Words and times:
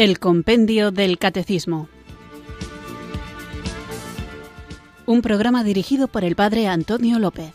El 0.00 0.18
Compendio 0.18 0.92
del 0.92 1.18
Catecismo. 1.18 1.86
Un 5.04 5.20
programa 5.20 5.62
dirigido 5.62 6.08
por 6.08 6.24
el 6.24 6.36
Padre 6.36 6.68
Antonio 6.68 7.18
López. 7.18 7.52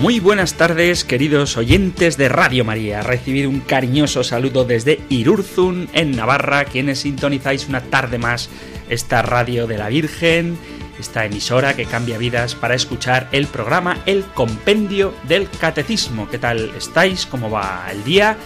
Muy 0.00 0.18
buenas 0.18 0.54
tardes, 0.54 1.04
queridos 1.04 1.58
oyentes 1.58 2.16
de 2.16 2.30
Radio 2.30 2.64
María. 2.64 3.02
Recibido 3.02 3.50
un 3.50 3.60
cariñoso 3.60 4.24
saludo 4.24 4.64
desde 4.64 5.00
Irurzun, 5.10 5.90
en 5.92 6.12
Navarra, 6.12 6.64
quienes 6.64 7.00
sintonizáis 7.00 7.68
una 7.68 7.82
tarde 7.82 8.16
más 8.16 8.48
esta 8.88 9.20
radio 9.20 9.66
de 9.66 9.76
la 9.76 9.90
Virgen, 9.90 10.56
esta 10.98 11.24
emisora 11.24 11.74
que 11.74 11.86
cambia 11.86 12.18
vidas 12.18 12.54
para 12.54 12.74
escuchar 12.74 13.28
el 13.32 13.46
programa 13.46 13.98
El 14.06 14.24
Compendio 14.24 15.14
del 15.24 15.48
Catecismo. 15.48 16.28
¿Qué 16.28 16.38
tal 16.38 16.72
estáis? 16.76 17.26
¿Cómo 17.26 17.50
va 17.50 17.86
el 17.90 18.04
día? 18.04 18.36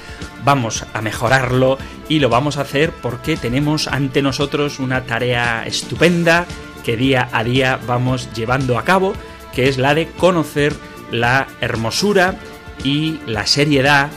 Vamos 0.45 0.85
a 0.93 1.01
mejorarlo 1.01 1.79
y 2.09 2.19
lo 2.19 2.29
vamos 2.29 2.59
a 2.59 2.63
hacer 2.63 2.91
porque 2.91 3.37
tenemos 3.37 3.89
ante 3.89 4.23
nosotros 4.23 4.79
una 4.79 5.05
tarea 5.05 5.65
estupenda 5.67 6.47
que 6.85 6.97
día 6.97 7.29
a 7.33 7.45
día 7.45 7.79
vamos 7.87 8.33
llevando 8.35 8.79
a 8.79 8.85
cabo, 8.85 9.15
que 9.53 9.69
es 9.69 9.79
la 9.79 9.95
de 9.95 10.09
conocer 10.09 10.75
la 11.11 11.47
hermosura 11.61 12.37
y 12.85 13.21
la 13.27 13.47
seriedad 13.47 14.11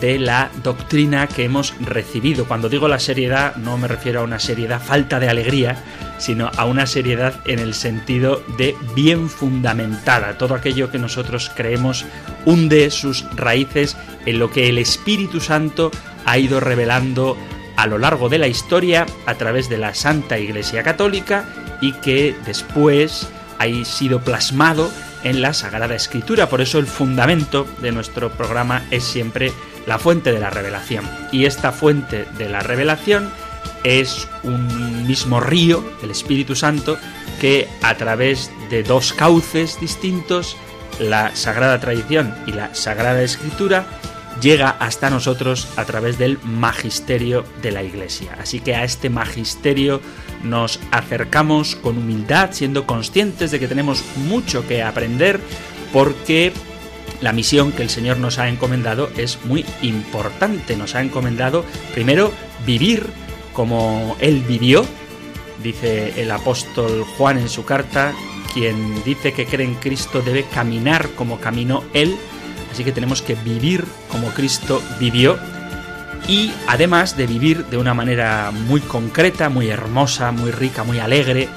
de 0.00 0.18
la 0.18 0.50
doctrina 0.62 1.26
que 1.26 1.44
hemos 1.44 1.74
recibido. 1.80 2.46
Cuando 2.46 2.68
digo 2.68 2.88
la 2.88 2.98
seriedad 2.98 3.56
no 3.56 3.78
me 3.78 3.88
refiero 3.88 4.20
a 4.20 4.24
una 4.24 4.38
seriedad 4.38 4.82
falta 4.82 5.18
de 5.20 5.28
alegría, 5.28 5.82
sino 6.18 6.50
a 6.56 6.64
una 6.64 6.86
seriedad 6.86 7.34
en 7.46 7.58
el 7.58 7.74
sentido 7.74 8.42
de 8.56 8.76
bien 8.94 9.28
fundamentada. 9.28 10.36
Todo 10.36 10.54
aquello 10.54 10.90
que 10.90 10.98
nosotros 10.98 11.50
creemos 11.54 12.04
hunde 12.44 12.90
sus 12.90 13.24
raíces 13.34 13.96
en 14.26 14.38
lo 14.38 14.50
que 14.50 14.68
el 14.68 14.78
Espíritu 14.78 15.40
Santo 15.40 15.90
ha 16.24 16.38
ido 16.38 16.60
revelando 16.60 17.36
a 17.76 17.86
lo 17.86 17.98
largo 17.98 18.28
de 18.28 18.38
la 18.38 18.48
historia 18.48 19.06
a 19.26 19.34
través 19.34 19.68
de 19.68 19.78
la 19.78 19.94
Santa 19.94 20.38
Iglesia 20.38 20.82
Católica 20.82 21.44
y 21.80 21.92
que 21.92 22.36
después 22.44 23.28
ha 23.58 23.66
sido 23.84 24.20
plasmado 24.20 24.90
en 25.24 25.40
la 25.40 25.54
Sagrada 25.54 25.94
Escritura. 25.94 26.48
Por 26.48 26.60
eso 26.60 26.78
el 26.78 26.86
fundamento 26.86 27.66
de 27.80 27.92
nuestro 27.92 28.30
programa 28.30 28.82
es 28.90 29.04
siempre 29.04 29.52
la 29.86 29.98
fuente 29.98 30.32
de 30.32 30.40
la 30.40 30.50
revelación. 30.50 31.04
Y 31.32 31.44
esta 31.44 31.72
fuente 31.72 32.26
de 32.36 32.48
la 32.48 32.60
revelación 32.60 33.30
es 33.88 34.28
un 34.42 35.06
mismo 35.06 35.40
río, 35.40 35.82
el 36.02 36.10
Espíritu 36.10 36.54
Santo, 36.54 36.98
que 37.40 37.68
a 37.82 37.96
través 37.96 38.50
de 38.70 38.82
dos 38.82 39.12
cauces 39.12 39.80
distintos, 39.80 40.56
la 41.00 41.34
Sagrada 41.34 41.80
Tradición 41.80 42.34
y 42.46 42.52
la 42.52 42.74
Sagrada 42.74 43.22
Escritura, 43.22 43.86
llega 44.40 44.70
hasta 44.70 45.10
nosotros 45.10 45.68
a 45.76 45.84
través 45.84 46.18
del 46.18 46.38
magisterio 46.44 47.44
de 47.62 47.72
la 47.72 47.82
Iglesia. 47.82 48.36
Así 48.40 48.60
que 48.60 48.74
a 48.74 48.84
este 48.84 49.10
magisterio 49.10 50.00
nos 50.44 50.80
acercamos 50.90 51.76
con 51.76 51.98
humildad, 51.98 52.50
siendo 52.52 52.86
conscientes 52.86 53.50
de 53.50 53.58
que 53.58 53.68
tenemos 53.68 54.04
mucho 54.16 54.66
que 54.66 54.82
aprender, 54.82 55.40
porque 55.92 56.52
la 57.20 57.32
misión 57.32 57.72
que 57.72 57.82
el 57.82 57.90
Señor 57.90 58.18
nos 58.18 58.38
ha 58.38 58.48
encomendado 58.48 59.10
es 59.16 59.38
muy 59.44 59.64
importante. 59.82 60.76
Nos 60.76 60.94
ha 60.94 61.00
encomendado 61.00 61.64
primero 61.94 62.32
vivir 62.64 63.06
como 63.58 64.14
Él 64.20 64.44
vivió, 64.46 64.86
dice 65.64 66.22
el 66.22 66.30
apóstol 66.30 67.04
Juan 67.16 67.38
en 67.38 67.48
su 67.48 67.64
carta, 67.64 68.12
quien 68.54 69.02
dice 69.02 69.32
que 69.32 69.46
cree 69.46 69.66
en 69.66 69.74
Cristo 69.74 70.22
debe 70.22 70.44
caminar 70.44 71.08
como 71.16 71.40
caminó 71.40 71.82
Él, 71.92 72.16
Así 72.70 72.84
que 72.84 72.92
tenemos 72.92 73.22
que 73.22 73.34
vivir 73.34 73.84
como 74.08 74.28
Cristo 74.28 74.80
vivió 75.00 75.36
y 76.28 76.52
además 76.68 77.16
de 77.16 77.26
vivir 77.26 77.64
de 77.66 77.76
una 77.76 77.92
manera 77.92 78.52
muy 78.52 78.80
concreta, 78.80 79.48
muy 79.48 79.68
hermosa, 79.68 80.30
muy 80.30 80.52
rica, 80.52 80.84
muy 80.84 81.00
alegre, 81.00 81.48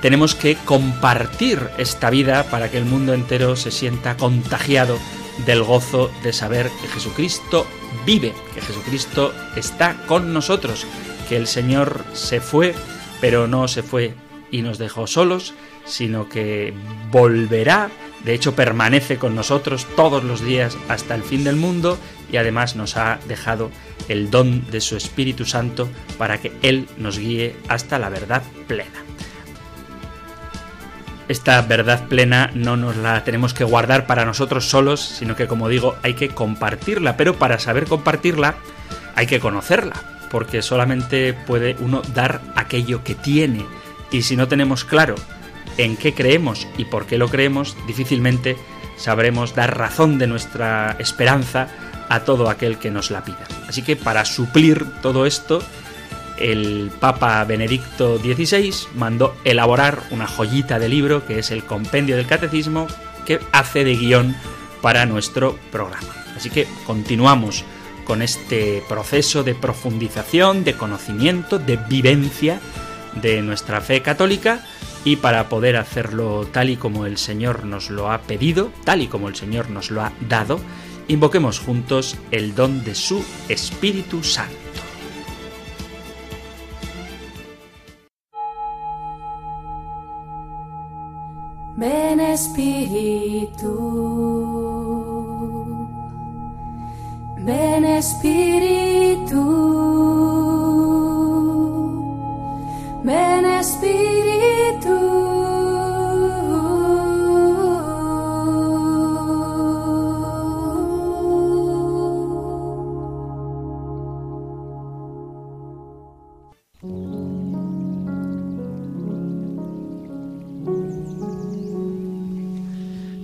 tenemos 0.00 0.36
que 0.36 0.54
compartir 0.54 1.58
esta 1.78 2.10
vida 2.10 2.44
para 2.44 2.70
que 2.70 2.78
el 2.78 2.84
mundo 2.84 3.12
entero 3.12 3.56
se 3.56 3.72
sienta 3.72 4.16
contagiado 4.16 4.98
del 5.46 5.64
gozo 5.64 6.12
de 6.22 6.32
saber 6.32 6.70
que 6.80 6.86
Jesucristo 6.86 7.66
vive, 8.06 8.32
que 8.54 8.60
Jesucristo 8.60 9.34
está 9.56 9.96
con 10.06 10.32
nosotros, 10.32 10.86
que 11.32 11.38
el 11.38 11.46
Señor 11.46 12.04
se 12.12 12.42
fue, 12.42 12.74
pero 13.22 13.48
no 13.48 13.66
se 13.66 13.82
fue 13.82 14.12
y 14.50 14.60
nos 14.60 14.76
dejó 14.76 15.06
solos, 15.06 15.54
sino 15.86 16.28
que 16.28 16.74
volverá 17.10 17.88
de 18.22 18.34
hecho, 18.34 18.54
permanece 18.54 19.16
con 19.16 19.34
nosotros 19.34 19.86
todos 19.96 20.24
los 20.24 20.44
días 20.44 20.76
hasta 20.90 21.14
el 21.14 21.22
fin 21.22 21.42
del 21.42 21.56
mundo 21.56 21.98
y 22.30 22.36
además 22.36 22.76
nos 22.76 22.98
ha 22.98 23.18
dejado 23.26 23.70
el 24.08 24.30
don 24.30 24.70
de 24.70 24.82
su 24.82 24.94
Espíritu 24.94 25.46
Santo 25.46 25.88
para 26.18 26.36
que 26.38 26.52
Él 26.60 26.86
nos 26.98 27.18
guíe 27.18 27.56
hasta 27.66 27.98
la 27.98 28.10
verdad 28.10 28.42
plena. 28.68 29.02
Esta 31.28 31.62
verdad 31.62 32.08
plena 32.08 32.50
no 32.54 32.76
nos 32.76 32.94
la 32.98 33.24
tenemos 33.24 33.54
que 33.54 33.64
guardar 33.64 34.06
para 34.06 34.26
nosotros 34.26 34.68
solos, 34.68 35.00
sino 35.00 35.34
que, 35.34 35.48
como 35.48 35.70
digo, 35.70 35.96
hay 36.02 36.12
que 36.12 36.28
compartirla. 36.28 37.16
Pero 37.16 37.38
para 37.38 37.58
saber 37.58 37.86
compartirla, 37.86 38.56
hay 39.14 39.26
que 39.26 39.40
conocerla, 39.40 40.12
porque 40.32 40.62
solamente 40.62 41.34
puede 41.34 41.76
uno 41.78 42.00
dar 42.14 42.40
aquello 42.56 43.04
que 43.04 43.14
tiene. 43.14 43.66
Y 44.10 44.22
si 44.22 44.34
no 44.34 44.48
tenemos 44.48 44.84
claro 44.84 45.14
en 45.76 45.96
qué 45.96 46.14
creemos 46.14 46.66
y 46.78 46.86
por 46.86 47.06
qué 47.06 47.18
lo 47.18 47.28
creemos, 47.28 47.76
difícilmente 47.86 48.56
sabremos 48.96 49.54
dar 49.54 49.76
razón 49.76 50.18
de 50.18 50.26
nuestra 50.26 50.96
esperanza 50.98 51.68
a 52.08 52.20
todo 52.20 52.48
aquel 52.48 52.78
que 52.78 52.90
nos 52.90 53.10
la 53.10 53.24
pida. 53.24 53.46
Así 53.68 53.82
que 53.82 53.94
para 53.94 54.24
suplir 54.24 54.86
todo 55.02 55.26
esto, 55.26 55.62
el 56.38 56.90
Papa 56.98 57.44
Benedicto 57.44 58.18
XVI 58.18 58.72
mandó 58.94 59.36
elaborar 59.44 60.00
una 60.10 60.26
joyita 60.26 60.78
de 60.78 60.88
libro 60.88 61.26
que 61.26 61.40
es 61.40 61.50
el 61.50 61.64
Compendio 61.64 62.16
del 62.16 62.26
Catecismo 62.26 62.86
que 63.26 63.38
hace 63.52 63.84
de 63.84 63.96
guion 63.96 64.34
para 64.80 65.04
nuestro 65.04 65.58
programa. 65.70 66.08
Así 66.36 66.48
que 66.48 66.66
continuamos 66.86 67.64
con 68.04 68.22
este 68.22 68.82
proceso 68.88 69.42
de 69.44 69.54
profundización, 69.54 70.64
de 70.64 70.74
conocimiento, 70.74 71.58
de 71.58 71.76
vivencia 71.76 72.60
de 73.20 73.42
nuestra 73.42 73.80
fe 73.80 74.02
católica 74.02 74.64
y 75.04 75.16
para 75.16 75.48
poder 75.48 75.76
hacerlo 75.76 76.46
tal 76.50 76.70
y 76.70 76.76
como 76.76 77.06
el 77.06 77.18
Señor 77.18 77.64
nos 77.64 77.90
lo 77.90 78.10
ha 78.10 78.22
pedido, 78.22 78.70
tal 78.84 79.02
y 79.02 79.08
como 79.08 79.28
el 79.28 79.34
Señor 79.34 79.70
nos 79.70 79.90
lo 79.90 80.02
ha 80.02 80.12
dado, 80.28 80.60
invoquemos 81.08 81.58
juntos 81.58 82.16
el 82.30 82.54
don 82.54 82.84
de 82.84 82.94
su 82.94 83.24
Espíritu 83.48 84.22
Santo. 84.22 84.56
Ven 91.76 92.20
Espíritu, 92.20 93.66
ven 97.44 97.84
Espíritu, 97.84 99.42
ven 103.04 103.44
Espíritu. 103.44 104.22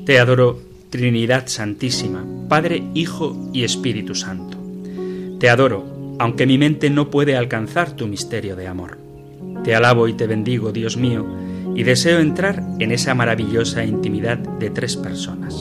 Te 0.04 0.18
adoro, 0.18 0.67
Trinidad 0.90 1.46
Santísima, 1.46 2.24
Padre, 2.48 2.82
Hijo 2.94 3.50
y 3.52 3.64
Espíritu 3.64 4.14
Santo. 4.14 4.58
Te 5.38 5.50
adoro, 5.50 6.16
aunque 6.18 6.46
mi 6.46 6.58
mente 6.58 6.90
no 6.90 7.10
puede 7.10 7.36
alcanzar 7.36 7.92
tu 7.92 8.06
misterio 8.06 8.56
de 8.56 8.66
amor. 8.66 8.98
Te 9.64 9.74
alabo 9.74 10.08
y 10.08 10.14
te 10.14 10.26
bendigo, 10.26 10.72
Dios 10.72 10.96
mío, 10.96 11.26
y 11.74 11.82
deseo 11.82 12.20
entrar 12.20 12.62
en 12.78 12.92
esa 12.92 13.14
maravillosa 13.14 13.84
intimidad 13.84 14.38
de 14.38 14.70
tres 14.70 14.96
personas. 14.96 15.54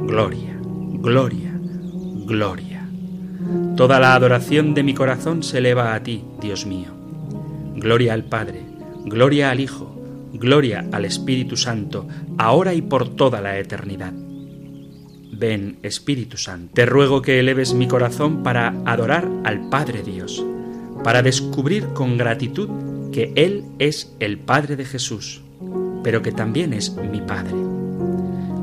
Gloria, 0.00 0.56
gloria, 0.60 1.52
gloria. 2.26 2.86
Toda 3.76 4.00
la 4.00 4.14
adoración 4.14 4.74
de 4.74 4.82
mi 4.82 4.94
corazón 4.94 5.42
se 5.42 5.58
eleva 5.58 5.94
a 5.94 6.02
ti, 6.02 6.24
Dios 6.40 6.66
mío. 6.66 6.88
Gloria 7.76 8.14
al 8.14 8.24
Padre, 8.24 8.62
gloria 9.06 9.50
al 9.50 9.60
Hijo, 9.60 9.92
Gloria 10.32 10.86
al 10.92 11.04
Espíritu 11.04 11.58
Santo, 11.58 12.08
ahora 12.38 12.72
y 12.72 12.80
por 12.80 13.14
toda 13.14 13.42
la 13.42 13.58
eternidad. 13.58 14.14
Ven, 15.42 15.78
Espíritu 15.82 16.36
Santo, 16.36 16.70
te 16.72 16.86
ruego 16.86 17.20
que 17.20 17.40
eleves 17.40 17.74
mi 17.74 17.88
corazón 17.88 18.44
para 18.44 18.76
adorar 18.84 19.28
al 19.42 19.68
Padre 19.70 20.04
Dios, 20.04 20.46
para 21.02 21.20
descubrir 21.20 21.88
con 21.94 22.16
gratitud 22.16 22.70
que 23.10 23.32
Él 23.34 23.64
es 23.80 24.14
el 24.20 24.38
Padre 24.38 24.76
de 24.76 24.84
Jesús, 24.84 25.42
pero 26.04 26.22
que 26.22 26.30
también 26.30 26.72
es 26.72 26.94
mi 26.94 27.20
Padre. 27.20 27.56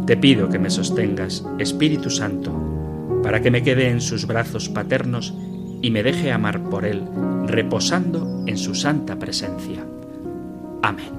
Te 0.05 0.15
pido 0.15 0.47
que 0.47 0.57
me 0.57 0.69
sostengas, 0.69 1.45
Espíritu 1.57 2.09
Santo, 2.09 3.19
para 3.23 3.41
que 3.41 3.51
me 3.51 3.61
quede 3.61 3.89
en 3.89 3.99
sus 3.99 4.25
brazos 4.25 4.69
paternos 4.69 5.33
y 5.81 5.91
me 5.91 6.01
deje 6.01 6.31
amar 6.31 6.63
por 6.69 6.85
Él, 6.85 7.03
reposando 7.45 8.45
en 8.47 8.57
su 8.57 8.73
santa 8.73 9.19
presencia. 9.19 9.85
Amén. 10.81 11.18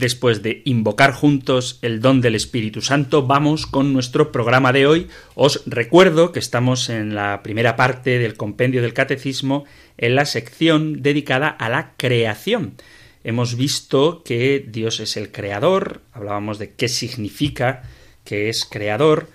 Después 0.00 0.42
de 0.42 0.62
invocar 0.64 1.12
juntos 1.12 1.78
el 1.82 2.00
don 2.00 2.22
del 2.22 2.34
Espíritu 2.34 2.80
Santo, 2.80 3.26
vamos 3.26 3.66
con 3.66 3.92
nuestro 3.92 4.32
programa 4.32 4.72
de 4.72 4.86
hoy. 4.86 5.08
Os 5.34 5.62
recuerdo 5.66 6.32
que 6.32 6.38
estamos 6.38 6.88
en 6.88 7.14
la 7.14 7.42
primera 7.42 7.76
parte 7.76 8.18
del 8.18 8.34
compendio 8.34 8.80
del 8.80 8.94
Catecismo, 8.94 9.66
en 9.98 10.14
la 10.14 10.24
sección 10.24 11.02
dedicada 11.02 11.48
a 11.48 11.68
la 11.68 11.92
creación. 11.98 12.76
Hemos 13.24 13.56
visto 13.56 14.22
que 14.24 14.64
Dios 14.66 15.00
es 15.00 15.18
el 15.18 15.30
creador, 15.32 16.00
hablábamos 16.14 16.58
de 16.58 16.72
qué 16.72 16.88
significa 16.88 17.82
que 18.24 18.48
es 18.48 18.64
creador, 18.64 19.28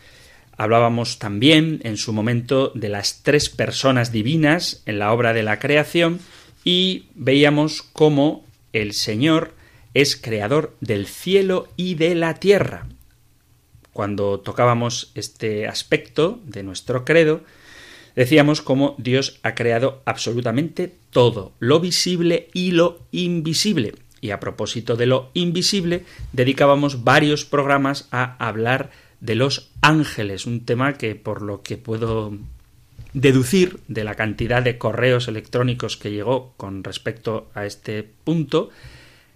hablábamos 0.57 1.19
también 1.19 1.79
en 1.83 1.95
su 1.95 2.11
momento 2.11 2.71
de 2.73 2.89
las 2.89 3.21
tres 3.21 3.49
personas 3.49 4.11
divinas 4.11 4.81
en 4.87 4.97
la 4.97 5.13
obra 5.13 5.33
de 5.33 5.43
la 5.43 5.59
creación 5.59 6.21
y 6.63 7.05
veíamos 7.13 7.83
cómo 7.83 8.43
el 8.73 8.93
Señor 8.93 9.53
es 9.95 10.17
creador 10.17 10.75
del 10.81 11.07
cielo 11.07 11.69
y 11.77 11.95
de 11.95 12.13
la 12.13 12.35
tierra. 12.35 12.87
Cuando 13.93 14.41
tocábamos 14.41 15.11
este 15.15 15.67
aspecto 15.67 16.41
de 16.43 16.63
nuestro 16.63 17.05
credo, 17.05 17.41
decíamos 18.15 18.61
cómo 18.61 18.95
Dios 18.97 19.39
ha 19.41 19.55
creado 19.55 20.03
absolutamente 20.05 20.93
todo, 21.11 21.53
lo 21.59 21.79
visible 21.79 22.49
y 22.53 22.71
lo 22.71 22.99
invisible. 23.11 23.95
Y 24.19 24.31
a 24.31 24.41
propósito 24.41 24.97
de 24.97 25.05
lo 25.05 25.31
invisible, 25.33 26.03
dedicábamos 26.33 27.05
varios 27.05 27.45
programas 27.45 28.09
a 28.11 28.35
hablar 28.45 28.91
de 29.21 29.35
los 29.35 29.71
ángeles, 29.81 30.45
un 30.45 30.65
tema 30.65 30.93
que 30.93 31.15
por 31.15 31.41
lo 31.41 31.61
que 31.61 31.77
puedo 31.77 32.33
deducir 33.13 33.79
de 33.87 34.03
la 34.03 34.15
cantidad 34.15 34.61
de 34.61 34.77
correos 34.77 35.29
electrónicos 35.29 35.95
que 35.95 36.11
llegó 36.11 36.53
con 36.57 36.83
respecto 36.83 37.49
a 37.53 37.65
este 37.65 38.03
punto, 38.03 38.71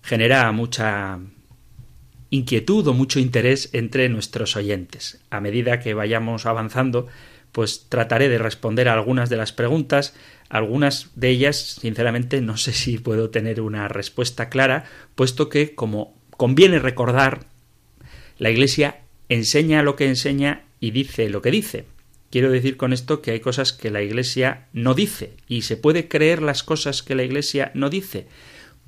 genera 0.01 0.51
mucha 0.51 1.19
inquietud 2.29 2.87
o 2.87 2.93
mucho 2.93 3.19
interés 3.19 3.69
entre 3.73 4.09
nuestros 4.09 4.55
oyentes. 4.55 5.19
A 5.29 5.41
medida 5.41 5.79
que 5.79 5.93
vayamos 5.93 6.45
avanzando, 6.45 7.07
pues 7.51 7.87
trataré 7.89 8.29
de 8.29 8.37
responder 8.37 8.87
a 8.87 8.93
algunas 8.93 9.29
de 9.29 9.37
las 9.37 9.51
preguntas. 9.51 10.13
Algunas 10.49 11.11
de 11.15 11.29
ellas, 11.29 11.77
sinceramente, 11.81 12.41
no 12.41 12.57
sé 12.57 12.73
si 12.73 12.97
puedo 12.97 13.29
tener 13.29 13.61
una 13.61 13.87
respuesta 13.87 14.49
clara, 14.49 14.85
puesto 15.15 15.49
que, 15.49 15.75
como 15.75 16.15
conviene 16.31 16.79
recordar, 16.79 17.47
la 18.37 18.49
Iglesia 18.49 19.01
enseña 19.27 19.83
lo 19.83 19.95
que 19.95 20.07
enseña 20.07 20.63
y 20.79 20.91
dice 20.91 21.29
lo 21.29 21.41
que 21.41 21.51
dice. 21.51 21.85
Quiero 22.31 22.51
decir 22.51 22.77
con 22.77 22.93
esto 22.93 23.21
que 23.21 23.31
hay 23.31 23.39
cosas 23.39 23.73
que 23.73 23.89
la 23.89 24.03
Iglesia 24.03 24.67
no 24.71 24.93
dice, 24.93 25.33
y 25.47 25.63
se 25.63 25.77
puede 25.77 26.07
creer 26.07 26.43
las 26.43 26.61
cosas 26.61 27.01
que 27.01 27.15
la 27.15 27.23
Iglesia 27.23 27.71
no 27.73 27.89
dice 27.89 28.27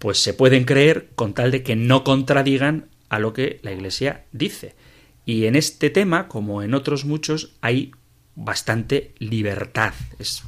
pues 0.01 0.17
se 0.17 0.33
pueden 0.33 0.65
creer 0.65 1.09
con 1.13 1.35
tal 1.35 1.51
de 1.51 1.61
que 1.61 1.75
no 1.75 2.03
contradigan 2.03 2.87
a 3.07 3.19
lo 3.19 3.33
que 3.33 3.59
la 3.61 3.71
Iglesia 3.71 4.25
dice. 4.31 4.73
Y 5.27 5.45
en 5.45 5.55
este 5.55 5.91
tema, 5.91 6.27
como 6.27 6.63
en 6.63 6.73
otros 6.73 7.05
muchos, 7.05 7.53
hay 7.61 7.91
bastante 8.33 9.13
libertad. 9.19 9.93
Es 10.17 10.41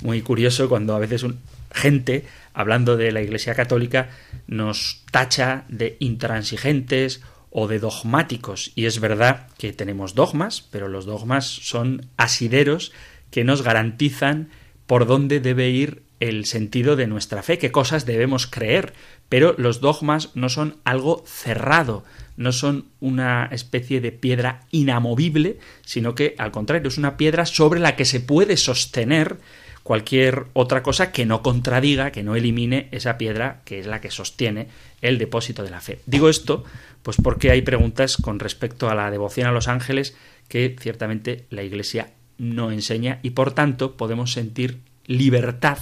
muy 0.00 0.22
curioso 0.22 0.68
cuando 0.68 0.94
a 0.94 1.00
veces 1.00 1.26
gente, 1.72 2.24
hablando 2.54 2.96
de 2.96 3.10
la 3.10 3.20
Iglesia 3.20 3.56
Católica, 3.56 4.10
nos 4.46 5.02
tacha 5.10 5.64
de 5.68 5.96
intransigentes 5.98 7.20
o 7.50 7.66
de 7.66 7.80
dogmáticos. 7.80 8.70
Y 8.76 8.84
es 8.84 9.00
verdad 9.00 9.48
que 9.58 9.72
tenemos 9.72 10.14
dogmas, 10.14 10.62
pero 10.70 10.86
los 10.86 11.04
dogmas 11.04 11.46
son 11.46 12.06
asideros 12.16 12.92
que 13.32 13.42
nos 13.42 13.62
garantizan 13.62 14.50
por 14.86 15.06
dónde 15.06 15.40
debe 15.40 15.70
ir 15.70 16.04
el 16.20 16.44
sentido 16.44 16.96
de 16.96 17.06
nuestra 17.06 17.42
fe, 17.42 17.58
qué 17.58 17.72
cosas 17.72 18.06
debemos 18.06 18.46
creer, 18.46 18.92
pero 19.28 19.54
los 19.58 19.80
dogmas 19.80 20.30
no 20.34 20.48
son 20.48 20.76
algo 20.84 21.24
cerrado, 21.26 22.04
no 22.36 22.52
son 22.52 22.86
una 23.00 23.46
especie 23.46 24.00
de 24.00 24.12
piedra 24.12 24.60
inamovible, 24.70 25.58
sino 25.84 26.14
que 26.14 26.34
al 26.38 26.52
contrario 26.52 26.88
es 26.88 26.98
una 26.98 27.16
piedra 27.16 27.46
sobre 27.46 27.80
la 27.80 27.96
que 27.96 28.04
se 28.04 28.20
puede 28.20 28.56
sostener 28.56 29.38
cualquier 29.82 30.46
otra 30.52 30.82
cosa 30.82 31.10
que 31.10 31.24
no 31.24 31.42
contradiga, 31.42 32.12
que 32.12 32.22
no 32.22 32.36
elimine 32.36 32.88
esa 32.92 33.16
piedra 33.16 33.62
que 33.64 33.80
es 33.80 33.86
la 33.86 34.00
que 34.00 34.10
sostiene 34.10 34.68
el 35.00 35.18
depósito 35.18 35.62
de 35.62 35.70
la 35.70 35.80
fe. 35.80 36.00
Digo 36.06 36.28
esto 36.28 36.64
pues 37.02 37.16
porque 37.22 37.50
hay 37.50 37.62
preguntas 37.62 38.16
con 38.18 38.38
respecto 38.38 38.90
a 38.90 38.94
la 38.94 39.10
devoción 39.10 39.46
a 39.46 39.52
los 39.52 39.68
ángeles 39.68 40.14
que 40.48 40.76
ciertamente 40.78 41.46
la 41.50 41.62
Iglesia 41.62 42.12
no 42.36 42.72
enseña 42.72 43.20
y 43.22 43.30
por 43.30 43.52
tanto 43.52 43.96
podemos 43.96 44.32
sentir 44.32 44.80
libertad 45.06 45.78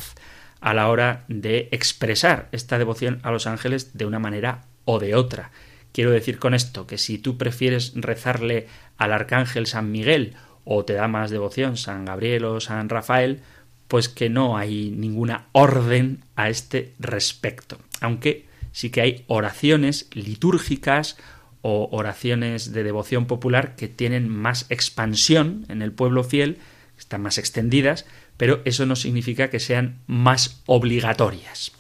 a 0.61 0.75
la 0.75 0.89
hora 0.89 1.25
de 1.29 1.69
expresar 1.71 2.49
esta 2.53 2.79
devoción 2.79 3.21
a 3.23 3.31
los 3.31 3.47
ángeles 3.47 3.97
de 3.97 4.07
una 4.07 4.19
manera 4.19 4.63
o 4.85 4.99
de 4.99 5.15
otra. 5.15 5.51
Quiero 5.93 6.11
decir 6.11 6.39
con 6.39 6.55
esto 6.55 6.87
que 6.87 6.99
si 6.99 7.19
tú 7.19 7.39
prefieres 7.39 7.93
rezarle 7.95 8.67
al 8.97 9.13
arcángel 9.13 9.67
San 9.67 9.91
Miguel 9.91 10.35
o 10.65 10.85
te 10.85 10.95
da 10.95 11.09
más 11.09 11.31
devoción 11.31 11.77
San 11.77 12.05
Gabriel 12.05 12.45
o 12.45 12.61
San 12.61 12.89
Rafael, 12.89 13.41
pues 13.89 14.09
que 14.09 14.29
no 14.29 14.57
hay 14.59 14.91
ninguna 14.91 15.47
orden 15.53 16.23
a 16.37 16.51
este 16.51 16.93
respecto. 16.99 17.79
Aunque 18.01 18.47
sí 18.73 18.91
que 18.91 19.01
hay 19.01 19.25
oraciones 19.29 20.09
litúrgicas 20.13 21.17
o 21.63 21.89
oraciones 21.91 22.73
de 22.73 22.85
devoción 22.85 23.27
popular 23.27 23.77
que 23.77 23.89
tienen 23.89 24.29
más 24.29 24.67
expansión 24.71 25.65
en 25.69 25.83
el 25.83 25.93
pueblo 25.93 26.23
fiel, 26.23 26.59
están 26.99 27.23
más 27.23 27.39
extendidas, 27.39 28.05
pero 28.39 28.63
eso 28.65 28.87
no 28.87 28.97
significa 28.97 29.51
que 29.51 29.61
sean 29.61 29.99
más 30.07 30.63
obligatorias. 30.65 31.73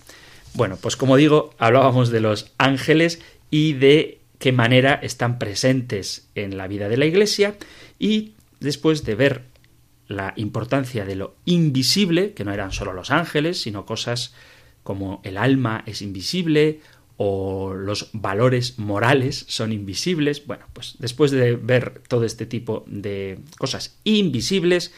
Bueno, 0.53 0.77
pues 0.77 0.97
como 0.97 1.17
digo, 1.17 1.55
hablábamos 1.59 2.11
de 2.11 2.21
los 2.21 2.53
ángeles 2.59 3.21
y 3.51 3.73
de 3.73 4.21
qué 4.39 4.53
manera 4.53 4.95
están 4.95 5.39
presentes 5.39 6.29
en 6.35 6.59
la 6.59 6.69
vida 6.69 6.91
de 6.91 6.99
la 6.99 7.07
Iglesia 7.07 7.57
y 7.99 8.33
después 8.61 9.05
de 9.05 9.15
ver 9.15 9.45
la 10.09 10.33
importancia 10.37 11.05
de 11.05 11.17
lo 11.17 11.37
invisible, 11.45 12.33
que 12.33 12.45
no 12.45 12.53
eran 12.53 12.73
solo 12.73 12.93
los 12.93 13.11
ángeles, 13.11 13.61
sino 13.61 13.87
cosas 13.87 14.35
como 14.83 15.21
el 15.23 15.37
alma 15.37 15.85
es 15.87 16.03
invisible 16.03 16.81
o 17.19 17.75
los 17.75 18.09
valores 18.13 18.79
morales 18.79 19.45
son 19.49 19.73
invisibles. 19.73 20.47
Bueno, 20.47 20.65
pues 20.73 20.97
después 20.99 21.31
de 21.31 21.57
ver 21.57 22.01
todo 22.09 22.25
este 22.25 22.47
tipo 22.47 22.85
de 22.87 23.41
cosas 23.59 23.99
invisibles, 24.05 24.93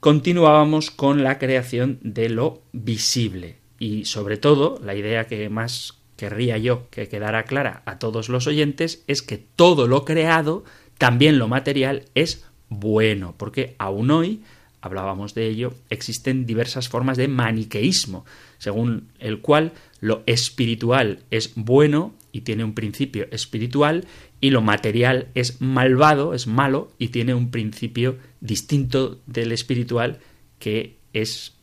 continuábamos 0.00 0.90
con 0.90 1.22
la 1.22 1.38
creación 1.38 1.98
de 2.02 2.28
lo 2.30 2.62
visible. 2.72 3.58
Y 3.78 4.06
sobre 4.06 4.36
todo, 4.36 4.80
la 4.82 4.94
idea 4.94 5.26
que 5.26 5.48
más 5.48 5.98
querría 6.16 6.58
yo 6.58 6.90
que 6.90 7.08
quedara 7.08 7.44
clara 7.44 7.82
a 7.86 7.98
todos 7.98 8.28
los 8.28 8.46
oyentes 8.46 9.04
es 9.06 9.22
que 9.22 9.38
todo 9.38 9.86
lo 9.86 10.04
creado, 10.04 10.64
también 10.98 11.38
lo 11.38 11.48
material, 11.48 12.04
es 12.14 12.44
bueno, 12.68 13.34
porque 13.38 13.74
aún 13.78 14.10
hoy, 14.10 14.42
hablábamos 14.82 15.34
de 15.34 15.46
ello, 15.46 15.74
existen 15.88 16.46
diversas 16.46 16.88
formas 16.88 17.16
de 17.16 17.28
maniqueísmo, 17.28 18.24
según 18.58 19.08
el 19.18 19.40
cual 19.40 19.72
lo 20.00 20.22
espiritual 20.26 21.24
es 21.30 21.52
bueno 21.54 22.14
y 22.32 22.42
tiene 22.42 22.64
un 22.64 22.74
principio 22.74 23.26
espiritual 23.30 24.06
y 24.40 24.50
lo 24.50 24.62
material 24.62 25.28
es 25.34 25.60
malvado, 25.60 26.34
es 26.34 26.46
malo 26.46 26.90
y 26.98 27.08
tiene 27.08 27.34
un 27.34 27.50
principio 27.50 28.18
distinto 28.40 29.20
del 29.26 29.52
espiritual 29.52 30.18
que 30.58 30.96
es 31.12 31.54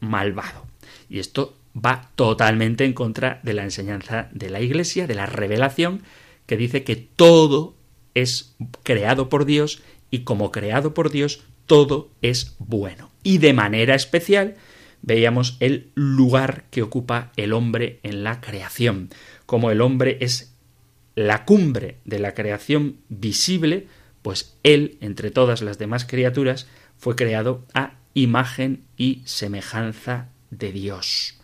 malvado. 0.00 0.66
Y 1.08 1.18
esto 1.18 1.56
va 1.74 2.10
totalmente 2.14 2.84
en 2.84 2.92
contra 2.92 3.40
de 3.42 3.52
la 3.52 3.64
enseñanza 3.64 4.28
de 4.32 4.50
la 4.50 4.60
Iglesia, 4.60 5.06
de 5.06 5.14
la 5.14 5.26
revelación, 5.26 6.02
que 6.46 6.56
dice 6.56 6.84
que 6.84 6.96
todo 6.96 7.74
es 8.14 8.54
creado 8.82 9.28
por 9.28 9.44
Dios 9.44 9.82
y 10.10 10.20
como 10.20 10.52
creado 10.52 10.94
por 10.94 11.10
Dios, 11.10 11.42
todo 11.66 12.10
es 12.22 12.54
bueno. 12.58 13.10
Y 13.22 13.38
de 13.38 13.52
manera 13.52 13.94
especial 13.94 14.56
veíamos 15.02 15.56
el 15.60 15.90
lugar 15.94 16.64
que 16.70 16.82
ocupa 16.82 17.32
el 17.36 17.52
hombre 17.52 18.00
en 18.02 18.24
la 18.24 18.40
creación, 18.40 19.10
como 19.46 19.70
el 19.70 19.80
hombre 19.80 20.18
es 20.20 20.53
la 21.14 21.44
cumbre 21.44 21.98
de 22.04 22.18
la 22.18 22.34
creación 22.34 22.96
visible, 23.08 23.86
pues 24.22 24.56
él, 24.62 24.96
entre 25.00 25.30
todas 25.30 25.62
las 25.62 25.78
demás 25.78 26.04
criaturas, 26.04 26.66
fue 26.96 27.16
creado 27.16 27.64
a 27.74 27.94
imagen 28.14 28.84
y 28.96 29.22
semejanza 29.24 30.28
de 30.50 30.72
Dios. 30.72 31.34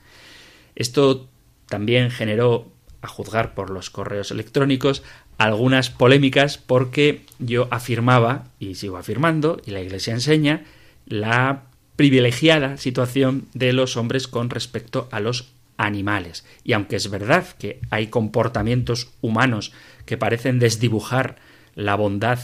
Esto 0.75 1.29
también 1.67 2.11
generó, 2.11 2.73
a 3.03 3.09
juzgar 3.09 3.55
por 3.55 3.71
los 3.71 3.91
correos 3.91 4.31
electrónicos, 4.31 5.03
algunas 5.39 5.91
polémicas 5.91 6.59
porque 6.59 7.23
yo 7.39 7.69
afirmaba, 7.71 8.47
y 8.59 8.75
sigo 8.75 8.97
afirmando, 8.97 9.61
y 9.65 9.71
la 9.71 9.81
Iglesia 9.81 10.13
enseña, 10.13 10.65
la 11.07 11.65
privilegiada 11.97 12.77
situación 12.77 13.47
de 13.55 13.73
los 13.73 13.97
hombres 13.97 14.27
con 14.27 14.51
respecto 14.51 15.09
a 15.11 15.21
los 15.21 15.51
animales. 15.81 16.45
Y 16.63 16.75
aunque 16.75 16.97
es 16.97 17.11
verdad 17.11 17.47
que 17.59 17.81
hay 17.91 18.09
comportamientos 18.09 19.13
humanos 19.23 19.73
que 20.05 20.19
parecen 20.19 20.59
desdibujar 20.59 21.37
la 21.75 21.95
bondad 21.95 22.39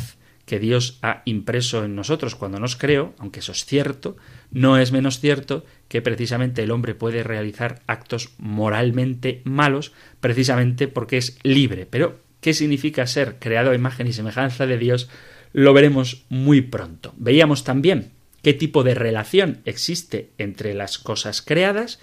que 0.47 0.59
Dios 0.59 0.99
ha 1.02 1.23
impreso 1.25 1.85
en 1.85 1.97
nosotros 1.97 2.37
cuando 2.37 2.59
nos 2.59 2.76
creó, 2.76 3.14
aunque 3.19 3.40
eso 3.40 3.52
es 3.52 3.66
cierto, 3.66 4.16
no 4.52 4.78
es 4.78 4.93
menos 4.93 5.21
cierto 5.21 5.64
que 5.88 6.00
precisamente 6.00 6.62
el 6.62 6.71
hombre 6.71 6.95
puede 6.95 7.25
realizar 7.25 7.83
actos 7.87 8.31
moralmente 8.38 9.43
malos 9.45 9.93
precisamente 10.21 10.88
porque 10.88 11.19
es 11.19 11.38
libre. 11.43 11.85
Pero, 11.85 12.21
¿qué 12.40 12.55
significa 12.55 13.07
ser 13.07 13.38
creado 13.38 13.73
a 13.73 13.75
imagen 13.75 14.07
y 14.07 14.12
semejanza 14.12 14.66
de 14.66 14.78
Dios? 14.78 15.11
Lo 15.52 15.75
veremos 15.75 16.25
muy 16.28 16.62
pronto. 16.62 17.12
Veíamos 17.16 17.64
también 17.64 18.12
qué 18.43 18.55
tipo 18.55 18.85
de 18.85 18.95
relación 18.95 19.61
existe 19.64 20.31
entre 20.38 20.75
las 20.75 20.99
cosas 20.99 21.43
creadas 21.43 21.99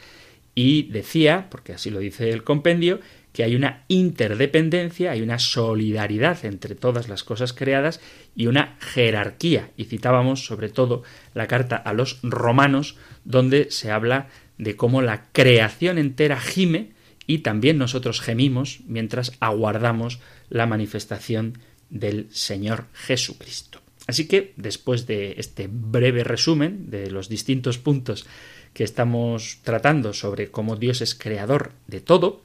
y 0.56 0.84
decía, 0.84 1.48
porque 1.50 1.74
así 1.74 1.90
lo 1.90 2.00
dice 2.00 2.30
el 2.30 2.44
compendio, 2.44 3.00
que 3.34 3.44
hay 3.44 3.56
una 3.56 3.84
interdependencia, 3.88 5.12
hay 5.12 5.22
una 5.22 5.40
solidaridad 5.40 6.46
entre 6.46 6.76
todas 6.76 7.10
las 7.10 7.24
cosas 7.24 7.52
creadas 7.52 8.00
y 8.36 8.46
una 8.46 8.78
jerarquía. 8.80 9.72
Y 9.76 9.86
citábamos 9.86 10.46
sobre 10.46 10.70
todo 10.70 11.02
la 11.34 11.48
carta 11.48 11.76
a 11.76 11.94
los 11.94 12.20
romanos, 12.22 12.96
donde 13.26 13.72
se 13.72 13.90
habla 13.90 14.30
de 14.60 14.76
cómo 14.76 15.02
la 15.02 15.26
creación 15.32 15.98
entera 15.98 16.40
gime 16.40 16.92
y 17.26 17.40
también 17.40 17.80
nosotros 17.80 18.22
gemimos 18.22 18.82
mientras 18.86 19.32
aguardamos 19.40 20.20
la 20.50 20.68
manifestación 20.68 21.58
del 21.90 22.28
Señor 22.32 22.86
Jesucristo. 22.94 23.80
Así 24.06 24.28
que, 24.28 24.54
después 24.58 25.08
de 25.08 25.36
este 25.38 25.70
breve 25.72 26.24
resumen 26.24 26.90
de 26.90 27.10
los 27.10 27.30
distintos 27.30 27.78
puntos 27.78 28.26
que 28.74 28.84
estamos 28.84 29.60
tratando 29.64 30.14
sobre 30.14 30.50
cómo 30.50 30.76
Dios 30.76 31.02
es 31.02 31.16
creador 31.16 31.72
de 31.88 32.02
todo, 32.02 32.42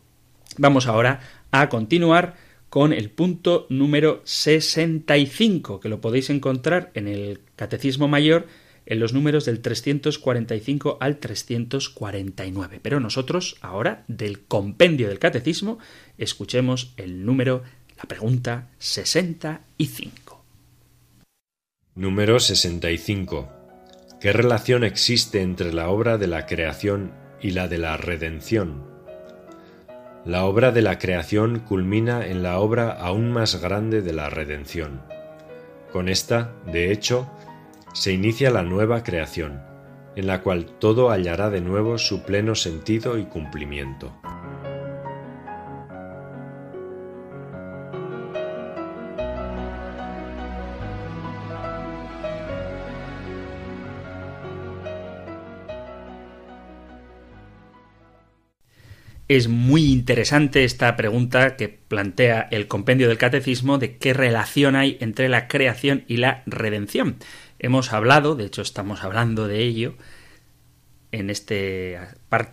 vamos 0.56 0.86
ahora 0.86 1.20
a 1.50 1.68
continuar 1.68 2.36
con 2.68 2.92
el 2.92 3.10
punto 3.10 3.66
número 3.70 4.20
65, 4.24 5.80
que 5.80 5.88
lo 5.88 6.00
podéis 6.00 6.30
encontrar 6.30 6.90
en 6.94 7.08
el 7.08 7.40
Catecismo 7.56 8.08
Mayor 8.08 8.46
en 8.84 9.00
los 9.00 9.12
números 9.12 9.44
del 9.44 9.60
345 9.60 10.98
al 11.00 11.18
349. 11.18 12.80
Pero 12.82 13.00
nosotros 13.00 13.56
ahora, 13.60 14.04
del 14.08 14.40
compendio 14.40 15.08
del 15.08 15.18
Catecismo, 15.18 15.78
escuchemos 16.16 16.94
el 16.96 17.24
número, 17.24 17.62
la 17.98 18.04
pregunta 18.04 18.70
65. 18.78 20.44
Número 21.94 22.40
65. 22.40 23.57
¿Qué 24.20 24.32
relación 24.32 24.82
existe 24.82 25.42
entre 25.42 25.72
la 25.72 25.90
obra 25.90 26.18
de 26.18 26.26
la 26.26 26.44
creación 26.44 27.12
y 27.40 27.52
la 27.52 27.68
de 27.68 27.78
la 27.78 27.96
redención? 27.96 28.82
La 30.24 30.44
obra 30.44 30.72
de 30.72 30.82
la 30.82 30.98
creación 30.98 31.60
culmina 31.60 32.26
en 32.26 32.42
la 32.42 32.58
obra 32.58 32.90
aún 32.90 33.30
más 33.30 33.62
grande 33.62 34.02
de 34.02 34.12
la 34.12 34.28
redención. 34.28 35.02
Con 35.92 36.08
esta, 36.08 36.50
de 36.66 36.90
hecho, 36.90 37.30
se 37.94 38.12
inicia 38.12 38.50
la 38.50 38.64
nueva 38.64 39.04
creación, 39.04 39.62
en 40.16 40.26
la 40.26 40.42
cual 40.42 40.66
todo 40.80 41.10
hallará 41.10 41.48
de 41.48 41.60
nuevo 41.60 41.96
su 41.96 42.24
pleno 42.24 42.56
sentido 42.56 43.18
y 43.18 43.26
cumplimiento. 43.26 44.20
Es 59.28 59.46
muy 59.46 59.84
interesante 59.84 60.64
esta 60.64 60.96
pregunta 60.96 61.56
que 61.56 61.68
plantea 61.68 62.48
el 62.50 62.66
compendio 62.66 63.08
del 63.08 63.18
catecismo 63.18 63.76
de 63.76 63.98
qué 63.98 64.14
relación 64.14 64.74
hay 64.74 64.96
entre 65.00 65.28
la 65.28 65.48
creación 65.48 66.04
y 66.08 66.16
la 66.16 66.42
redención. 66.46 67.16
Hemos 67.58 67.92
hablado, 67.92 68.36
de 68.36 68.46
hecho 68.46 68.62
estamos 68.62 69.04
hablando 69.04 69.46
de 69.46 69.62
ello 69.64 69.96
en 71.12 71.28
este 71.28 71.98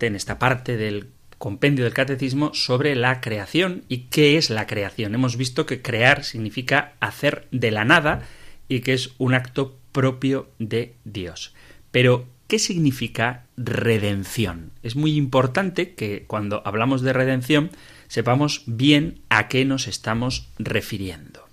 en 0.02 0.16
esta 0.16 0.38
parte 0.38 0.76
del 0.76 1.08
compendio 1.38 1.86
del 1.86 1.94
catecismo 1.94 2.54
sobre 2.54 2.96
la 2.96 3.22
creación 3.22 3.84
y 3.88 4.08
qué 4.10 4.36
es 4.36 4.50
la 4.50 4.68
creación. 4.68 5.16
Hemos 5.16 5.38
visto 5.38 5.66
que 5.66 5.82
crear 5.82 6.26
significa 6.26 6.94
hacer 7.00 7.48
de 7.52 7.72
la 7.72 7.86
nada 7.86 8.24
y 8.68 8.82
que 8.82 8.94
es 8.94 9.14
un 9.18 9.34
acto 9.34 9.78
propio 9.94 10.50
de 10.60 10.96
Dios. 11.06 11.54
Pero 11.92 12.28
¿Qué 12.48 12.60
significa 12.60 13.46
redención? 13.58 14.72
Es 14.84 14.96
muy 14.96 15.16
importante 15.16 15.96
que 15.96 16.26
cuando 16.28 16.62
hablamos 16.66 17.02
de 17.02 17.12
redención 17.12 17.72
sepamos 18.08 18.62
bien 18.68 19.22
a 19.30 19.48
qué 19.48 19.66
nos 19.66 19.88
estamos 19.88 20.50
refiriendo. 20.60 21.48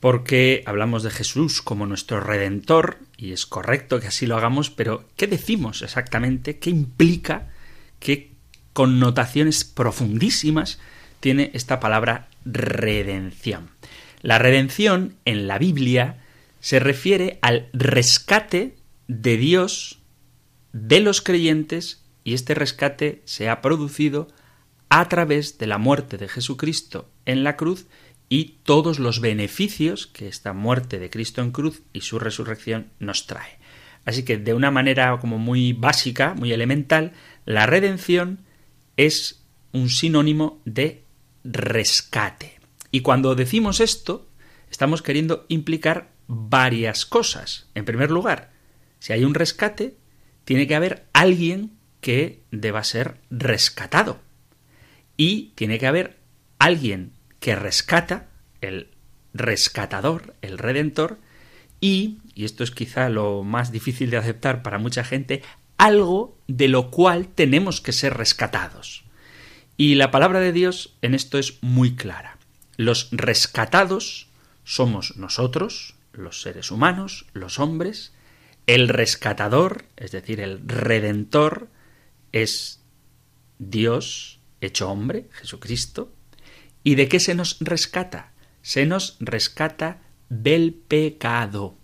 Porque 0.00 0.64
hablamos 0.66 1.04
de 1.04 1.10
Jesús 1.10 1.62
como 1.62 1.86
nuestro 1.86 2.18
redentor, 2.18 2.98
y 3.16 3.30
es 3.30 3.46
correcto 3.46 4.00
que 4.00 4.08
así 4.08 4.26
lo 4.26 4.36
hagamos, 4.36 4.68
pero 4.68 5.08
¿qué 5.16 5.28
decimos 5.28 5.82
exactamente? 5.82 6.58
¿Qué 6.58 6.70
implica? 6.70 7.48
¿Qué 8.00 8.32
connotaciones 8.72 9.62
profundísimas 9.62 10.80
tiene 11.20 11.52
esta 11.54 11.78
palabra 11.78 12.28
redención? 12.44 13.70
La 14.22 14.38
redención 14.38 15.14
en 15.24 15.46
la 15.46 15.58
Biblia 15.58 16.16
se 16.58 16.80
refiere 16.80 17.38
al 17.42 17.68
rescate 17.72 18.74
de 19.20 19.36
Dios 19.36 19.98
de 20.72 21.00
los 21.00 21.20
creyentes 21.20 22.02
y 22.24 22.34
este 22.34 22.54
rescate 22.54 23.22
se 23.26 23.48
ha 23.48 23.60
producido 23.60 24.28
a 24.88 25.08
través 25.08 25.58
de 25.58 25.66
la 25.66 25.78
muerte 25.78 26.16
de 26.16 26.28
Jesucristo 26.28 27.10
en 27.26 27.44
la 27.44 27.56
cruz 27.56 27.86
y 28.28 28.60
todos 28.62 28.98
los 28.98 29.20
beneficios 29.20 30.06
que 30.06 30.28
esta 30.28 30.54
muerte 30.54 30.98
de 30.98 31.10
Cristo 31.10 31.42
en 31.42 31.50
cruz 31.50 31.82
y 31.92 32.00
su 32.00 32.18
resurrección 32.18 32.90
nos 32.98 33.26
trae. 33.26 33.58
Así 34.04 34.24
que 34.24 34.38
de 34.38 34.54
una 34.54 34.70
manera 34.70 35.18
como 35.20 35.38
muy 35.38 35.74
básica, 35.74 36.34
muy 36.34 36.52
elemental, 36.52 37.12
la 37.44 37.66
redención 37.66 38.40
es 38.96 39.44
un 39.72 39.90
sinónimo 39.90 40.60
de 40.64 41.04
rescate. 41.44 42.60
Y 42.90 43.00
cuando 43.00 43.34
decimos 43.34 43.80
esto, 43.80 44.28
estamos 44.70 45.02
queriendo 45.02 45.44
implicar 45.48 46.12
varias 46.26 47.04
cosas. 47.04 47.68
En 47.74 47.84
primer 47.84 48.10
lugar, 48.10 48.51
si 49.02 49.12
hay 49.12 49.24
un 49.24 49.34
rescate, 49.34 49.96
tiene 50.44 50.68
que 50.68 50.76
haber 50.76 51.08
alguien 51.12 51.72
que 52.00 52.44
deba 52.52 52.84
ser 52.84 53.16
rescatado. 53.30 54.20
Y 55.16 55.50
tiene 55.56 55.80
que 55.80 55.88
haber 55.88 56.20
alguien 56.60 57.10
que 57.40 57.56
rescata, 57.56 58.28
el 58.60 58.92
rescatador, 59.34 60.36
el 60.40 60.56
redentor, 60.56 61.18
y, 61.80 62.18
y 62.36 62.44
esto 62.44 62.62
es 62.62 62.70
quizá 62.70 63.08
lo 63.08 63.42
más 63.42 63.72
difícil 63.72 64.08
de 64.08 64.18
aceptar 64.18 64.62
para 64.62 64.78
mucha 64.78 65.02
gente, 65.02 65.42
algo 65.78 66.38
de 66.46 66.68
lo 66.68 66.92
cual 66.92 67.26
tenemos 67.26 67.80
que 67.80 67.90
ser 67.90 68.14
rescatados. 68.14 69.02
Y 69.76 69.96
la 69.96 70.12
palabra 70.12 70.38
de 70.38 70.52
Dios 70.52 70.94
en 71.02 71.16
esto 71.16 71.38
es 71.38 71.60
muy 71.60 71.96
clara. 71.96 72.38
Los 72.76 73.08
rescatados 73.10 74.28
somos 74.62 75.16
nosotros, 75.16 75.96
los 76.12 76.40
seres 76.40 76.70
humanos, 76.70 77.26
los 77.32 77.58
hombres, 77.58 78.12
el 78.66 78.88
rescatador, 78.88 79.84
es 79.96 80.12
decir, 80.12 80.40
el 80.40 80.66
redentor, 80.66 81.68
es 82.32 82.80
Dios 83.58 84.40
hecho 84.60 84.90
hombre, 84.90 85.28
Jesucristo. 85.32 86.12
¿Y 86.84 86.94
de 86.94 87.08
qué 87.08 87.20
se 87.20 87.34
nos 87.34 87.58
rescata? 87.60 88.32
Se 88.62 88.86
nos 88.86 89.16
rescata 89.20 90.02
del 90.28 90.74
pecado. 90.74 91.76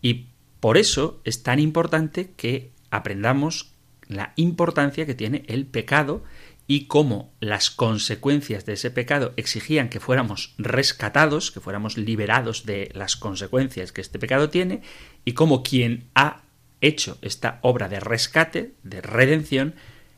Y 0.00 0.28
por 0.60 0.76
eso 0.76 1.20
es 1.24 1.42
tan 1.42 1.58
importante 1.58 2.32
que 2.36 2.72
aprendamos 2.90 3.72
la 4.08 4.32
importancia 4.36 5.06
que 5.06 5.14
tiene 5.14 5.44
el 5.48 5.66
pecado 5.66 6.22
y 6.66 6.86
cómo 6.86 7.32
las 7.40 7.70
consecuencias 7.70 8.64
de 8.64 8.74
ese 8.74 8.90
pecado 8.90 9.32
exigían 9.36 9.88
que 9.88 10.00
fuéramos 10.00 10.54
rescatados, 10.58 11.50
que 11.50 11.60
fuéramos 11.60 11.96
liberados 11.98 12.64
de 12.64 12.90
las 12.94 13.16
consecuencias 13.16 13.92
que 13.92 14.00
este 14.00 14.18
pecado 14.18 14.48
tiene, 14.48 14.82
y 15.24 15.32
cómo 15.32 15.62
quien 15.62 16.08
ha 16.14 16.42
hecho 16.80 17.18
esta 17.22 17.58
obra 17.62 17.88
de 17.88 18.00
rescate, 18.00 18.74
de 18.82 19.00
redención, 19.00 19.74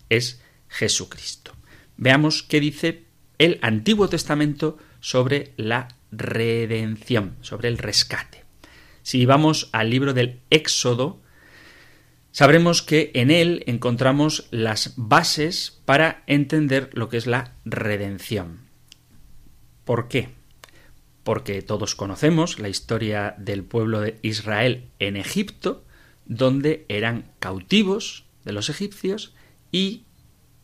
es 0.08 0.42
Jesucristo. 0.68 1.52
Veamos 1.96 2.42
qué 2.42 2.60
dice 2.60 3.04
el 3.38 3.58
Antiguo 3.62 4.08
Testamento 4.08 4.78
sobre 5.00 5.52
la 5.56 5.88
redención, 6.10 7.36
sobre 7.40 7.68
el 7.68 7.78
rescate. 7.78 8.44
Si 9.02 9.26
vamos 9.26 9.68
al 9.72 9.90
libro 9.90 10.14
del 10.14 10.40
Éxodo, 10.50 11.20
sabremos 12.32 12.82
que 12.82 13.10
en 13.14 13.30
él 13.30 13.62
encontramos 13.66 14.48
las 14.50 14.94
bases 14.96 15.82
para 15.84 16.22
entender 16.26 16.90
lo 16.94 17.08
que 17.08 17.18
es 17.18 17.26
la 17.26 17.52
redención. 17.64 18.70
¿Por 19.84 20.08
qué? 20.08 20.30
Porque 21.24 21.62
todos 21.62 21.94
conocemos 21.94 22.58
la 22.58 22.68
historia 22.68 23.34
del 23.38 23.64
pueblo 23.64 24.00
de 24.00 24.18
Israel 24.22 24.84
en 24.98 25.16
Egipto, 25.16 25.82
donde 26.26 26.84
eran 26.88 27.32
cautivos 27.38 28.24
de 28.44 28.52
los 28.52 28.70
egipcios 28.70 29.34
y 29.72 30.04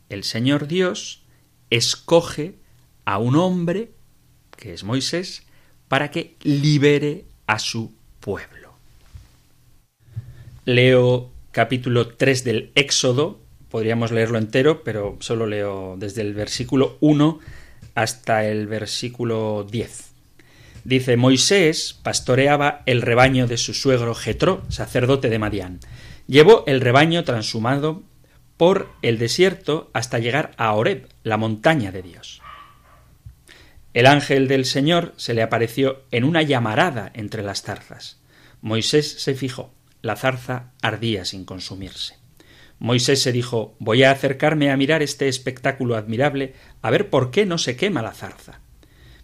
el 0.09 0.23
Señor 0.23 0.67
Dios 0.67 1.23
escoge 1.69 2.55
a 3.05 3.17
un 3.17 3.35
hombre, 3.35 3.91
que 4.55 4.73
es 4.73 4.83
Moisés, 4.83 5.43
para 5.87 6.11
que 6.11 6.35
libere 6.43 7.25
a 7.47 7.59
su 7.59 7.93
pueblo. 8.19 8.73
Leo 10.65 11.31
capítulo 11.51 12.09
3 12.09 12.43
del 12.43 12.71
Éxodo, 12.75 13.41
podríamos 13.69 14.11
leerlo 14.11 14.37
entero, 14.37 14.83
pero 14.83 15.17
solo 15.19 15.47
leo 15.47 15.95
desde 15.97 16.21
el 16.21 16.33
versículo 16.33 16.97
1 17.01 17.39
hasta 17.95 18.45
el 18.45 18.67
versículo 18.67 19.65
10. 19.69 20.10
Dice, 20.83 21.15
Moisés 21.17 21.99
pastoreaba 22.01 22.81
el 22.85 23.01
rebaño 23.01 23.47
de 23.47 23.57
su 23.57 23.73
suegro 23.73 24.15
Jetro, 24.15 24.63
sacerdote 24.69 25.29
de 25.29 25.39
Madián. 25.39 25.79
Llevó 26.27 26.63
el 26.65 26.81
rebaño 26.81 27.23
transhumado 27.23 28.03
por 28.57 28.89
el 29.01 29.17
desierto 29.17 29.89
hasta 29.93 30.19
llegar 30.19 30.51
a 30.57 30.73
Horeb, 30.73 31.07
la 31.23 31.37
montaña 31.37 31.91
de 31.91 32.01
Dios. 32.01 32.41
El 33.93 34.05
ángel 34.05 34.47
del 34.47 34.65
Señor 34.65 35.13
se 35.17 35.33
le 35.33 35.41
apareció 35.41 36.03
en 36.11 36.23
una 36.23 36.41
llamarada 36.41 37.11
entre 37.13 37.43
las 37.43 37.61
zarzas. 37.61 38.21
Moisés 38.61 39.21
se 39.21 39.35
fijó. 39.35 39.73
La 40.01 40.15
zarza 40.15 40.71
ardía 40.81 41.25
sin 41.25 41.45
consumirse. 41.45 42.15
Moisés 42.79 43.21
se 43.21 43.31
dijo 43.31 43.75
Voy 43.79 44.03
a 44.03 44.11
acercarme 44.11 44.71
a 44.71 44.77
mirar 44.77 45.03
este 45.03 45.27
espectáculo 45.27 45.95
admirable, 45.95 46.55
a 46.81 46.89
ver 46.89 47.09
por 47.09 47.29
qué 47.29 47.45
no 47.45 47.57
se 47.57 47.75
quema 47.75 48.01
la 48.01 48.13
zarza. 48.13 48.61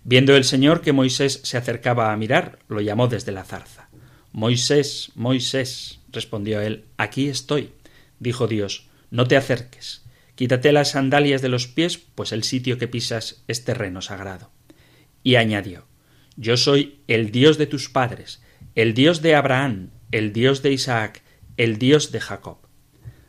Viendo 0.09 0.37
el 0.37 0.45
Señor 0.45 0.79
que 0.79 0.93
Moisés 0.93 1.41
se 1.43 1.57
acercaba 1.57 2.13
a 2.13 2.15
mirar, 2.15 2.59
lo 2.69 2.79
llamó 2.79 3.09
desde 3.09 3.33
la 3.33 3.43
zarza. 3.43 3.89
Moisés, 4.31 5.11
Moisés, 5.15 5.99
respondió 6.13 6.61
él, 6.61 6.85
aquí 6.95 7.27
estoy. 7.27 7.73
Dijo 8.17 8.47
Dios, 8.47 8.87
no 9.11 9.27
te 9.27 9.35
acerques. 9.35 10.05
Quítate 10.35 10.71
las 10.71 10.91
sandalias 10.91 11.41
de 11.41 11.49
los 11.49 11.67
pies, 11.67 11.97
pues 11.97 12.31
el 12.31 12.43
sitio 12.45 12.77
que 12.77 12.87
pisas 12.87 13.43
es 13.49 13.65
terreno 13.65 14.01
sagrado 14.01 14.49
y 15.23 15.35
añadió 15.35 15.87
Yo 16.37 16.55
soy 16.55 17.01
el 17.09 17.31
Dios 17.31 17.57
de 17.57 17.67
tus 17.67 17.89
padres, 17.89 18.41
el 18.75 18.93
Dios 18.93 19.21
de 19.21 19.35
Abraham, 19.35 19.89
el 20.13 20.31
Dios 20.31 20.63
de 20.63 20.71
Isaac, 20.71 21.21
el 21.57 21.79
Dios 21.79 22.13
de 22.13 22.21
Jacob. 22.21 22.59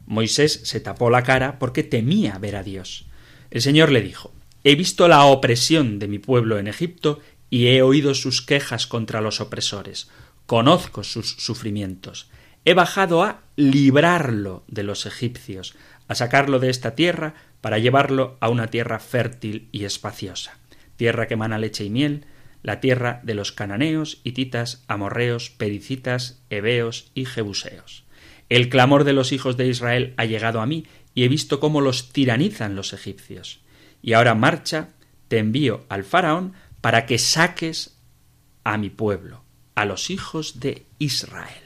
Moisés 0.07 0.61
se 0.63 0.79
tapó 0.79 1.11
la 1.11 1.25
cara 1.25 1.59
porque 1.59 1.83
temía 1.83 2.39
ver 2.39 2.55
a 2.55 2.63
Dios. 2.63 3.09
El 3.51 3.63
Señor 3.63 3.91
le 3.91 4.01
dijo 4.01 4.33
He 4.69 4.75
visto 4.75 5.09
la 5.09 5.25
opresión 5.25 5.99
de 5.99 6.09
mi 6.09 6.19
pueblo 6.19 6.59
en 6.59 6.69
Egipto 6.69 7.21
y 7.49 7.69
he 7.69 7.81
oído 7.81 8.13
sus 8.13 8.43
quejas 8.43 8.87
contra 8.87 9.23
los 9.23 9.41
opresores. 9.41 10.11
Conozco 10.45 11.05
sus 11.05 11.31
sufrimientos. 11.39 12.29
He 12.67 12.75
bajado 12.75 13.23
a 13.23 13.41
librarlo 13.57 14.65
de 14.69 14.83
los 14.83 15.07
egipcios, 15.07 15.75
a 16.07 16.15
sacarlo 16.15 16.59
de 16.59 16.69
esta 16.69 16.95
tierra 16.95 17.33
para 17.63 17.79
llevarlo 17.79 18.37
a 18.41 18.51
una 18.51 18.67
tierra 18.67 18.99
fértil 18.99 19.71
y 19.73 19.87
espaciosa 19.87 20.59
tierra 20.97 21.29
que 21.29 21.35
emana 21.35 21.59
leche 21.59 21.85
y 21.85 21.91
miel, 21.91 22.27
la 22.63 22.81
tierra 22.81 23.21
de 23.23 23.33
los 23.33 23.53
cananeos, 23.53 24.21
hititas, 24.25 24.85
amorreos, 24.87 25.49
pericitas, 25.49 26.43
heveos 26.51 27.11
y 27.15 27.25
jebuseos. 27.25 28.05
El 28.51 28.69
clamor 28.69 29.05
de 29.05 29.15
los 29.15 29.33
hijos 29.33 29.57
de 29.57 29.69
Israel 29.69 30.13
ha 30.19 30.27
llegado 30.27 30.61
a 30.61 30.67
mí, 30.67 30.85
y 31.15 31.25
he 31.25 31.29
visto 31.29 31.59
cómo 31.59 31.81
los 31.81 32.13
tiranizan 32.13 32.75
los 32.75 32.93
egipcios. 32.93 33.61
Y 34.03 34.13
ahora 34.13 34.35
marcha, 34.35 34.91
te 35.29 35.39
envío 35.39 35.85
al 35.89 36.05
faraón 36.05 36.55
para 36.81 37.07
que 37.07 37.19
saques 37.19 37.99
a 38.65 38.79
mi 38.79 38.91
pueblo, 38.91 39.43
a 39.75 39.85
los 39.85 40.11
hijos 40.11 40.61
de 40.61 40.87
Israel. 40.99 41.63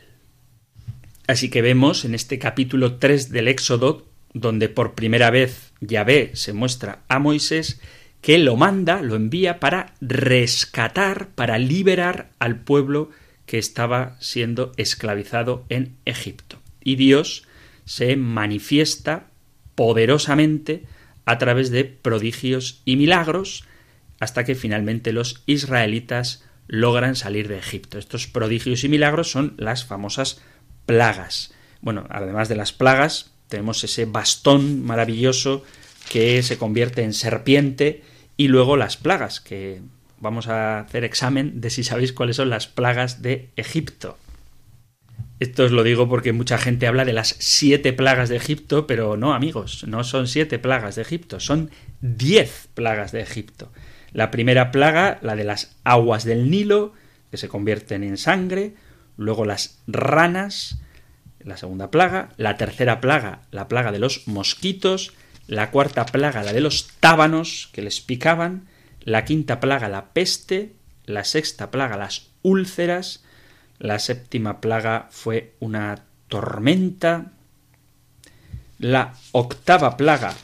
Así 1.26 1.50
que 1.50 1.62
vemos 1.62 2.04
en 2.04 2.14
este 2.14 2.38
capítulo 2.38 2.96
3 2.96 3.30
del 3.30 3.48
Éxodo, 3.48 4.06
donde 4.34 4.68
por 4.68 4.94
primera 4.94 5.30
vez 5.30 5.72
Yahvé 5.80 6.32
se 6.34 6.52
muestra 6.52 7.02
a 7.08 7.18
Moisés, 7.18 7.80
que 8.20 8.38
lo 8.38 8.56
manda, 8.56 9.02
lo 9.02 9.16
envía 9.16 9.60
para 9.60 9.94
rescatar, 10.00 11.28
para 11.34 11.58
liberar 11.58 12.30
al 12.38 12.60
pueblo 12.60 13.10
que 13.46 13.58
estaba 13.58 14.16
siendo 14.20 14.72
esclavizado 14.76 15.64
en 15.68 15.96
Egipto. 16.04 16.60
Y 16.82 16.96
Dios 16.96 17.46
se 17.84 18.16
manifiesta 18.16 19.26
poderosamente 19.74 20.84
a 21.24 21.38
través 21.38 21.70
de 21.70 21.84
prodigios 21.84 22.82
y 22.84 22.96
milagros 22.96 23.64
hasta 24.20 24.44
que 24.44 24.54
finalmente 24.54 25.12
los 25.12 25.42
israelitas 25.46 26.44
logran 26.68 27.16
salir 27.16 27.48
de 27.48 27.58
Egipto. 27.58 27.98
Estos 27.98 28.26
prodigios 28.26 28.84
y 28.84 28.88
milagros 28.88 29.30
son 29.30 29.54
las 29.56 29.84
famosas 29.84 30.40
plagas. 30.86 31.52
Bueno, 31.80 32.06
además 32.08 32.48
de 32.48 32.56
las 32.56 32.72
plagas, 32.72 33.32
tenemos 33.48 33.82
ese 33.84 34.04
bastón 34.04 34.84
maravilloso 34.84 35.64
que 36.10 36.42
se 36.42 36.58
convierte 36.58 37.02
en 37.02 37.12
serpiente 37.12 38.02
y 38.36 38.48
luego 38.48 38.76
las 38.76 38.96
plagas, 38.96 39.40
que 39.40 39.82
vamos 40.18 40.48
a 40.48 40.80
hacer 40.80 41.04
examen 41.04 41.60
de 41.60 41.70
si 41.70 41.84
sabéis 41.84 42.12
cuáles 42.12 42.36
son 42.36 42.48
las 42.48 42.66
plagas 42.66 43.22
de 43.22 43.50
Egipto. 43.56 44.16
Esto 45.42 45.64
os 45.64 45.72
lo 45.72 45.82
digo 45.82 46.08
porque 46.08 46.32
mucha 46.32 46.56
gente 46.56 46.86
habla 46.86 47.04
de 47.04 47.12
las 47.12 47.34
siete 47.40 47.92
plagas 47.92 48.28
de 48.28 48.36
Egipto, 48.36 48.86
pero 48.86 49.16
no, 49.16 49.34
amigos, 49.34 49.84
no 49.88 50.04
son 50.04 50.28
siete 50.28 50.60
plagas 50.60 50.94
de 50.94 51.02
Egipto, 51.02 51.40
son 51.40 51.72
diez 52.00 52.68
plagas 52.74 53.10
de 53.10 53.22
Egipto. 53.22 53.72
La 54.12 54.30
primera 54.30 54.70
plaga, 54.70 55.18
la 55.20 55.34
de 55.34 55.42
las 55.42 55.74
aguas 55.82 56.22
del 56.22 56.48
Nilo, 56.48 56.92
que 57.32 57.38
se 57.38 57.48
convierten 57.48 58.04
en 58.04 58.18
sangre, 58.18 58.76
luego 59.16 59.44
las 59.44 59.82
ranas, 59.88 60.78
la 61.40 61.56
segunda 61.56 61.90
plaga, 61.90 62.28
la 62.36 62.56
tercera 62.56 63.00
plaga, 63.00 63.40
la 63.50 63.66
plaga 63.66 63.90
de 63.90 63.98
los 63.98 64.28
mosquitos, 64.28 65.12
la 65.48 65.72
cuarta 65.72 66.06
plaga 66.06 66.44
la 66.44 66.52
de 66.52 66.60
los 66.60 66.86
tábanos 67.00 67.68
que 67.72 67.82
les 67.82 68.00
picaban, 68.00 68.68
la 69.00 69.24
quinta 69.24 69.58
plaga 69.58 69.88
la 69.88 70.12
peste, 70.12 70.76
la 71.04 71.24
sexta 71.24 71.72
plaga 71.72 71.96
las 71.96 72.28
úlceras, 72.42 73.24
la 73.82 73.98
séptima 73.98 74.60
plaga 74.60 75.08
fue 75.10 75.54
una 75.58 76.04
tormenta, 76.28 77.32
la 78.78 79.14
octava 79.32 79.96
plaga 79.96 80.34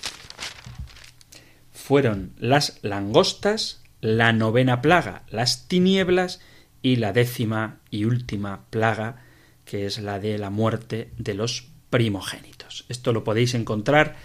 fueron 1.73 2.33
las 2.37 2.81
langostas, 2.83 3.81
la 4.01 4.33
novena 4.33 4.83
plaga 4.83 5.23
las 5.31 5.69
tinieblas 5.69 6.41
y 6.83 6.97
la 6.97 7.13
décima 7.13 7.79
y 7.91 8.07
última 8.07 8.65
plaga 8.71 9.23
que 9.65 9.87
es 9.87 10.01
la 10.01 10.19
de 10.19 10.37
la 10.37 10.51
muerte 10.51 11.13
de 11.17 11.35
los 11.35 11.69
primogénitos. 11.91 12.87
Esto 12.89 13.13
lo 13.13 13.23
podéis 13.23 13.55
encontrar 13.55 14.17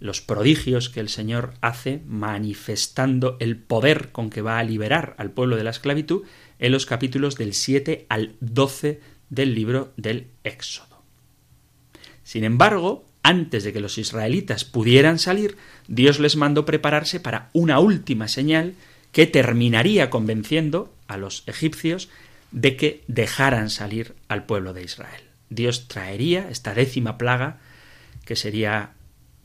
los 0.00 0.20
prodigios 0.20 0.88
que 0.88 1.00
el 1.00 1.08
Señor 1.08 1.54
hace 1.60 2.02
manifestando 2.06 3.36
el 3.38 3.56
poder 3.56 4.10
con 4.12 4.30
que 4.30 4.42
va 4.42 4.58
a 4.58 4.64
liberar 4.64 5.14
al 5.18 5.30
pueblo 5.30 5.56
de 5.56 5.64
la 5.64 5.70
esclavitud 5.70 6.24
en 6.58 6.72
los 6.72 6.86
capítulos 6.86 7.36
del 7.36 7.54
7 7.54 8.06
al 8.08 8.34
12 8.40 9.00
del 9.28 9.54
libro 9.54 9.92
del 9.96 10.28
Éxodo. 10.42 11.02
Sin 12.24 12.44
embargo, 12.44 13.04
antes 13.22 13.64
de 13.64 13.72
que 13.72 13.80
los 13.80 13.98
israelitas 13.98 14.64
pudieran 14.64 15.18
salir, 15.18 15.56
Dios 15.86 16.18
les 16.18 16.36
mandó 16.36 16.64
prepararse 16.64 17.20
para 17.20 17.50
una 17.52 17.78
última 17.78 18.28
señal 18.28 18.74
que 19.12 19.26
terminaría 19.26 20.08
convenciendo 20.08 20.94
a 21.08 21.16
los 21.16 21.42
egipcios 21.46 22.08
de 22.52 22.76
que 22.76 23.04
dejaran 23.06 23.70
salir 23.70 24.14
al 24.28 24.44
pueblo 24.44 24.72
de 24.72 24.84
Israel. 24.84 25.22
Dios 25.50 25.88
traería 25.88 26.48
esta 26.48 26.74
décima 26.74 27.18
plaga, 27.18 27.58
que 28.24 28.36
sería 28.36 28.92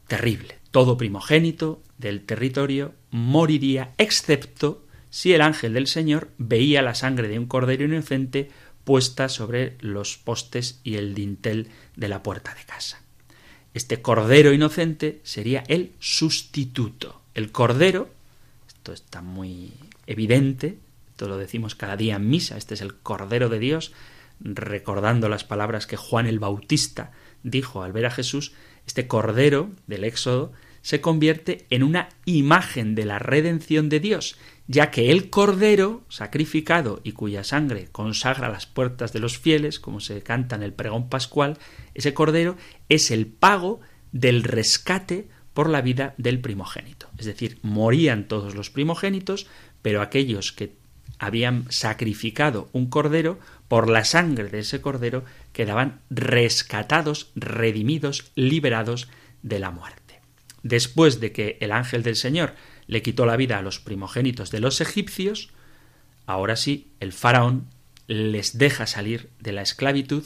terrible. 0.07 0.59
Todo 0.71 0.97
primogénito 0.97 1.81
del 1.97 2.21
territorio 2.21 2.93
moriría, 3.11 3.93
excepto 3.97 4.85
si 5.09 5.33
el 5.33 5.41
ángel 5.41 5.73
del 5.73 5.87
Señor 5.87 6.29
veía 6.37 6.81
la 6.81 6.95
sangre 6.95 7.27
de 7.27 7.39
un 7.39 7.45
cordero 7.45 7.85
inocente 7.85 8.49
puesta 8.83 9.29
sobre 9.29 9.77
los 9.79 10.17
postes 10.17 10.79
y 10.83 10.95
el 10.95 11.15
dintel 11.15 11.69
de 11.95 12.07
la 12.07 12.21
puerta 12.21 12.53
de 12.53 12.63
casa. 12.65 13.01
Este 13.73 14.01
cordero 14.01 14.53
inocente 14.53 15.19
sería 15.23 15.63
el 15.67 15.91
sustituto. 15.99 17.21
El 17.33 17.51
cordero, 17.51 18.09
esto 18.67 18.93
está 18.93 19.21
muy 19.21 19.73
evidente, 20.07 20.77
esto 21.09 21.27
lo 21.27 21.37
decimos 21.37 21.75
cada 21.75 21.97
día 21.97 22.15
en 22.15 22.29
misa, 22.29 22.57
este 22.57 22.73
es 22.73 22.81
el 22.81 22.95
cordero 22.95 23.49
de 23.49 23.59
Dios, 23.59 23.91
recordando 24.39 25.29
las 25.29 25.43
palabras 25.43 25.87
que 25.87 25.97
Juan 25.97 26.27
el 26.27 26.39
Bautista 26.39 27.11
dijo 27.43 27.83
al 27.83 27.93
ver 27.93 28.05
a 28.05 28.11
Jesús, 28.11 28.53
este 28.85 29.07
cordero 29.07 29.71
del 29.87 30.03
Éxodo 30.03 30.51
se 30.81 31.01
convierte 31.01 31.65
en 31.71 31.81
una 31.81 32.09
imagen 32.25 32.93
de 32.93 33.05
la 33.05 33.17
redención 33.17 33.89
de 33.89 33.99
Dios, 33.99 34.37
ya 34.67 34.91
que 34.91 35.09
el 35.09 35.29
cordero 35.31 36.03
sacrificado 36.09 37.01
y 37.03 37.13
cuya 37.13 37.43
sangre 37.43 37.87
consagra 37.91 38.49
las 38.49 38.67
puertas 38.67 39.11
de 39.11 39.19
los 39.19 39.37
fieles, 39.37 39.79
como 39.79 39.99
se 39.99 40.21
canta 40.21 40.55
en 40.55 40.63
el 40.63 40.73
pregón 40.73 41.09
pascual, 41.09 41.57
ese 41.93 42.13
cordero 42.13 42.55
es 42.87 43.09
el 43.09 43.25
pago 43.25 43.81
del 44.11 44.43
rescate 44.43 45.27
por 45.53 45.69
la 45.69 45.81
vida 45.81 46.13
del 46.17 46.39
primogénito. 46.39 47.09
Es 47.17 47.25
decir, 47.25 47.57
morían 47.63 48.27
todos 48.27 48.53
los 48.53 48.69
primogénitos, 48.69 49.47
pero 49.81 50.01
aquellos 50.01 50.51
que 50.51 50.75
habían 51.17 51.65
sacrificado 51.69 52.69
un 52.73 52.89
cordero, 52.89 53.39
por 53.67 53.89
la 53.89 54.03
sangre 54.03 54.49
de 54.49 54.59
ese 54.59 54.81
cordero 54.81 55.23
quedaban 55.55 56.01
rescatados, 56.09 57.31
redimidos, 57.33 58.29
liberados 58.35 59.07
de 59.41 59.57
la 59.57 59.71
muerte. 59.71 60.19
Después 60.63 61.21
de 61.21 61.31
que 61.31 61.57
el 61.61 61.71
ángel 61.71 62.03
del 62.03 62.17
Señor 62.17 62.55
le 62.87 63.01
quitó 63.01 63.25
la 63.25 63.37
vida 63.37 63.57
a 63.57 63.61
los 63.61 63.79
primogénitos 63.79 64.51
de 64.51 64.59
los 64.59 64.81
egipcios, 64.81 65.51
ahora 66.25 66.57
sí, 66.57 66.91
el 66.99 67.13
faraón 67.13 67.69
les 68.07 68.57
deja 68.57 68.85
salir 68.85 69.29
de 69.39 69.53
la 69.53 69.61
esclavitud 69.61 70.25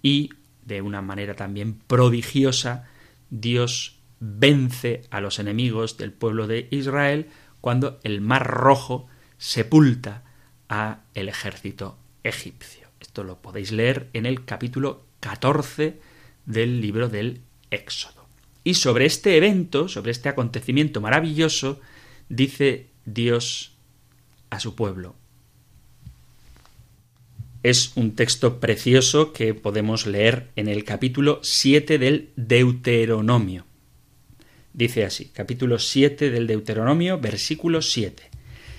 y, 0.00 0.30
de 0.64 0.80
una 0.80 1.02
manera 1.02 1.34
también 1.34 1.74
prodigiosa, 1.74 2.88
Dios 3.30 3.98
vence 4.20 5.02
a 5.10 5.20
los 5.20 5.40
enemigos 5.40 5.96
del 5.96 6.12
pueblo 6.12 6.46
de 6.46 6.68
Israel 6.70 7.30
cuando 7.60 7.98
el 8.04 8.20
mar 8.20 8.46
rojo 8.46 9.08
sepulta 9.38 10.22
a 10.68 11.00
el 11.14 11.28
ejército 11.28 11.98
egipcio. 12.22 12.87
Esto 13.00 13.24
lo 13.24 13.40
podéis 13.40 13.72
leer 13.72 14.08
en 14.12 14.26
el 14.26 14.44
capítulo 14.44 15.04
14 15.20 15.98
del 16.46 16.80
libro 16.80 17.08
del 17.08 17.40
Éxodo. 17.70 18.26
Y 18.64 18.74
sobre 18.74 19.06
este 19.06 19.36
evento, 19.36 19.88
sobre 19.88 20.10
este 20.10 20.28
acontecimiento 20.28 21.00
maravilloso, 21.00 21.80
dice 22.28 22.88
Dios 23.04 23.72
a 24.50 24.60
su 24.60 24.74
pueblo. 24.74 25.14
Es 27.62 27.92
un 27.96 28.14
texto 28.14 28.60
precioso 28.60 29.32
que 29.32 29.54
podemos 29.54 30.06
leer 30.06 30.50
en 30.56 30.68
el 30.68 30.84
capítulo 30.84 31.40
7 31.42 31.98
del 31.98 32.30
Deuteronomio. 32.36 33.66
Dice 34.72 35.04
así, 35.04 35.26
capítulo 35.26 35.78
7 35.78 36.30
del 36.30 36.46
Deuteronomio, 36.46 37.18
versículo 37.18 37.82
7. 37.82 38.30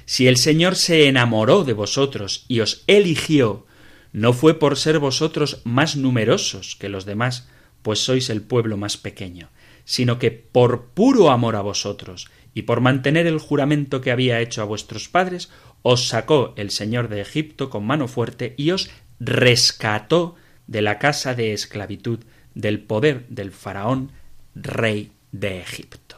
Si 0.06 0.28
el 0.28 0.38
Señor 0.38 0.76
se 0.76 1.08
enamoró 1.08 1.66
de 1.66 1.74
vosotros 1.74 2.46
y 2.48 2.62
os 2.62 2.84
eligió, 2.88 3.68
no 4.12 4.34
fue 4.34 4.60
por 4.60 4.78
ser 4.78 5.00
vosotros 5.00 5.62
más 5.64 5.96
numerosos 5.96 6.76
que 6.76 6.90
los 6.90 7.06
demás, 7.06 7.48
pues 7.82 8.00
sois 8.00 8.30
el 8.30 8.42
pueblo 8.42 8.78
más 8.78 8.98
pequeño, 8.98 9.50
sino 9.86 10.20
que 10.20 10.32
por 10.32 10.86
puro 10.88 11.30
amor 11.30 11.56
a 11.56 11.62
vosotros 11.62 12.28
y 12.54 12.64
por 12.64 12.82
mantener 12.82 13.28
el 13.28 13.40
juramento 13.40 14.02
que 14.02 14.12
había 14.12 14.42
hecho 14.42 14.62
a 14.62 14.66
vuestros 14.66 15.08
padres, 15.08 15.50
os 15.82 16.08
sacó 16.08 16.54
el 16.58 16.72
Señor 16.72 17.08
de 17.08 17.22
Egipto 17.22 17.70
con 17.70 17.86
mano 17.86 18.08
fuerte 18.08 18.54
y 18.58 18.72
os 18.72 18.90
rescató 19.20 20.36
de 20.68 20.82
la 20.82 21.00
casa 21.00 21.36
de 21.36 21.54
esclavitud, 21.54 22.20
del 22.54 22.80
poder 22.82 23.26
del 23.30 23.52
faraón, 23.52 24.12
rey 24.56 25.12
de 25.32 25.62
Egipto. 25.62 26.18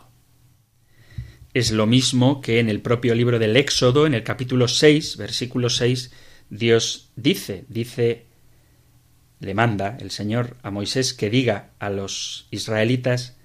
Es 1.54 1.72
lo 1.72 1.86
mismo 1.86 2.42
que 2.42 2.60
en 2.60 2.70
el 2.70 2.82
propio 2.82 3.14
libro 3.14 3.38
del 3.38 3.58
Éxodo, 3.58 4.08
en 4.08 4.14
el 4.14 4.24
capítulo 4.24 4.68
6, 4.68 5.18
versículo 5.18 5.70
6, 5.70 6.12
Dios 6.52 7.10
dice, 7.16 7.64
dice, 7.70 8.26
le 9.40 9.54
manda 9.54 9.98
el 10.02 10.12
Señor 10.12 10.58
a 10.64 10.70
Moisés 10.70 11.14
que 11.14 11.30
diga 11.30 11.72
a 11.80 11.90
los 11.90 12.46
israelitas, 12.52 13.38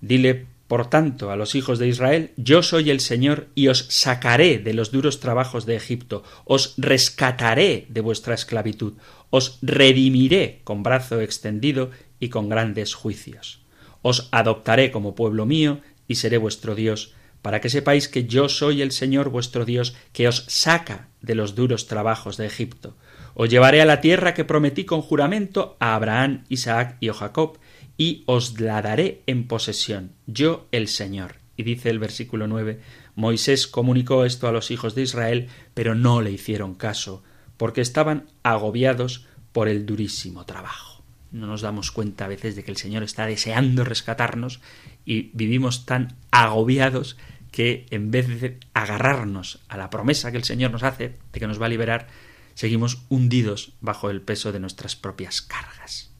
dile 0.00 0.46
por 0.66 0.88
tanto 0.88 1.30
a 1.30 1.36
los 1.36 1.54
hijos 1.54 1.78
de 1.78 1.88
Israel, 1.88 2.32
yo 2.36 2.62
soy 2.62 2.90
el 2.90 3.00
Señor 3.00 3.48
y 3.54 3.68
os 3.68 3.86
sacaré 3.90 4.58
de 4.58 4.72
los 4.72 4.90
duros 4.90 5.20
trabajos 5.20 5.66
de 5.66 5.76
Egipto, 5.76 6.24
os 6.46 6.74
rescataré 6.78 7.86
de 7.90 8.00
vuestra 8.00 8.34
esclavitud, 8.34 8.94
os 9.28 9.58
redimiré 9.60 10.62
con 10.64 10.82
brazo 10.82 11.20
extendido 11.20 11.90
y 12.18 12.30
con 12.30 12.48
grandes 12.48 12.94
juicios. 12.94 13.60
Os 14.00 14.28
adoptaré 14.32 14.90
como 14.90 15.14
pueblo 15.14 15.44
mío 15.44 15.80
y 16.06 16.14
seré 16.14 16.38
vuestro 16.38 16.74
Dios, 16.74 17.14
para 17.48 17.62
que 17.62 17.70
sepáis 17.70 18.08
que 18.08 18.26
yo 18.26 18.50
soy 18.50 18.82
el 18.82 18.92
Señor 18.92 19.30
vuestro 19.30 19.64
Dios, 19.64 19.96
que 20.12 20.28
os 20.28 20.44
saca 20.48 21.08
de 21.22 21.34
los 21.34 21.54
duros 21.54 21.86
trabajos 21.86 22.36
de 22.36 22.44
Egipto. 22.44 22.94
Os 23.32 23.48
llevaré 23.48 23.80
a 23.80 23.86
la 23.86 24.02
tierra 24.02 24.34
que 24.34 24.44
prometí 24.44 24.84
con 24.84 25.00
juramento 25.00 25.74
a 25.80 25.94
Abraham, 25.94 26.44
Isaac 26.50 26.98
y 27.00 27.08
Jacob, 27.08 27.56
y 27.96 28.22
os 28.26 28.60
la 28.60 28.82
daré 28.82 29.22
en 29.24 29.48
posesión, 29.48 30.12
yo 30.26 30.68
el 30.72 30.88
Señor. 30.88 31.36
Y 31.56 31.62
dice 31.62 31.88
el 31.88 31.98
versículo 31.98 32.46
nueve 32.48 32.82
Moisés 33.14 33.66
comunicó 33.66 34.26
esto 34.26 34.46
a 34.46 34.52
los 34.52 34.70
hijos 34.70 34.94
de 34.94 35.04
Israel, 35.04 35.48
pero 35.72 35.94
no 35.94 36.20
le 36.20 36.30
hicieron 36.30 36.74
caso, 36.74 37.22
porque 37.56 37.80
estaban 37.80 38.26
agobiados 38.42 39.26
por 39.52 39.68
el 39.68 39.86
durísimo 39.86 40.44
trabajo. 40.44 41.02
No 41.30 41.46
nos 41.46 41.62
damos 41.62 41.92
cuenta 41.92 42.26
a 42.26 42.28
veces 42.28 42.56
de 42.56 42.64
que 42.64 42.70
el 42.70 42.76
Señor 42.76 43.02
está 43.02 43.24
deseando 43.24 43.84
rescatarnos 43.84 44.60
y 45.04 45.30
vivimos 45.32 45.86
tan 45.86 46.16
agobiados 46.30 47.16
que 47.50 47.86
en 47.90 48.10
vez 48.10 48.40
de 48.40 48.58
agarrarnos 48.74 49.60
a 49.68 49.76
la 49.76 49.90
promesa 49.90 50.30
que 50.30 50.36
el 50.36 50.44
Señor 50.44 50.70
nos 50.70 50.82
hace 50.82 51.16
de 51.32 51.40
que 51.40 51.46
nos 51.46 51.60
va 51.60 51.66
a 51.66 51.70
liberar, 51.70 52.08
seguimos 52.54 53.04
hundidos 53.08 53.72
bajo 53.80 54.10
el 54.10 54.20
peso 54.20 54.52
de 54.52 54.60
nuestras 54.60 54.96
propias 54.96 55.42
cargas. 55.42 56.10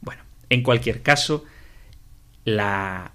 Bueno, 0.00 0.22
en 0.48 0.62
cualquier 0.62 1.02
caso, 1.02 1.44
la 2.44 3.12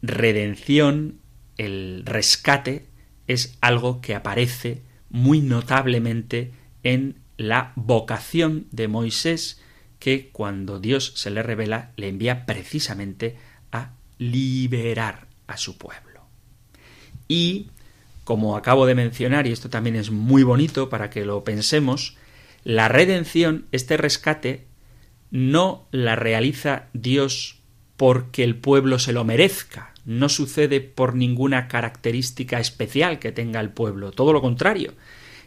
redención, 0.00 1.20
el 1.58 2.02
rescate, 2.04 2.86
es 3.26 3.56
algo 3.60 4.00
que 4.00 4.14
aparece 4.14 4.82
muy 5.10 5.40
notablemente 5.40 6.52
en 6.82 7.16
la 7.36 7.72
vocación 7.76 8.66
de 8.70 8.88
Moisés, 8.88 9.60
que 9.98 10.30
cuando 10.30 10.80
Dios 10.80 11.12
se 11.16 11.30
le 11.30 11.42
revela 11.42 11.92
le 11.96 12.08
envía 12.08 12.46
precisamente 12.46 13.36
a 13.70 13.92
liberar 14.18 15.26
a 15.46 15.56
su 15.56 15.78
pueblo. 15.78 16.11
Y, 17.32 17.70
como 18.24 18.58
acabo 18.58 18.84
de 18.84 18.94
mencionar, 18.94 19.46
y 19.46 19.52
esto 19.52 19.70
también 19.70 19.96
es 19.96 20.10
muy 20.10 20.42
bonito 20.42 20.90
para 20.90 21.08
que 21.08 21.24
lo 21.24 21.44
pensemos, 21.44 22.18
la 22.62 22.88
redención, 22.88 23.64
este 23.72 23.96
rescate, 23.96 24.66
no 25.30 25.86
la 25.92 26.14
realiza 26.14 26.90
Dios 26.92 27.56
porque 27.96 28.44
el 28.44 28.56
pueblo 28.56 28.98
se 28.98 29.14
lo 29.14 29.24
merezca, 29.24 29.94
no 30.04 30.28
sucede 30.28 30.82
por 30.82 31.14
ninguna 31.14 31.68
característica 31.68 32.60
especial 32.60 33.18
que 33.18 33.32
tenga 33.32 33.60
el 33.60 33.70
pueblo, 33.70 34.12
todo 34.12 34.34
lo 34.34 34.42
contrario. 34.42 34.92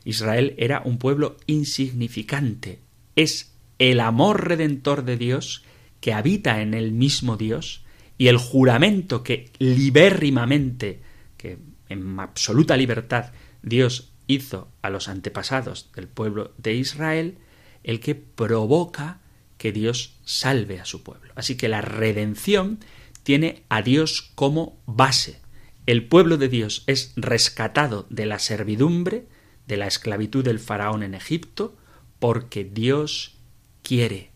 Israel 0.06 0.56
era 0.58 0.82
un 0.84 0.98
pueblo 0.98 1.38
insignificante, 1.46 2.80
es 3.16 3.54
el 3.78 4.00
amor 4.00 4.48
redentor 4.48 5.06
de 5.06 5.18
Dios 5.18 5.64
que 6.00 6.14
habita 6.14 6.64
en 6.64 6.74
el 6.74 6.94
mismo 6.94 7.38
Dios 7.38 7.84
y 8.18 8.28
el 8.28 8.38
juramento 8.38 9.22
que 9.22 9.52
libérrimamente, 9.60 11.02
que 11.38 11.60
en 11.90 12.20
absoluta 12.20 12.78
libertad 12.78 13.32
Dios 13.62 14.14
hizo 14.28 14.70
a 14.82 14.90
los 14.90 15.08
antepasados 15.08 15.92
del 15.96 16.08
pueblo 16.08 16.54
de 16.58 16.74
Israel, 16.74 17.38
el 17.84 18.00
que 18.00 18.16
provoca 18.16 19.20
que 19.58 19.72
Dios 19.72 20.18
salve 20.26 20.80
a 20.80 20.86
su 20.86 21.04
pueblo. 21.04 21.32
Así 21.36 21.56
que 21.56 21.70
la 21.70 21.82
redención 21.82 22.80
tiene 23.24 23.64
a 23.70 23.82
Dios 23.82 24.32
como 24.36 24.78
base. 24.86 25.40
El 25.86 26.08
pueblo 26.08 26.38
de 26.38 26.50
Dios 26.50 26.84
es 26.88 27.14
rescatado 27.16 28.08
de 28.10 28.26
la 28.26 28.40
servidumbre, 28.40 29.28
de 29.68 29.78
la 29.78 29.88
esclavitud 29.88 30.44
del 30.44 30.60
faraón 30.60 31.04
en 31.04 31.14
Egipto, 31.14 31.76
porque 32.20 32.64
Dios 32.64 33.38
quiere. 33.84 34.32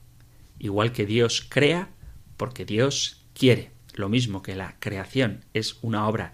Igual 0.60 0.92
que 0.92 1.06
Dios 1.06 1.46
crea, 1.48 1.90
porque 2.38 2.66
Dios 2.66 3.26
quiere. 3.34 3.72
Lo 3.94 4.10
mismo 4.10 4.42
que 4.42 4.56
la 4.56 4.76
creación 4.80 5.46
es 5.54 5.78
una 5.82 6.08
obra 6.08 6.34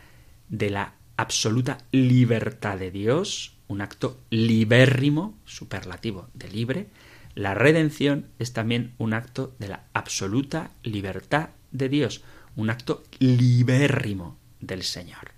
de 0.49 0.69
la 0.69 0.94
absoluta 1.17 1.79
libertad 1.91 2.77
de 2.77 2.91
Dios, 2.91 3.57
un 3.67 3.81
acto 3.81 4.19
libérrimo, 4.29 5.37
superlativo 5.45 6.29
de 6.33 6.49
libre, 6.49 6.87
la 7.35 7.53
redención 7.53 8.27
es 8.39 8.53
también 8.53 8.93
un 8.97 9.13
acto 9.13 9.55
de 9.59 9.67
la 9.67 9.85
absoluta 9.93 10.71
libertad 10.83 11.49
de 11.71 11.89
Dios, 11.89 12.23
un 12.55 12.69
acto 12.69 13.03
libérrimo 13.19 14.37
del 14.61 14.83
Señor. 14.83 15.33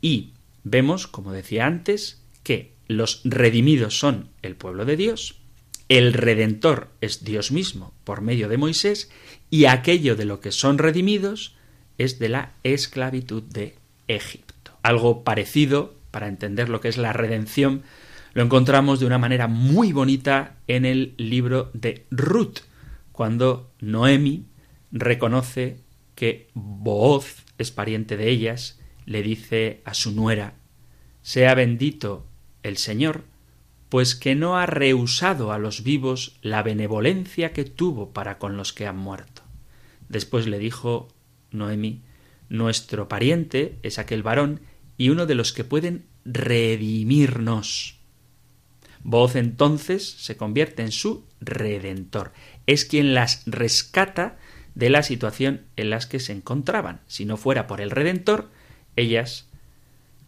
Y 0.00 0.32
vemos, 0.64 1.06
como 1.06 1.32
decía 1.32 1.66
antes, 1.66 2.22
que 2.42 2.74
los 2.88 3.20
redimidos 3.24 3.98
son 3.98 4.30
el 4.42 4.56
pueblo 4.56 4.84
de 4.84 4.96
Dios, 4.96 5.40
el 5.88 6.14
Redentor 6.14 6.90
es 7.00 7.24
Dios 7.24 7.52
mismo 7.52 7.92
por 8.04 8.22
medio 8.22 8.48
de 8.48 8.56
Moisés 8.56 9.10
y 9.50 9.66
aquello 9.66 10.16
de 10.16 10.24
lo 10.24 10.40
que 10.40 10.50
son 10.50 10.78
redimidos 10.78 11.56
es 11.98 12.18
de 12.18 12.30
la 12.30 12.52
esclavitud 12.64 13.42
de 13.42 13.76
Egipto. 14.08 14.53
Algo 14.84 15.24
parecido, 15.24 15.94
para 16.10 16.28
entender 16.28 16.68
lo 16.68 16.82
que 16.82 16.88
es 16.88 16.98
la 16.98 17.14
redención, 17.14 17.82
Lo 18.34 18.42
encontramos 18.42 18.98
de 18.98 19.06
una 19.06 19.16
manera 19.16 19.46
muy 19.46 19.92
bonita 19.92 20.56
en 20.66 20.84
el 20.84 21.14
libro 21.16 21.70
de 21.72 22.04
Ruth, 22.10 22.58
cuando 23.12 23.70
Noemi 23.80 24.46
reconoce 24.90 25.78
que 26.16 26.48
Booz 26.52 27.44
es 27.58 27.70
pariente 27.70 28.16
de 28.16 28.28
ellas, 28.28 28.80
le 29.06 29.22
dice 29.22 29.80
a 29.84 29.94
su 29.94 30.10
nuera 30.10 30.54
Sea 31.22 31.54
bendito 31.54 32.26
el 32.64 32.76
Señor, 32.76 33.22
pues 33.88 34.14
que 34.16 34.34
no 34.34 34.58
ha 34.58 34.66
rehusado 34.66 35.52
a 35.52 35.58
los 35.58 35.84
vivos 35.84 36.36
la 36.42 36.62
benevolencia 36.62 37.52
que 37.52 37.64
tuvo 37.64 38.12
para 38.12 38.38
con 38.38 38.56
los 38.56 38.72
que 38.72 38.86
han 38.86 38.96
muerto. 38.98 39.42
Después 40.08 40.46
le 40.46 40.58
dijo 40.58 41.08
Noemi 41.52 42.02
Nuestro 42.48 43.08
pariente 43.08 43.78
es 43.82 43.98
aquel 43.98 44.22
varón 44.22 44.60
y 44.96 45.10
uno 45.10 45.26
de 45.26 45.34
los 45.34 45.52
que 45.52 45.64
pueden 45.64 46.06
redimirnos. 46.24 47.98
Voz 49.02 49.36
entonces 49.36 50.08
se 50.08 50.36
convierte 50.36 50.82
en 50.82 50.92
su 50.92 51.24
redentor. 51.40 52.32
Es 52.66 52.84
quien 52.84 53.14
las 53.14 53.42
rescata 53.46 54.38
de 54.74 54.90
la 54.90 55.02
situación 55.02 55.62
en 55.76 55.90
las 55.90 56.06
que 56.06 56.20
se 56.20 56.32
encontraban. 56.32 57.00
Si 57.06 57.24
no 57.24 57.36
fuera 57.36 57.66
por 57.66 57.80
el 57.80 57.90
redentor, 57.90 58.50
ellas, 58.96 59.48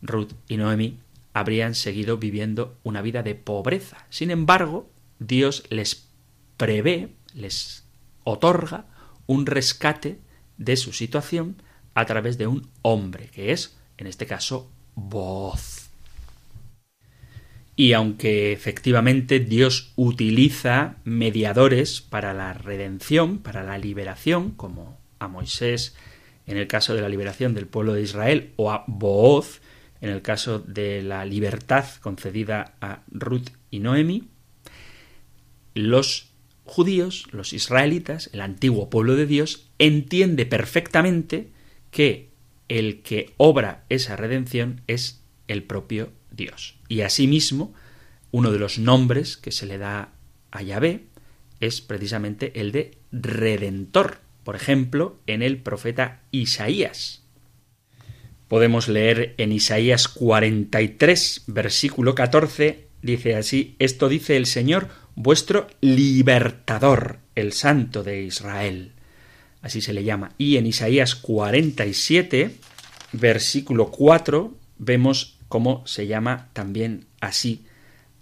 Ruth 0.03 0.33
y 0.49 0.57
Noemi, 0.57 0.99
habrían 1.33 1.75
seguido 1.75 2.19
viviendo 2.19 2.79
una 2.83 3.03
vida 3.03 3.23
de 3.23 3.35
pobreza. 3.35 4.07
Sin 4.11 4.31
embargo, 4.31 4.91
Dios 5.19 5.65
les 5.71 6.09
prevé, 6.57 7.11
les 7.35 7.85
otorga 8.25 8.87
un 9.27 9.47
rescate 9.47 10.19
de 10.59 10.77
su 10.77 10.93
situación 10.93 11.63
a 11.95 12.05
través 12.07 12.39
de 12.39 12.47
un 12.47 12.69
hombre, 12.83 13.29
que 13.29 13.53
es, 13.53 13.76
en 13.99 14.07
este 14.07 14.27
caso, 14.27 14.71
voz. 14.95 15.89
Y 17.77 17.93
aunque 17.93 18.53
efectivamente 18.53 19.39
Dios 19.39 19.93
utiliza 19.97 20.97
mediadores 21.05 22.01
para 22.01 22.33
la 22.33 22.55
redención, 22.55 23.39
para 23.39 23.63
la 23.63 23.77
liberación, 23.77 24.53
como 24.53 24.99
a 25.19 25.29
Moisés 25.29 25.95
en 26.47 26.57
el 26.57 26.69
caso 26.69 26.95
de 26.95 27.03
la 27.03 27.09
liberación 27.09 27.55
del 27.55 27.67
pueblo 27.67 27.93
de 27.93 28.03
Israel, 28.03 28.53
o 28.57 28.71
a 28.71 28.85
Booz 28.87 29.61
en 30.01 30.11
el 30.11 30.23
caso 30.23 30.59
de 30.59 31.03
la 31.03 31.25
libertad 31.25 31.85
concedida 32.01 32.75
a 32.81 33.03
Ruth 33.11 33.49
y 33.71 33.81
Noemi, 33.81 34.29
los 35.75 36.31
judíos, 36.65 37.27
los 37.31 37.53
israelitas, 37.53 38.31
el 38.33 38.41
antiguo 38.41 38.89
pueblo 38.89 39.17
de 39.17 39.27
Dios, 39.27 39.69
entiende 39.79 40.47
perfectamente 40.47 41.49
que 41.91 42.31
el 42.69 43.03
que 43.03 43.33
obra 43.37 43.85
esa 43.89 44.17
redención 44.17 44.83
es 44.87 45.23
el 45.49 45.63
propio 45.63 46.13
Dios. 46.31 46.77
Y 46.89 47.03
asimismo, 47.03 47.75
uno 48.31 48.53
de 48.53 48.59
los 48.59 48.79
nombres 48.79 49.37
que 49.37 49.53
se 49.53 49.67
le 49.67 49.79
da 49.79 50.13
a 50.51 50.63
Yahvé 50.63 51.05
es 51.61 51.81
precisamente 51.81 52.61
el 52.61 52.73
de 52.73 52.99
Redentor, 53.13 54.19
por 54.45 54.57
ejemplo, 54.57 55.19
en 55.27 55.43
el 55.43 55.59
profeta 55.59 56.23
Isaías. 56.31 57.23
Podemos 58.49 58.89
leer 58.89 59.35
en 59.39 59.53
Isaías 59.53 60.07
43, 60.07 61.45
versículo 61.49 62.15
14, 62.15 62.87
dice 63.03 63.35
así, 63.35 63.75
esto 63.79 64.09
dice 64.09 64.37
el 64.37 64.47
Señor, 64.47 64.89
vuestro 65.17 65.67
libertador, 65.81 67.19
el 67.35 67.53
Santo 67.53 68.05
de 68.05 68.23
Israel. 68.23 68.93
Así 69.67 69.81
se 69.81 69.93
le 69.93 70.05
llama. 70.05 70.31
Y 70.39 70.59
en 70.59 70.67
Isaías 70.67 71.17
47, 71.17 72.53
versículo 73.11 73.91
4, 73.91 74.55
vemos 74.79 75.39
como 75.49 75.85
se 75.89 76.07
llama 76.07 76.51
también 76.53 77.07
así 77.21 77.65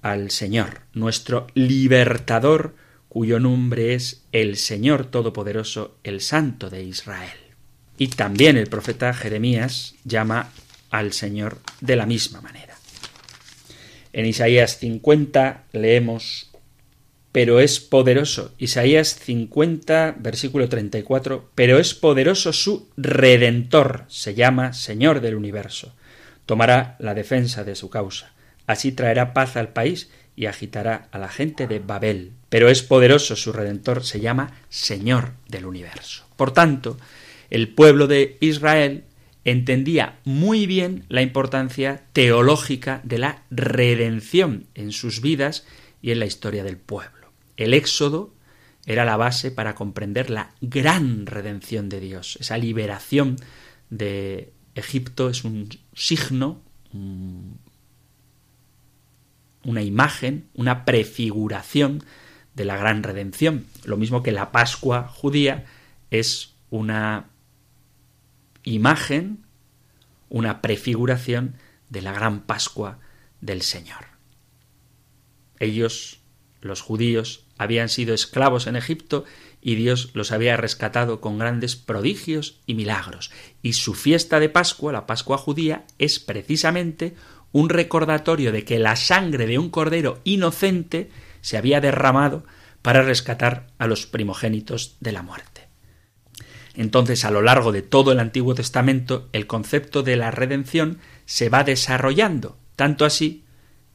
al 0.01 0.31
Señor, 0.31 0.81
nuestro 0.95 1.49
libertador, 1.53 2.75
cuyo 3.11 3.41
nombre 3.41 3.93
es 3.93 4.23
el 4.33 4.57
Señor 4.57 5.05
Todopoderoso, 5.05 5.99
el 6.03 6.23
Santo 6.23 6.71
de 6.71 6.83
Israel. 6.83 7.37
Y 7.99 8.09
también 8.09 8.57
el 8.57 8.69
profeta 8.69 9.13
Jeremías 9.13 9.97
llama 10.05 10.49
al 10.89 11.13
Señor 11.13 11.59
de 11.83 11.97
la 11.97 12.07
misma 12.07 12.41
manera. 12.41 12.75
En 14.15 14.25
Isaías 14.25 14.79
50 14.79 15.65
leemos, 15.73 16.51
pero 17.35 17.61
es 17.61 17.81
poderoso. 17.81 18.55
Isaías 18.57 19.19
50, 19.19 20.15
versículo 20.19 20.71
34, 20.71 21.51
pero 21.55 21.79
es 21.79 21.93
poderoso 21.93 22.55
su 22.55 22.89
redentor, 22.97 24.05
se 24.09 24.35
llama 24.35 24.73
Señor 24.73 25.21
del 25.21 25.35
universo 25.35 25.93
tomará 26.47 26.97
la 26.99 27.15
defensa 27.15 27.65
de 27.65 27.75
su 27.75 27.91
causa. 27.91 28.33
Así 28.67 28.93
traerá 28.93 29.35
paz 29.35 29.57
al 29.57 29.73
país 29.73 30.11
y 30.37 30.47
agitará 30.47 31.09
a 31.13 31.19
la 31.19 31.29
gente 31.29 31.67
de 31.67 31.79
Babel. 31.79 32.33
Pero 32.49 32.69
es 32.69 32.83
poderoso 32.83 33.37
su 33.37 33.53
Redentor, 33.53 34.05
se 34.05 34.21
llama 34.21 34.53
Señor 34.69 35.33
del 35.49 35.67
universo. 35.67 36.25
Por 36.37 36.53
tanto, 36.53 36.99
el 37.51 37.69
pueblo 37.69 38.07
de 38.07 38.37
Israel 38.41 39.05
entendía 39.45 40.19
muy 40.25 40.67
bien 40.67 41.05
la 41.09 41.23
importancia 41.23 42.03
teológica 42.13 43.01
de 43.05 43.19
la 43.19 43.43
redención 43.51 44.67
en 44.75 44.93
sus 44.93 45.21
vidas 45.21 45.67
y 46.01 46.11
en 46.13 46.19
la 46.19 46.27
historia 46.27 46.65
del 46.65 46.79
pueblo. 46.79 47.24
El 47.57 47.75
Éxodo 47.75 48.35
era 48.87 49.05
la 49.05 49.17
base 49.17 49.51
para 49.51 49.75
comprender 49.75 50.31
la 50.31 50.55
gran 50.61 51.27
redención 51.27 51.89
de 51.89 52.01
Dios, 52.01 52.37
esa 52.41 52.59
liberación 52.59 53.37
de 53.91 54.53
Egipto 54.75 55.31
es 55.31 55.45
un 55.45 55.69
signo, 55.95 56.61
una 59.65 59.83
imagen, 59.83 60.49
una 60.55 60.85
prefiguración 60.85 62.05
de 62.55 62.65
la 62.65 62.77
gran 62.77 63.03
redención. 63.03 63.67
Lo 63.85 63.97
mismo 63.97 64.23
que 64.23 64.33
la 64.33 64.53
Pascua 64.53 65.09
judía 65.09 65.65
es 66.11 66.55
una 66.71 67.31
imagen, 68.65 69.45
una 70.29 70.61
prefiguración 70.61 71.57
de 71.89 72.03
la 72.03 72.13
gran 72.13 72.41
Pascua 72.41 72.99
del 73.41 73.63
Señor. 73.63 74.07
Ellos, 75.61 76.21
los 76.61 76.81
judíos, 76.81 77.44
habían 77.59 77.89
sido 77.89 78.15
esclavos 78.15 78.67
en 78.67 78.77
Egipto 78.77 79.25
y 79.61 79.77
Dios 79.77 80.11
los 80.13 80.31
había 80.31 80.57
rescatado 80.57 81.21
con 81.21 81.39
grandes 81.39 81.77
prodigios 81.77 82.61
y 82.67 82.75
milagros. 82.75 83.31
Y 83.63 83.73
su 83.73 83.95
fiesta 83.95 84.39
de 84.39 84.49
Pascua, 84.51 84.93
la 84.93 85.07
Pascua 85.07 85.39
judía, 85.39 85.85
es 85.99 86.21
precisamente 86.21 87.15
un 87.51 87.71
recordatorio 87.71 88.53
de 88.53 88.65
que 88.65 88.79
la 88.79 88.97
sangre 88.97 89.47
de 89.47 89.59
un 89.59 89.71
cordero 89.71 90.21
inocente 90.25 91.11
se 91.41 91.57
había 91.57 91.81
derramado 91.81 92.45
para 92.83 93.03
rescatar 93.03 93.69
a 93.79 93.87
los 93.87 94.07
primogénitos 94.07 94.97
de 95.01 95.13
la 95.13 95.23
muerte. 95.23 95.69
Entonces, 96.75 97.25
a 97.25 97.31
lo 97.31 97.41
largo 97.41 97.73
de 97.73 97.83
todo 97.83 98.13
el 98.13 98.21
Antiguo 98.21 98.55
Testamento, 98.55 99.29
el 99.33 99.47
concepto 99.47 100.03
de 100.03 100.17
la 100.17 100.31
redención 100.31 100.99
se 101.25 101.49
va 101.49 101.65
desarrollando, 101.65 102.59
tanto 102.77 103.05
así 103.05 103.45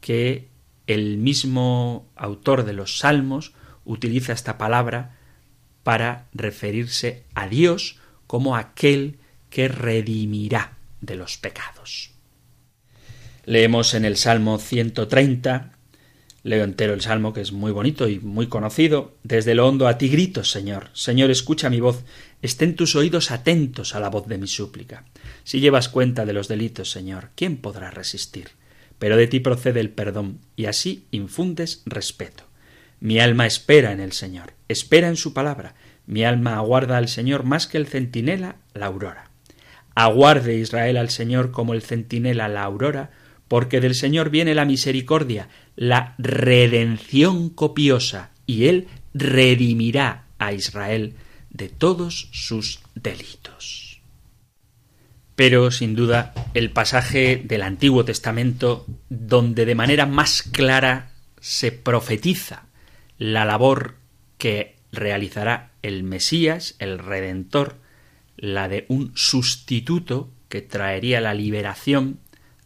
que 0.02 0.49
el 0.90 1.20
mismo 1.20 2.10
autor 2.16 2.66
de 2.66 2.74
los 2.74 2.98
Salmos 2.98 3.54
utiliza 3.86 4.34
esta 4.34 4.58
palabra 4.58 5.18
para 5.84 6.28
referirse 6.34 7.26
a 7.36 7.48
Dios 7.48 8.00
como 8.26 8.56
aquel 8.56 9.20
que 9.52 9.68
redimirá 9.68 10.78
de 11.02 11.16
los 11.16 11.38
pecados. 11.38 12.10
Leemos 13.46 13.94
en 13.94 14.04
el 14.04 14.18
Salmo 14.18 14.58
130, 14.58 15.74
leo 16.42 16.64
entero 16.64 16.96
el 16.96 17.02
Salmo 17.02 17.34
que 17.34 17.42
es 17.42 17.52
muy 17.52 17.72
bonito 17.72 18.08
y 18.08 18.20
muy 18.20 18.48
conocido, 18.48 19.16
desde 19.22 19.54
lo 19.54 19.68
hondo 19.68 19.88
a 19.88 20.00
ti 20.00 20.10
grito, 20.10 20.44
Señor, 20.44 20.90
Señor, 20.94 21.30
escucha 21.30 21.70
mi 21.70 21.80
voz, 21.80 22.04
estén 22.42 22.76
tus 22.76 22.96
oídos 22.96 23.30
atentos 23.30 23.94
a 23.94 24.00
la 24.00 24.10
voz 24.10 24.28
de 24.28 24.40
mi 24.40 24.48
súplica. 24.48 25.06
Si 25.44 25.60
llevas 25.60 25.88
cuenta 25.88 26.26
de 26.26 26.34
los 26.34 26.48
delitos, 26.48 26.90
Señor, 26.90 27.30
¿quién 27.36 27.58
podrá 27.58 27.92
resistir? 27.92 28.59
Pero 29.00 29.18
de 29.18 29.28
ti 29.28 29.40
procede 29.40 29.80
el 29.80 29.90
perdón, 29.90 30.40
y 30.56 30.66
así 30.66 31.06
infundes 31.12 31.82
respeto. 31.86 32.44
Mi 33.00 33.20
alma 33.20 33.48
espera 33.48 33.94
en 33.94 34.02
el 34.02 34.12
Señor, 34.12 34.54
espera 34.68 35.08
en 35.08 35.16
su 35.16 35.34
palabra. 35.34 35.74
Mi 36.06 36.26
alma 36.26 36.58
aguarda 36.58 36.98
al 36.98 37.08
Señor 37.08 37.44
más 37.44 37.66
que 37.66 37.78
el 37.78 37.88
centinela 37.88 38.58
la 38.74 38.88
aurora. 38.88 39.32
Aguarde 39.96 40.58
Israel 40.58 40.98
al 40.98 41.10
Señor 41.10 41.52
como 41.52 41.74
el 41.74 41.82
centinela 41.82 42.50
la 42.50 42.64
aurora, 42.64 43.12
porque 43.48 43.80
del 43.80 43.96
Señor 43.96 44.30
viene 44.30 44.54
la 44.54 44.66
misericordia, 44.66 45.50
la 45.76 46.16
redención 46.18 47.50
copiosa, 47.50 48.32
y 48.46 48.66
Él 48.66 48.88
redimirá 49.14 50.26
a 50.38 50.54
Israel 50.54 51.16
de 51.50 51.70
todos 51.70 52.30
sus 52.32 52.82
delitos. 52.96 53.79
Pero, 55.40 55.72
sin 55.72 55.96
duda, 55.96 56.34
el 56.54 56.70
pasaje 56.70 57.42
del 57.42 57.62
Antiguo 57.62 58.04
Testamento 58.04 58.86
donde 59.08 59.64
de 59.64 59.74
manera 59.74 60.06
más 60.06 60.42
clara 60.44 61.14
se 61.40 61.72
profetiza 61.72 62.66
la 63.18 63.46
labor 63.46 63.96
que 64.38 64.76
realizará 64.92 65.72
el 65.82 66.04
Mesías, 66.04 66.76
el 66.80 67.00
Redentor, 67.00 67.78
la 68.36 68.68
de 68.68 68.84
un 68.90 69.14
sustituto 69.16 70.30
que 70.50 70.62
traería 70.62 71.22
la 71.22 71.34
liberación 71.34 72.20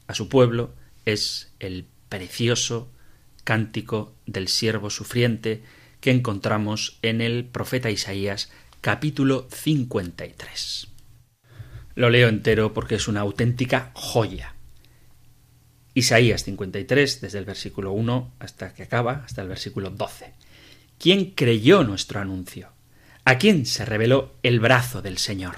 a 0.08 0.16
su 0.16 0.28
pueblo, 0.28 0.74
es 1.06 1.54
el 1.60 1.86
precioso 2.10 2.92
cántico 3.44 4.16
del 4.26 4.48
siervo 4.48 4.90
sufriente 4.90 5.62
que 6.02 6.10
encontramos 6.10 6.98
en 7.04 7.22
el 7.22 7.46
profeta 7.46 7.92
Isaías 7.92 8.52
capítulo 8.82 9.48
53. 9.52 10.93
Lo 11.96 12.10
leo 12.10 12.28
entero 12.28 12.74
porque 12.74 12.96
es 12.96 13.08
una 13.08 13.22
auténtica 13.22 13.92
joya. 13.94 14.56
Isaías 15.94 16.44
53, 16.44 17.22
desde 17.22 17.38
el 17.38 17.46
versículo 17.46 17.92
1 17.92 18.34
hasta 18.40 18.74
que 18.74 18.84
acaba, 18.84 19.24
hasta 19.26 19.42
el 19.42 19.48
versículo 19.48 19.92
12. 19.92 20.34
¿Quién 20.98 21.32
creyó 21.32 21.84
nuestro 21.84 22.20
anuncio? 22.20 22.70
¿A 23.26 23.38
quién 23.38 23.66
se 23.66 23.86
reveló 23.86 24.36
el 24.42 24.60
brazo 24.60 25.02
del 25.02 25.18
Señor? 25.18 25.56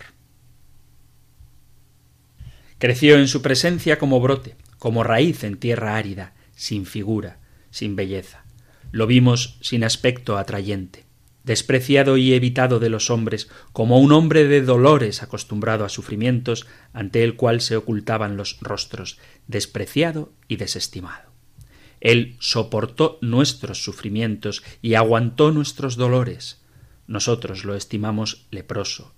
Creció 2.77 3.17
en 3.17 3.29
su 3.29 3.41
presencia 3.41 3.97
como 3.97 4.19
brote, 4.19 4.57
como 4.77 5.03
raíz 5.03 5.43
en 5.45 5.57
tierra 5.57 5.95
árida, 5.95 6.33
sin 6.55 6.85
figura, 6.85 7.39
sin 7.71 7.95
belleza. 7.95 8.43
Lo 8.91 9.07
vimos 9.07 9.57
sin 9.61 9.83
aspecto 9.83 10.37
atrayente, 10.37 11.04
despreciado 11.45 12.17
y 12.17 12.33
evitado 12.33 12.79
de 12.79 12.89
los 12.89 13.11
hombres, 13.11 13.49
como 13.71 13.99
un 13.99 14.11
hombre 14.11 14.45
de 14.45 14.61
dolores 14.61 15.21
acostumbrado 15.21 15.85
a 15.85 15.89
sufrimientos, 15.89 16.65
ante 16.91 17.23
el 17.23 17.35
cual 17.35 17.61
se 17.61 17.77
ocultaban 17.77 18.35
los 18.35 18.59
rostros, 18.61 19.19
despreciado 19.47 20.33
y 20.47 20.55
desestimado. 20.55 21.31
Él 22.01 22.35
soportó 22.39 23.19
nuestros 23.21 23.83
sufrimientos 23.83 24.63
y 24.81 24.95
aguantó 24.95 25.51
nuestros 25.51 25.95
dolores. 25.95 26.63
Nosotros 27.05 27.63
lo 27.63 27.75
estimamos 27.75 28.47
leproso, 28.49 29.13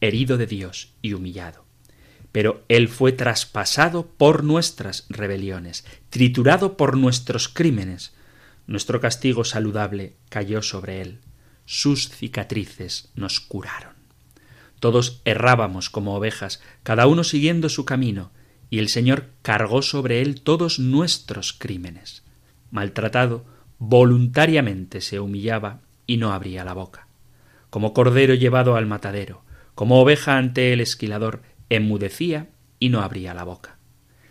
herido 0.00 0.38
de 0.38 0.46
Dios 0.46 0.94
y 1.02 1.14
humillado. 1.14 1.64
Pero 2.30 2.64
Él 2.68 2.88
fue 2.88 3.10
traspasado 3.12 4.06
por 4.06 4.44
nuestras 4.44 5.06
rebeliones, 5.08 5.84
triturado 6.10 6.76
por 6.76 6.96
nuestros 6.96 7.48
crímenes. 7.48 8.14
Nuestro 8.68 9.00
castigo 9.00 9.44
saludable 9.44 10.14
cayó 10.30 10.62
sobre 10.62 11.02
Él 11.02 11.20
sus 11.74 12.10
cicatrices 12.10 13.08
nos 13.14 13.40
curaron. 13.40 13.94
Todos 14.78 15.22
errábamos 15.24 15.88
como 15.88 16.14
ovejas, 16.14 16.60
cada 16.82 17.06
uno 17.06 17.24
siguiendo 17.24 17.70
su 17.70 17.86
camino, 17.86 18.30
y 18.68 18.78
el 18.78 18.90
Señor 18.90 19.30
cargó 19.40 19.80
sobre 19.80 20.20
él 20.20 20.42
todos 20.42 20.78
nuestros 20.78 21.54
crímenes. 21.54 22.24
Maltratado, 22.70 23.46
voluntariamente 23.78 25.00
se 25.00 25.18
humillaba 25.18 25.80
y 26.06 26.18
no 26.18 26.34
abría 26.34 26.62
la 26.62 26.74
boca. 26.74 27.06
Como 27.70 27.94
cordero 27.94 28.34
llevado 28.34 28.76
al 28.76 28.84
matadero, 28.84 29.42
como 29.74 29.98
oveja 29.98 30.36
ante 30.36 30.74
el 30.74 30.82
esquilador, 30.82 31.40
enmudecía 31.70 32.50
y 32.80 32.90
no 32.90 33.00
abría 33.00 33.32
la 33.32 33.44
boca. 33.44 33.78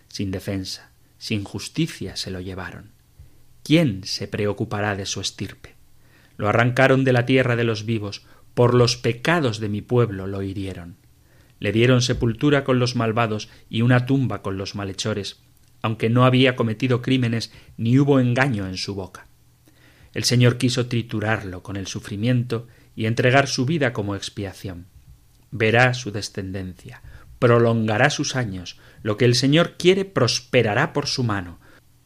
Sin 0.09 0.29
defensa, 0.29 0.91
sin 1.17 1.43
justicia 1.43 2.15
se 2.15 2.29
lo 2.29 2.39
llevaron. 2.39 2.91
¿Quién 3.63 4.03
se 4.03 4.27
preocupará 4.27 4.95
de 4.95 5.07
su 5.07 5.21
estirpe? 5.21 5.80
Lo 6.37 6.49
arrancaron 6.49 7.03
de 7.03 7.13
la 7.13 7.25
tierra 7.25 7.55
de 7.55 7.63
los 7.63 7.85
vivos, 7.85 8.25
por 8.53 8.73
los 8.73 8.97
pecados 8.97 9.59
de 9.59 9.69
mi 9.69 9.81
pueblo 9.81 10.27
lo 10.27 10.41
hirieron. 10.41 10.97
Le 11.59 11.71
dieron 11.71 12.01
sepultura 12.01 12.63
con 12.63 12.79
los 12.79 12.95
malvados 12.95 13.49
y 13.69 13.81
una 13.81 14.05
tumba 14.05 14.41
con 14.41 14.57
los 14.57 14.75
malhechores, 14.75 15.39
aunque 15.81 16.09
no 16.09 16.25
había 16.25 16.55
cometido 16.55 17.01
crímenes 17.01 17.51
ni 17.77 17.97
hubo 17.99 18.19
engaño 18.19 18.67
en 18.67 18.77
su 18.77 18.95
boca. 18.95 19.27
El 20.13 20.23
Señor 20.23 20.57
quiso 20.57 20.87
triturarlo 20.87 21.63
con 21.63 21.77
el 21.77 21.87
sufrimiento 21.87 22.67
y 22.95 23.05
entregar 23.05 23.47
su 23.47 23.65
vida 23.65 23.93
como 23.93 24.15
expiación. 24.15 24.87
Verá 25.51 25.93
su 25.93 26.11
descendencia, 26.11 27.01
prolongará 27.39 28.09
sus 28.09 28.35
años, 28.35 28.79
lo 29.03 29.17
que 29.17 29.25
el 29.25 29.35
Señor 29.35 29.75
quiere 29.77 30.05
prosperará 30.05 30.93
por 30.93 31.07
su 31.07 31.23
mano, 31.23 31.59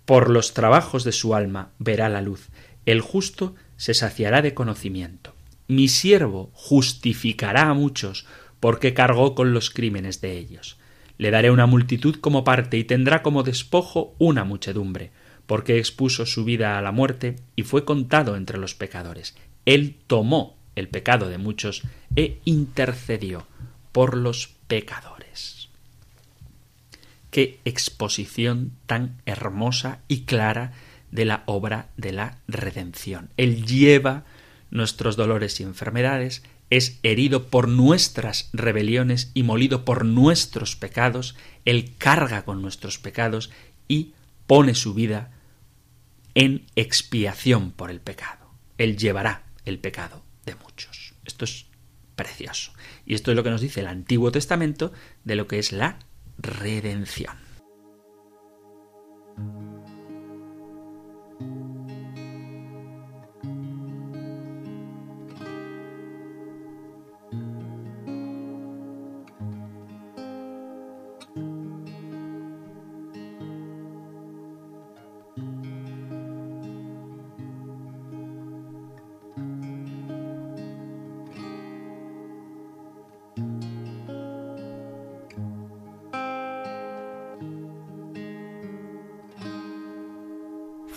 por 0.05 0.29
los 0.29 0.53
trabajos 0.53 1.03
de 1.03 1.11
su 1.11 1.33
alma 1.35 1.71
verá 1.79 2.09
la 2.09 2.21
luz, 2.21 2.49
el 2.85 3.01
justo 3.01 3.55
se 3.77 3.93
saciará 3.93 4.41
de 4.41 4.53
conocimiento. 4.53 5.33
Mi 5.67 5.87
siervo 5.87 6.51
justificará 6.53 7.69
a 7.69 7.73
muchos, 7.73 8.25
porque 8.59 8.93
cargó 8.93 9.35
con 9.35 9.53
los 9.53 9.69
crímenes 9.69 10.21
de 10.21 10.37
ellos. 10.37 10.77
Le 11.17 11.31
daré 11.31 11.51
una 11.51 11.65
multitud 11.65 12.15
como 12.15 12.43
parte 12.43 12.77
y 12.77 12.83
tendrá 12.83 13.21
como 13.21 13.43
despojo 13.43 14.15
una 14.17 14.43
muchedumbre, 14.43 15.11
porque 15.45 15.77
expuso 15.77 16.25
su 16.25 16.45
vida 16.45 16.77
a 16.77 16.81
la 16.81 16.91
muerte 16.91 17.37
y 17.55 17.63
fue 17.63 17.85
contado 17.85 18.35
entre 18.35 18.57
los 18.57 18.75
pecadores. 18.75 19.35
Él 19.65 19.95
tomó 20.07 20.57
el 20.75 20.89
pecado 20.89 21.29
de 21.29 21.37
muchos 21.37 21.83
e 22.15 22.39
intercedió 22.45 23.47
por 23.91 24.17
los 24.17 24.55
pecadores. 24.67 25.69
Qué 27.31 27.59
exposición 27.65 28.71
tan 28.85 29.21
hermosa 29.25 29.99
y 30.07 30.21
clara 30.21 30.73
de 31.11 31.25
la 31.25 31.43
obra 31.45 31.89
de 31.97 32.11
la 32.11 32.37
redención. 32.47 33.29
Él 33.37 33.65
lleva 33.65 34.25
nuestros 34.71 35.15
dolores 35.15 35.59
y 35.59 35.63
enfermedades, 35.63 36.43
es 36.69 36.99
herido 37.03 37.47
por 37.47 37.67
nuestras 37.67 38.49
rebeliones 38.53 39.31
y 39.33 39.43
molido 39.43 39.85
por 39.85 40.03
nuestros 40.05 40.75
pecados, 40.75 41.35
Él 41.63 41.93
carga 41.97 42.43
con 42.43 42.61
nuestros 42.61 42.97
pecados 42.97 43.51
y 43.87 44.13
pone 44.47 44.75
su 44.75 44.93
vida 44.93 45.31
en 46.33 46.65
expiación 46.75 47.71
por 47.71 47.91
el 47.91 48.01
pecado. 48.01 48.49
Él 48.77 48.97
llevará 48.97 49.43
el 49.63 49.79
pecado 49.79 50.23
de 50.45 50.55
muchos. 50.55 51.13
Esto 51.23 51.45
es 51.45 51.67
precioso. 52.15 52.73
Y 53.05 53.13
esto 53.13 53.31
es 53.31 53.37
lo 53.37 53.43
que 53.43 53.49
nos 53.49 53.61
dice 53.61 53.81
el 53.81 53.87
Antiguo 53.87 54.31
Testamento 54.31 54.91
de 55.23 55.35
lo 55.35 55.47
que 55.47 55.59
es 55.59 55.71
la 55.71 55.99
redención. 56.37 57.37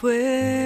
Fue 0.00 0.57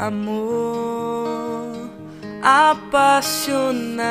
amor 0.00 1.90
apaixonado 2.42 4.02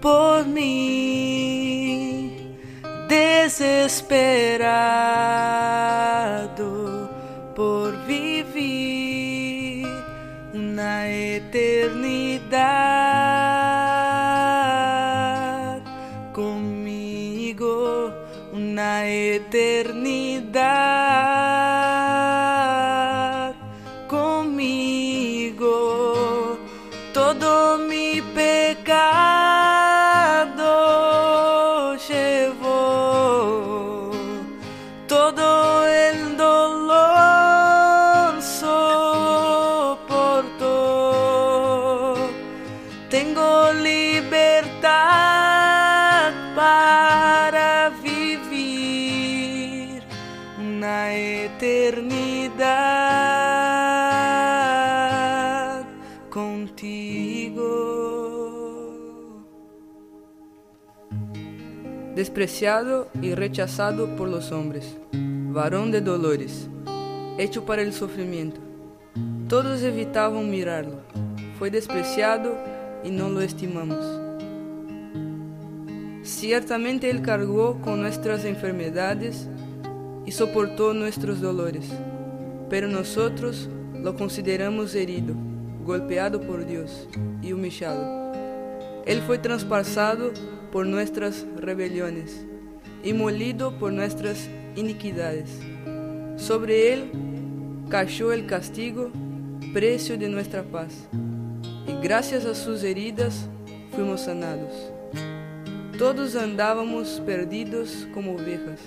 por 0.00 0.44
mim, 0.46 1.56
desesperado. 3.08 4.60
Despreciado 62.30 63.08
y 63.20 63.34
rechazado 63.34 64.14
por 64.14 64.28
los 64.28 64.52
hombres, 64.52 64.96
varón 65.12 65.90
de 65.90 66.00
dolores, 66.00 66.68
hecho 67.38 67.64
para 67.64 67.82
el 67.82 67.92
sufrimiento. 67.92 68.60
Todos 69.48 69.82
evitaban 69.82 70.48
mirarlo, 70.48 71.00
fue 71.58 71.72
despreciado 71.72 72.56
y 73.02 73.10
no 73.10 73.30
lo 73.30 73.40
estimamos. 73.40 73.98
Ciertamente 76.22 77.10
Él 77.10 77.20
cargó 77.20 77.80
con 77.80 78.00
nuestras 78.00 78.44
enfermedades 78.44 79.48
y 80.24 80.30
soportó 80.30 80.94
nuestros 80.94 81.40
dolores, 81.40 81.90
pero 82.68 82.86
nosotros 82.86 83.68
lo 83.92 84.14
consideramos 84.14 84.94
herido, 84.94 85.34
golpeado 85.84 86.40
por 86.40 86.64
Dios 86.64 87.08
y 87.42 87.52
humillado. 87.52 88.19
Él 89.06 89.22
fue 89.22 89.38
traspasado 89.38 90.32
por 90.70 90.86
nuestras 90.86 91.46
rebeliones 91.56 92.44
y 93.02 93.12
molido 93.12 93.78
por 93.78 93.92
nuestras 93.92 94.48
iniquidades. 94.76 95.48
Sobre 96.36 96.92
él 96.92 97.10
cayó 97.88 98.32
el 98.32 98.46
castigo, 98.46 99.10
precio 99.72 100.18
de 100.18 100.28
nuestra 100.28 100.62
paz, 100.62 101.08
y 101.86 101.94
gracias 102.02 102.44
a 102.44 102.54
sus 102.54 102.82
heridas 102.82 103.48
fuimos 103.94 104.22
sanados. 104.22 104.92
Todos 105.98 106.36
andábamos 106.36 107.22
perdidos 107.26 108.06
como 108.14 108.32
ovejas, 108.32 108.80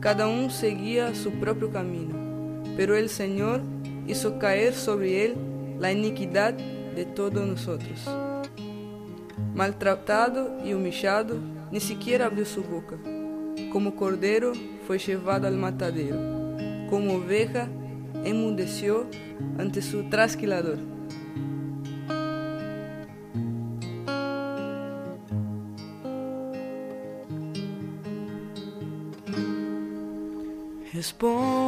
cada 0.00 0.26
uno 0.26 0.50
seguía 0.50 1.14
su 1.14 1.30
propio 1.32 1.70
camino, 1.70 2.62
pero 2.76 2.96
el 2.96 3.08
Señor 3.08 3.60
hizo 4.06 4.38
caer 4.38 4.74
sobre 4.74 5.26
él 5.26 5.36
la 5.78 5.92
iniquidad 5.92 6.54
de 6.54 7.04
todos 7.04 7.46
nosotros 7.46 8.08
maltratado 9.54 10.64
y 10.64 10.74
humillado, 10.74 11.36
ni 11.70 11.80
siquiera 11.80 12.26
abrió 12.26 12.44
su 12.44 12.62
boca. 12.62 12.96
Como 13.72 13.96
cordero 13.96 14.52
fue 14.86 14.98
llevado 14.98 15.46
al 15.46 15.56
matadero, 15.56 16.16
como 16.90 17.14
oveja 17.14 17.68
enmudeció 18.24 19.06
ante 19.58 19.82
su 19.82 20.08
trasquilador. 20.08 20.78
Respondo 30.92 31.61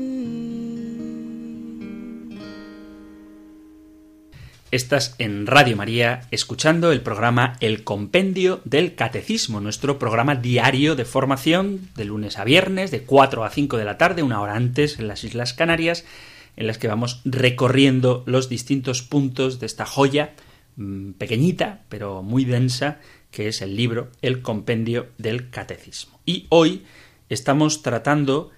Estás 4.71 5.15
en 5.19 5.47
Radio 5.47 5.77
María 5.77 6.23
escuchando 6.31 6.93
el 6.93 7.03
programa 7.03 7.57
El 7.61 7.85
Compendio 7.85 8.63
del 8.65 8.95
Catecismo, 8.95 9.61
nuestro 9.61 9.99
programa 9.99 10.37
diario 10.37 10.97
de 10.97 11.05
formación 11.05 11.91
de 11.95 12.07
lunes 12.07 12.39
a 12.39 12.45
viernes, 12.45 12.91
de 12.91 13.03
4 13.03 13.45
a 13.45 13.51
5 13.51 13.77
de 13.77 13.85
la 13.85 13.99
tarde, 13.99 14.23
una 14.23 14.41
hora 14.41 14.55
antes 14.55 14.99
en 14.99 15.09
las 15.09 15.25
Islas 15.25 15.53
Canarias, 15.53 16.07
en 16.57 16.67
las 16.67 16.79
que 16.79 16.89
vamos 16.89 17.21
recorriendo 17.25 18.23
los 18.27 18.49
distintos 18.49 19.03
puntos 19.03 19.61
de 19.61 19.67
esta 19.67 19.87
joya 19.87 20.35
mm, 20.77 21.13
pequeñita, 21.13 21.83
pero 21.89 22.23
muy 22.23 22.45
densa, 22.45 23.01
que 23.31 23.49
es 23.49 23.63
el 23.63 23.77
libro 23.77 24.11
El 24.21 24.43
Compendio 24.43 25.09
del 25.19 25.51
Catecismo. 25.51 26.21
Y 26.27 26.47
hoy 26.51 26.85
estamos 27.29 27.83
tratando 27.83 28.51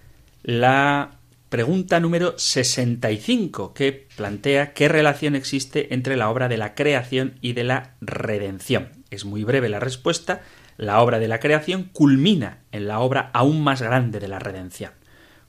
la 0.42 1.18
pregunta 1.48 2.00
número 2.00 2.36
65, 2.36 3.74
que 3.74 4.08
plantea 4.16 4.72
qué 4.72 4.88
relación 4.88 5.36
existe 5.36 5.94
entre 5.94 6.16
la 6.16 6.28
obra 6.28 6.48
de 6.48 6.56
la 6.56 6.74
creación 6.74 7.34
y 7.40 7.52
de 7.52 7.62
la 7.62 7.94
redención. 8.00 8.88
es 9.10 9.24
muy 9.24 9.44
breve 9.44 9.68
la 9.68 9.78
respuesta, 9.78 10.42
la 10.76 11.00
obra 11.00 11.20
de 11.20 11.28
la 11.28 11.38
creación 11.38 11.84
culmina 11.92 12.58
en 12.72 12.88
la 12.88 12.98
obra 12.98 13.30
aún 13.32 13.62
más 13.62 13.80
grande 13.80 14.18
de 14.18 14.26
la 14.26 14.40
redención. 14.40 14.90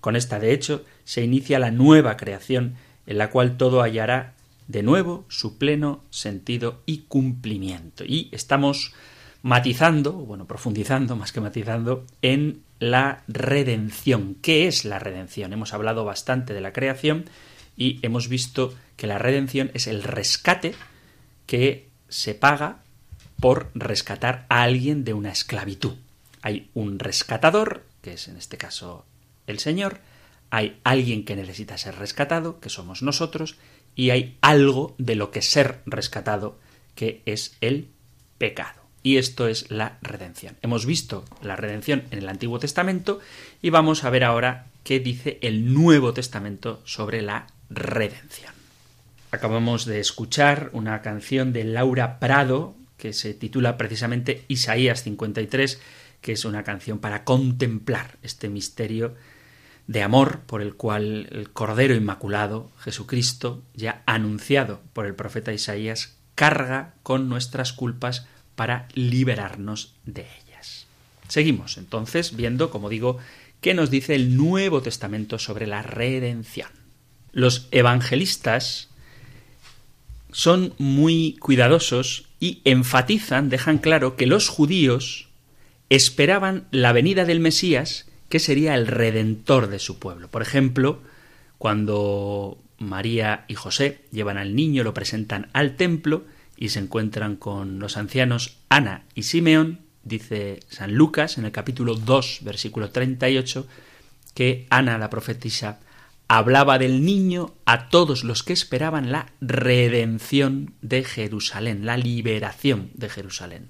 Con 0.05 0.15
esta, 0.15 0.37
de 0.37 0.53
hecho, 0.53 0.85
se 1.03 1.23
inicia 1.23 1.57
la 1.57 1.71
nueva 1.71 2.15
creación 2.15 2.75
en 3.07 3.17
la 3.17 3.31
cual 3.31 3.57
todo 3.57 3.81
hallará 3.81 4.35
de 4.67 4.83
nuevo 4.83 5.25
su 5.29 5.57
pleno 5.57 6.03
sentido 6.11 6.83
y 6.85 7.05
cumplimiento. 7.07 8.03
Y 8.05 8.29
estamos 8.31 8.93
matizando, 9.41 10.13
bueno, 10.13 10.45
profundizando 10.45 11.15
más 11.15 11.31
que 11.31 11.41
matizando, 11.41 12.05
en 12.21 12.61
la 12.77 13.23
redención. 13.27 14.35
¿Qué 14.43 14.67
es 14.67 14.85
la 14.85 14.99
redención? 14.99 15.53
Hemos 15.53 15.73
hablado 15.73 16.05
bastante 16.05 16.53
de 16.53 16.61
la 16.61 16.71
creación 16.71 17.25
y 17.75 17.97
hemos 18.03 18.29
visto 18.29 18.75
que 18.97 19.07
la 19.07 19.17
redención 19.17 19.71
es 19.73 19.87
el 19.87 20.03
rescate 20.03 20.75
que 21.47 21.89
se 22.09 22.35
paga 22.35 22.83
por 23.39 23.71
rescatar 23.73 24.45
a 24.49 24.61
alguien 24.61 25.03
de 25.03 25.15
una 25.15 25.31
esclavitud. 25.31 25.95
Hay 26.43 26.69
un 26.75 26.99
rescatador, 26.99 27.85
que 28.03 28.13
es 28.13 28.27
en 28.27 28.37
este 28.37 28.57
caso 28.57 29.03
el 29.47 29.59
Señor, 29.59 29.99
hay 30.49 30.79
alguien 30.83 31.25
que 31.25 31.35
necesita 31.35 31.77
ser 31.77 31.95
rescatado, 31.95 32.59
que 32.59 32.69
somos 32.69 33.01
nosotros, 33.01 33.57
y 33.95 34.09
hay 34.09 34.37
algo 34.41 34.95
de 34.97 35.15
lo 35.15 35.31
que 35.31 35.41
ser 35.41 35.81
rescatado, 35.85 36.59
que 36.95 37.21
es 37.25 37.57
el 37.61 37.89
pecado. 38.37 38.81
Y 39.03 39.17
esto 39.17 39.47
es 39.47 39.69
la 39.69 39.99
redención. 40.01 40.57
Hemos 40.61 40.85
visto 40.85 41.25
la 41.41 41.55
redención 41.55 42.03
en 42.11 42.19
el 42.19 42.29
Antiguo 42.29 42.59
Testamento 42.59 43.19
y 43.61 43.69
vamos 43.69 44.03
a 44.03 44.09
ver 44.09 44.23
ahora 44.23 44.67
qué 44.83 44.99
dice 44.99 45.37
el 45.41 45.73
Nuevo 45.73 46.13
Testamento 46.13 46.81
sobre 46.85 47.21
la 47.21 47.47
redención. 47.69 48.53
Acabamos 49.31 49.85
de 49.85 49.99
escuchar 49.99 50.69
una 50.73 51.01
canción 51.01 51.53
de 51.53 51.65
Laura 51.65 52.19
Prado 52.19 52.75
que 52.97 53.13
se 53.13 53.33
titula 53.33 53.77
precisamente 53.77 54.43
Isaías 54.47 55.03
53, 55.03 55.79
que 56.21 56.31
es 56.31 56.45
una 56.45 56.63
canción 56.63 56.99
para 56.99 57.23
contemplar 57.23 58.17
este 58.23 58.49
misterio 58.49 59.13
de 59.87 60.01
amor 60.01 60.41
por 60.41 60.61
el 60.61 60.75
cual 60.75 61.27
el 61.31 61.51
Cordero 61.51 61.95
Inmaculado, 61.95 62.71
Jesucristo, 62.79 63.63
ya 63.73 64.01
anunciado 64.05 64.81
por 64.93 65.05
el 65.05 65.15
profeta 65.15 65.53
Isaías, 65.53 66.15
carga 66.33 66.93
con 67.03 67.29
nuestras 67.29 67.73
culpas 67.73 68.27
para 68.55 68.87
liberarnos 68.93 69.95
de 70.05 70.21
ellas. 70.21 70.87
Seguimos 71.27 71.77
entonces 71.77 72.35
viendo, 72.35 72.69
como 72.69 72.89
digo, 72.89 73.17
qué 73.61 73.73
nos 73.73 73.89
dice 73.89 74.15
el 74.15 74.37
Nuevo 74.37 74.81
Testamento 74.81 75.39
sobre 75.39 75.67
la 75.67 75.81
redención. 75.81 76.69
Los 77.31 77.67
evangelistas 77.71 78.89
son 80.31 80.73
muy 80.77 81.37
cuidadosos 81.39 82.27
y 82.39 82.61
enfatizan, 82.65 83.49
dejan 83.49 83.77
claro 83.77 84.15
que 84.15 84.25
los 84.25 84.49
judíos 84.49 85.29
esperaban 85.89 86.67
la 86.71 86.91
venida 86.91 87.25
del 87.25 87.39
Mesías 87.39 88.07
que 88.35 88.39
sería 88.41 88.75
el 88.75 88.87
redentor 88.87 89.67
de 89.67 89.79
su 89.79 89.97
pueblo. 89.97 90.27
Por 90.27 90.41
ejemplo, 90.41 91.01
cuando 91.57 92.57
María 92.77 93.45
y 93.47 93.55
José 93.55 94.01
llevan 94.11 94.37
al 94.37 94.57
niño, 94.57 94.83
lo 94.83 94.93
presentan 94.93 95.47
al 95.53 95.77
templo 95.77 96.25
y 96.57 96.67
se 96.67 96.79
encuentran 96.79 97.37
con 97.37 97.79
los 97.79 97.95
ancianos 97.95 98.57
Ana 98.67 99.05
y 99.13 99.23
Simeón, 99.23 99.79
dice 100.03 100.59
San 100.67 100.95
Lucas 100.95 101.37
en 101.37 101.45
el 101.45 101.53
capítulo 101.53 101.95
2, 101.95 102.39
versículo 102.41 102.89
38, 102.89 103.67
que 104.33 104.67
Ana, 104.69 104.97
la 104.97 105.09
profetisa, 105.09 105.79
hablaba 106.27 106.77
del 106.77 107.05
niño 107.05 107.53
a 107.63 107.87
todos 107.87 108.25
los 108.25 108.43
que 108.43 108.51
esperaban 108.51 109.13
la 109.13 109.31
redención 109.39 110.73
de 110.81 111.05
Jerusalén, 111.05 111.85
la 111.85 111.95
liberación 111.95 112.91
de 112.95 113.07
Jerusalén. 113.07 113.69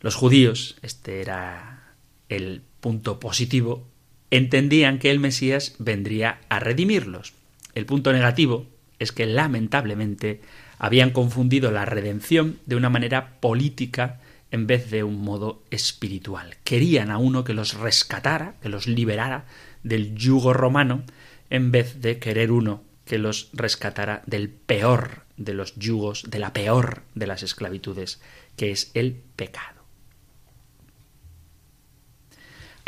Los 0.00 0.14
judíos, 0.14 0.76
este 0.80 1.20
era 1.22 1.96
el 2.28 2.62
punto 2.80 3.20
positivo, 3.20 3.86
entendían 4.30 4.98
que 4.98 5.10
el 5.10 5.20
Mesías 5.20 5.74
vendría 5.78 6.40
a 6.48 6.58
redimirlos. 6.60 7.32
El 7.74 7.86
punto 7.86 8.12
negativo 8.12 8.66
es 8.98 9.12
que 9.12 9.26
lamentablemente 9.26 10.40
habían 10.78 11.10
confundido 11.10 11.70
la 11.70 11.84
redención 11.84 12.58
de 12.66 12.76
una 12.76 12.90
manera 12.90 13.40
política 13.40 14.20
en 14.50 14.66
vez 14.66 14.90
de 14.90 15.04
un 15.04 15.22
modo 15.22 15.62
espiritual. 15.70 16.56
Querían 16.64 17.10
a 17.10 17.18
uno 17.18 17.44
que 17.44 17.54
los 17.54 17.74
rescatara, 17.74 18.54
que 18.62 18.68
los 18.68 18.86
liberara 18.86 19.44
del 19.82 20.14
yugo 20.14 20.52
romano, 20.52 21.02
en 21.50 21.70
vez 21.70 22.00
de 22.00 22.18
querer 22.18 22.50
uno 22.50 22.82
que 23.04 23.18
los 23.18 23.50
rescatara 23.52 24.22
del 24.26 24.48
peor 24.48 25.22
de 25.36 25.54
los 25.54 25.74
yugos, 25.76 26.24
de 26.28 26.38
la 26.38 26.52
peor 26.52 27.02
de 27.14 27.26
las 27.26 27.42
esclavitudes, 27.42 28.20
que 28.56 28.70
es 28.70 28.90
el 28.94 29.14
pecado. 29.36 29.77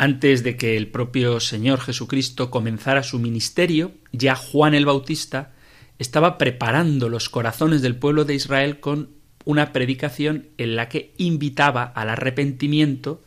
Antes 0.01 0.41
de 0.43 0.57
que 0.57 0.77
el 0.77 0.87
propio 0.87 1.39
Señor 1.39 1.79
Jesucristo 1.79 2.49
comenzara 2.49 3.03
su 3.03 3.19
ministerio, 3.19 3.91
ya 4.11 4.35
Juan 4.35 4.73
el 4.73 4.87
Bautista 4.87 5.51
estaba 5.99 6.39
preparando 6.39 7.07
los 7.07 7.29
corazones 7.29 7.83
del 7.83 7.95
pueblo 7.95 8.25
de 8.25 8.33
Israel 8.33 8.79
con 8.79 9.11
una 9.45 9.71
predicación 9.71 10.47
en 10.57 10.75
la 10.75 10.89
que 10.89 11.13
invitaba 11.17 11.83
al 11.83 12.09
arrepentimiento 12.09 13.21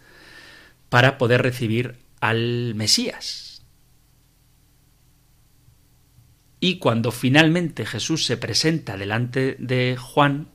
para 0.89 1.17
poder 1.17 1.43
recibir 1.43 1.95
al 2.19 2.75
Mesías. 2.75 3.63
Y 6.59 6.79
cuando 6.81 7.13
finalmente 7.13 7.87
Jesús 7.87 8.27
se 8.27 8.37
presenta 8.37 8.97
delante 8.97 9.55
de 9.61 9.97
Juan, 9.97 10.49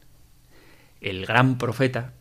el 0.99 1.25
gran 1.25 1.57
profeta, 1.57 2.11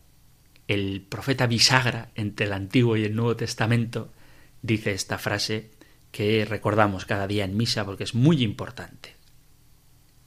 el 0.69 1.01
profeta 1.01 1.47
bisagra 1.47 2.11
entre 2.13 2.45
el 2.45 2.53
Antiguo 2.53 2.95
y 2.95 3.03
el 3.03 3.15
Nuevo 3.15 3.35
Testamento 3.35 4.13
dice 4.61 4.91
esta 4.91 5.17
frase 5.17 5.71
que 6.11 6.45
recordamos 6.45 7.05
cada 7.05 7.25
día 7.25 7.43
en 7.43 7.57
misa 7.57 7.85
porque 7.85 8.03
es 8.03 8.13
muy 8.13 8.43
importante. 8.43 9.15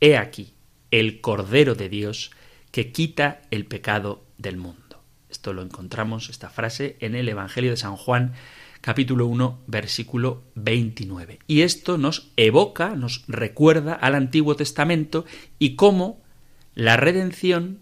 He 0.01 0.17
aquí 0.17 0.55
el 0.91 1.21
Cordero 1.21 1.77
de 1.77 1.89
Dios 1.89 2.33
que 2.73 2.91
quita 2.91 3.43
el 3.53 3.67
pecado 3.67 4.25
del 4.37 4.57
mundo. 4.57 5.05
Esto 5.31 5.53
lo 5.53 5.63
encontramos, 5.63 6.29
esta 6.29 6.51
frase, 6.51 6.97
en 6.99 7.15
el 7.15 7.29
Evangelio 7.29 7.71
de 7.71 7.77
San 7.77 7.97
Juan, 7.97 8.33
capítulo 8.81 9.27
1, 9.27 9.61
versículo 9.69 10.43
29. 10.57 11.39
Y 11.47 11.61
esto 11.61 11.99
nos 11.99 12.33
evoca, 12.37 12.97
nos 12.97 13.25
recuerda 13.29 13.95
al 13.95 14.17
Antiguo 14.17 14.57
Testamento 14.57 15.25
y 15.61 15.77
cómo 15.77 16.21
la 16.75 16.97
redención 16.97 17.79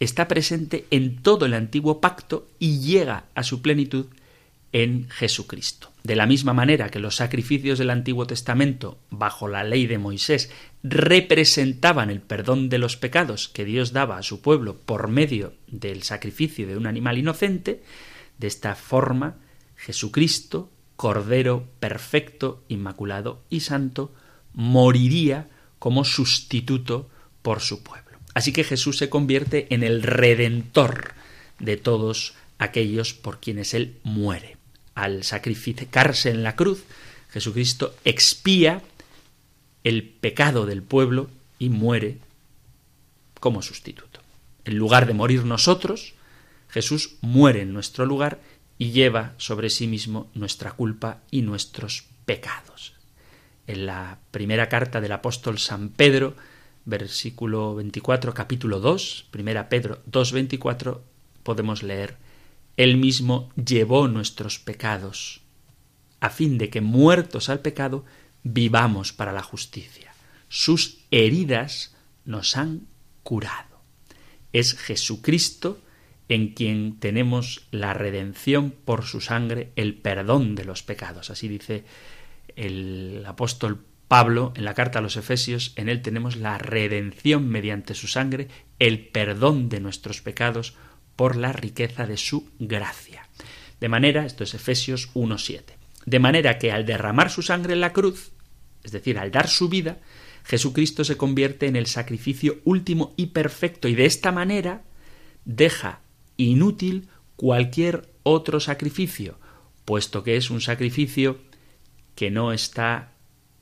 está 0.00 0.26
presente 0.28 0.86
en 0.90 1.22
todo 1.22 1.46
el 1.46 1.54
antiguo 1.54 2.00
pacto 2.00 2.48
y 2.58 2.80
llega 2.80 3.26
a 3.34 3.42
su 3.42 3.62
plenitud 3.62 4.06
en 4.72 5.08
Jesucristo. 5.10 5.90
De 6.02 6.16
la 6.16 6.26
misma 6.26 6.54
manera 6.54 6.88
que 6.88 7.00
los 7.00 7.16
sacrificios 7.16 7.78
del 7.78 7.90
Antiguo 7.90 8.26
Testamento, 8.26 8.98
bajo 9.10 9.48
la 9.48 9.64
ley 9.64 9.86
de 9.86 9.98
Moisés, 9.98 10.50
representaban 10.82 12.08
el 12.10 12.20
perdón 12.20 12.68
de 12.70 12.78
los 12.78 12.96
pecados 12.96 13.48
que 13.48 13.64
Dios 13.64 13.92
daba 13.92 14.16
a 14.16 14.22
su 14.22 14.40
pueblo 14.40 14.76
por 14.76 15.08
medio 15.08 15.52
del 15.66 16.02
sacrificio 16.02 16.66
de 16.66 16.76
un 16.76 16.86
animal 16.86 17.18
inocente, 17.18 17.82
de 18.38 18.46
esta 18.46 18.74
forma 18.74 19.36
Jesucristo, 19.76 20.70
Cordero 20.96 21.66
perfecto, 21.80 22.62
inmaculado 22.68 23.42
y 23.50 23.60
santo, 23.60 24.14
moriría 24.54 25.48
como 25.78 26.04
sustituto 26.04 27.08
por 27.42 27.60
su 27.60 27.82
pueblo. 27.82 28.09
Así 28.34 28.52
que 28.52 28.64
Jesús 28.64 28.98
se 28.98 29.08
convierte 29.08 29.66
en 29.74 29.82
el 29.82 30.02
redentor 30.02 31.14
de 31.58 31.76
todos 31.76 32.34
aquellos 32.58 33.14
por 33.14 33.40
quienes 33.40 33.74
Él 33.74 33.96
muere. 34.02 34.56
Al 34.94 35.24
sacrificarse 35.24 36.30
en 36.30 36.42
la 36.42 36.56
cruz, 36.56 36.84
Jesucristo 37.30 37.94
expía 38.04 38.82
el 39.84 40.04
pecado 40.04 40.66
del 40.66 40.82
pueblo 40.82 41.30
y 41.58 41.68
muere 41.68 42.18
como 43.38 43.62
sustituto. 43.62 44.20
En 44.64 44.76
lugar 44.76 45.06
de 45.06 45.14
morir 45.14 45.44
nosotros, 45.44 46.14
Jesús 46.68 47.16
muere 47.20 47.62
en 47.62 47.72
nuestro 47.72 48.06
lugar 48.06 48.40
y 48.78 48.90
lleva 48.90 49.34
sobre 49.38 49.70
sí 49.70 49.86
mismo 49.86 50.30
nuestra 50.34 50.72
culpa 50.72 51.20
y 51.30 51.42
nuestros 51.42 52.04
pecados. 52.24 52.94
En 53.66 53.86
la 53.86 54.18
primera 54.30 54.68
carta 54.68 55.00
del 55.00 55.12
apóstol 55.12 55.58
San 55.58 55.88
Pedro, 55.90 56.34
versículo 56.84 57.74
24, 57.74 58.34
capítulo 58.34 58.80
2, 58.80 59.26
primera 59.30 59.68
Pedro 59.68 60.02
2.24, 60.10 61.00
podemos 61.42 61.82
leer, 61.82 62.16
Él 62.76 62.96
mismo 62.96 63.50
llevó 63.56 64.08
nuestros 64.08 64.58
pecados, 64.58 65.42
a 66.20 66.30
fin 66.30 66.58
de 66.58 66.70
que, 66.70 66.80
muertos 66.80 67.48
al 67.48 67.60
pecado, 67.60 68.04
vivamos 68.42 69.12
para 69.12 69.32
la 69.32 69.42
justicia. 69.42 70.12
Sus 70.48 70.98
heridas 71.10 71.94
nos 72.24 72.56
han 72.56 72.86
curado. 73.22 73.80
Es 74.52 74.74
Jesucristo 74.74 75.80
en 76.28 76.54
quien 76.54 76.98
tenemos 77.00 77.66
la 77.70 77.92
redención 77.92 78.70
por 78.70 79.04
su 79.04 79.20
sangre, 79.20 79.72
el 79.76 79.94
perdón 79.94 80.54
de 80.54 80.64
los 80.64 80.82
pecados. 80.82 81.30
Así 81.30 81.48
dice 81.48 81.84
el 82.56 83.24
apóstol 83.26 83.84
Pablo, 84.10 84.52
en 84.56 84.64
la 84.64 84.74
carta 84.74 84.98
a 84.98 85.02
los 85.02 85.16
Efesios, 85.16 85.72
en 85.76 85.88
él 85.88 86.02
tenemos 86.02 86.34
la 86.34 86.58
redención 86.58 87.48
mediante 87.48 87.94
su 87.94 88.08
sangre, 88.08 88.48
el 88.80 89.06
perdón 89.06 89.68
de 89.68 89.78
nuestros 89.78 90.20
pecados 90.20 90.74
por 91.14 91.36
la 91.36 91.52
riqueza 91.52 92.08
de 92.08 92.16
su 92.16 92.50
gracia. 92.58 93.28
De 93.78 93.88
manera, 93.88 94.26
esto 94.26 94.42
es 94.42 94.52
Efesios 94.54 95.14
1.7, 95.14 95.62
de 96.06 96.18
manera 96.18 96.58
que 96.58 96.72
al 96.72 96.86
derramar 96.86 97.30
su 97.30 97.42
sangre 97.42 97.74
en 97.74 97.80
la 97.80 97.92
cruz, 97.92 98.32
es 98.82 98.90
decir, 98.90 99.16
al 99.16 99.30
dar 99.30 99.46
su 99.46 99.68
vida, 99.68 100.00
Jesucristo 100.42 101.04
se 101.04 101.16
convierte 101.16 101.68
en 101.68 101.76
el 101.76 101.86
sacrificio 101.86 102.58
último 102.64 103.14
y 103.16 103.26
perfecto 103.26 103.86
y 103.86 103.94
de 103.94 104.06
esta 104.06 104.32
manera 104.32 104.82
deja 105.44 106.00
inútil 106.36 107.10
cualquier 107.36 108.12
otro 108.24 108.58
sacrificio, 108.58 109.38
puesto 109.84 110.24
que 110.24 110.36
es 110.36 110.50
un 110.50 110.60
sacrificio 110.60 111.38
que 112.16 112.32
no 112.32 112.52
está 112.52 113.12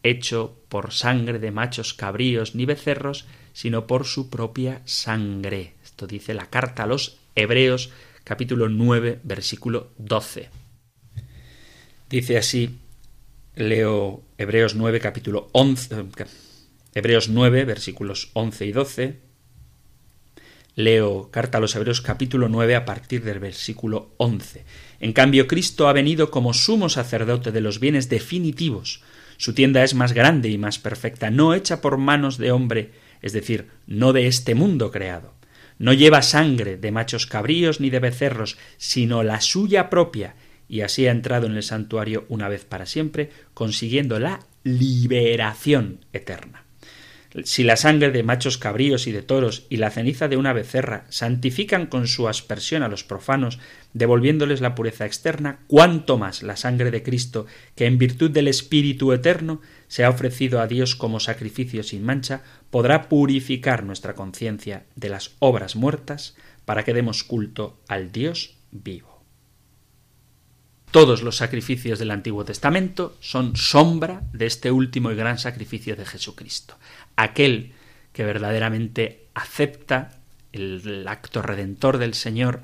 hecho 0.03 0.57
por 0.69 0.93
sangre 0.93 1.39
de 1.39 1.51
machos 1.51 1.95
cabríos 1.95 2.55
ni 2.55 2.67
becerros, 2.67 3.27
sino 3.53 3.87
por 3.87 4.07
su 4.07 4.31
propia 4.31 4.83
sangre. 4.85 5.75
Esto 5.83 6.07
dice 6.07 6.35
la 6.35 6.47
carta 6.47 6.85
a 6.85 6.87
los 6.87 7.19
Hebreos 7.35 7.91
capítulo 8.25 8.69
9 8.69 9.21
versículo 9.25 9.91
12. 9.99 10.51
Dice 12.11 12.39
así, 12.39 12.79
leo 13.55 14.23
Hebreos 14.39 14.75
9 14.75 15.01
capítulo 15.01 15.49
11, 15.53 16.05
Hebreos 16.95 17.29
9 17.29 17.65
versículos 17.65 18.31
11 18.35 18.67
y 18.67 18.73
12. 18.73 19.19
Leo 20.75 21.31
carta 21.33 21.59
a 21.59 21.61
los 21.61 21.75
Hebreos 21.75 22.01
capítulo 22.01 22.49
9 22.49 22.77
a 22.77 22.85
partir 22.85 23.25
del 23.25 23.41
versículo 23.41 24.15
11. 24.19 24.65
En 25.01 25.13
cambio, 25.13 25.49
Cristo 25.49 25.89
ha 25.89 25.93
venido 25.93 26.31
como 26.31 26.55
sumo 26.55 26.89
sacerdote 26.89 27.51
de 27.51 27.61
los 27.61 27.81
bienes 27.81 28.09
definitivos, 28.09 29.03
su 29.39 29.55
tienda 29.55 29.85
es 29.85 29.95
más 29.95 30.13
grande 30.13 30.51
y 30.51 30.59
más 30.59 30.79
perfecta, 30.79 31.31
no 31.31 31.55
hecha 31.55 31.81
por 31.81 31.97
manos 31.97 32.37
de 32.37 32.53
hombre, 32.53 32.91
es 33.23 33.33
decir, 33.33 33.69
no 33.87 34.13
de 34.13 34.27
este 34.27 34.55
mundo 34.55 34.91
creado. 34.91 35.33
No 35.79 35.93
lleva 35.93 36.23
sangre 36.23 36.77
de 36.77 36.91
machos 36.91 37.27
cabríos 37.27 37.81
ni 37.81 37.89
de 37.89 38.01
becerros, 38.01 38.59
sino 38.77 39.23
la 39.23 39.41
suya 39.41 39.89
propia, 39.89 40.35
y 40.69 40.81
así 40.83 41.07
ha 41.07 41.13
entrado 41.13 41.47
en 41.47 41.57
el 41.57 41.63
santuario 41.63 42.27
una 42.29 42.49
vez 42.49 42.65
para 42.65 42.85
siempre, 42.85 43.31
consiguiendo 43.55 44.19
la 44.19 44.41
liberación 44.65 46.05
eterna. 46.13 46.68
Si 47.45 47.63
la 47.63 47.77
sangre 47.77 48.11
de 48.11 48.23
machos 48.23 48.57
cabríos 48.57 49.07
y 49.07 49.13
de 49.13 49.23
toros 49.23 49.67
y 49.69 49.77
la 49.77 49.91
ceniza 49.91 50.29
de 50.29 50.39
una 50.39 50.55
becerra 50.55 51.05
santifican 51.11 51.87
con 51.87 52.07
su 52.07 52.27
aspersión 52.27 52.83
a 52.83 52.89
los 52.89 53.05
profanos, 53.05 53.59
devolviéndoles 53.93 54.63
la 54.63 54.75
pureza 54.75 55.05
externa, 55.05 55.59
cuánto 55.67 56.17
más 56.17 56.43
la 56.43 56.57
sangre 56.57 56.91
de 56.91 57.03
Cristo, 57.03 57.47
que 57.75 57.85
en 57.85 57.99
virtud 57.99 58.31
del 58.31 58.49
Espíritu 58.49 59.13
eterno 59.13 59.61
se 59.89 60.05
ha 60.05 60.11
ofrecido 60.11 60.61
a 60.61 60.67
Dios 60.67 60.97
como 60.97 61.21
sacrificio 61.21 61.83
sin 61.83 62.03
mancha, 62.03 62.43
podrá 62.71 63.11
purificar 63.11 63.85
nuestra 63.85 64.15
conciencia 64.15 64.87
de 64.97 65.11
las 65.11 65.33
obras 65.39 65.77
muertas 65.77 66.35
para 66.65 66.83
que 66.83 66.95
demos 66.95 67.25
culto 67.25 67.79
al 67.89 68.11
Dios 68.11 68.57
vivo. 68.71 69.19
Todos 70.91 71.23
los 71.23 71.37
sacrificios 71.37 71.99
del 71.99 72.11
Antiguo 72.11 72.47
Testamento 72.47 73.15
son 73.21 73.57
sombra 73.57 74.23
de 74.33 74.47
este 74.47 74.71
último 74.71 75.11
y 75.11 75.17
gran 75.17 75.39
sacrificio 75.39 75.97
de 75.97 76.07
Jesucristo 76.07 76.79
aquel 77.19 77.73
que 78.13 78.25
verdaderamente 78.25 79.27
acepta 79.35 80.21
el 80.53 81.07
acto 81.07 81.43
redentor 81.43 81.99
del 81.99 82.15
Señor 82.15 82.63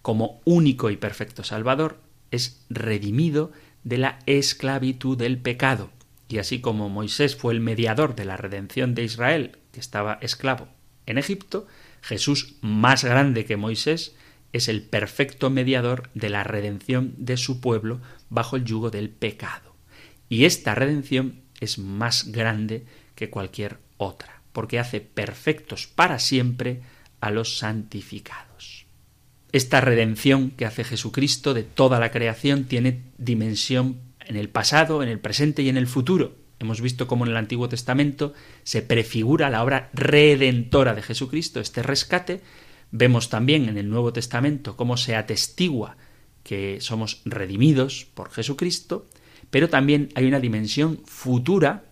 como 0.00 0.40
único 0.44 0.90
y 0.90 0.96
perfecto 0.96 1.44
Salvador, 1.44 2.00
es 2.30 2.64
redimido 2.68 3.52
de 3.84 3.98
la 3.98 4.18
esclavitud 4.26 5.16
del 5.16 5.38
pecado. 5.38 5.90
Y 6.28 6.38
así 6.38 6.60
como 6.60 6.88
Moisés 6.88 7.36
fue 7.36 7.52
el 7.52 7.60
mediador 7.60 8.16
de 8.16 8.24
la 8.24 8.36
redención 8.36 8.94
de 8.94 9.04
Israel, 9.04 9.58
que 9.70 9.80
estaba 9.80 10.18
esclavo 10.20 10.68
en 11.06 11.18
Egipto, 11.18 11.66
Jesús, 12.00 12.56
más 12.62 13.04
grande 13.04 13.44
que 13.44 13.56
Moisés, 13.56 14.16
es 14.52 14.68
el 14.68 14.82
perfecto 14.82 15.50
mediador 15.50 16.10
de 16.14 16.30
la 16.30 16.44
redención 16.44 17.14
de 17.16 17.36
su 17.36 17.60
pueblo 17.60 18.00
bajo 18.28 18.56
el 18.56 18.64
yugo 18.64 18.90
del 18.90 19.10
pecado. 19.10 19.74
Y 20.28 20.46
esta 20.46 20.74
redención 20.74 21.42
es 21.60 21.78
más 21.78 22.32
grande 22.32 22.86
que 23.14 23.30
cualquier 23.30 23.78
otra, 23.96 24.42
porque 24.52 24.78
hace 24.78 25.00
perfectos 25.00 25.86
para 25.86 26.18
siempre 26.18 26.80
a 27.20 27.30
los 27.30 27.58
santificados. 27.58 28.86
Esta 29.52 29.80
redención 29.80 30.50
que 30.50 30.64
hace 30.64 30.82
Jesucristo 30.82 31.52
de 31.54 31.62
toda 31.62 32.00
la 32.00 32.10
creación 32.10 32.64
tiene 32.64 33.02
dimensión 33.18 34.00
en 34.26 34.36
el 34.36 34.48
pasado, 34.48 35.02
en 35.02 35.08
el 35.08 35.20
presente 35.20 35.62
y 35.62 35.68
en 35.68 35.76
el 35.76 35.86
futuro. 35.86 36.36
Hemos 36.58 36.80
visto 36.80 37.06
cómo 37.06 37.24
en 37.24 37.32
el 37.32 37.36
Antiguo 37.36 37.68
Testamento 37.68 38.32
se 38.62 38.82
prefigura 38.82 39.50
la 39.50 39.62
obra 39.62 39.90
redentora 39.92 40.94
de 40.94 41.02
Jesucristo, 41.02 41.60
este 41.60 41.82
rescate. 41.82 42.40
Vemos 42.92 43.28
también 43.28 43.68
en 43.68 43.78
el 43.78 43.90
Nuevo 43.90 44.12
Testamento 44.12 44.76
cómo 44.76 44.96
se 44.96 45.16
atestigua 45.16 45.96
que 46.42 46.80
somos 46.80 47.20
redimidos 47.24 48.06
por 48.14 48.30
Jesucristo, 48.30 49.06
pero 49.50 49.68
también 49.68 50.08
hay 50.14 50.26
una 50.26 50.40
dimensión 50.40 51.00
futura 51.04 51.84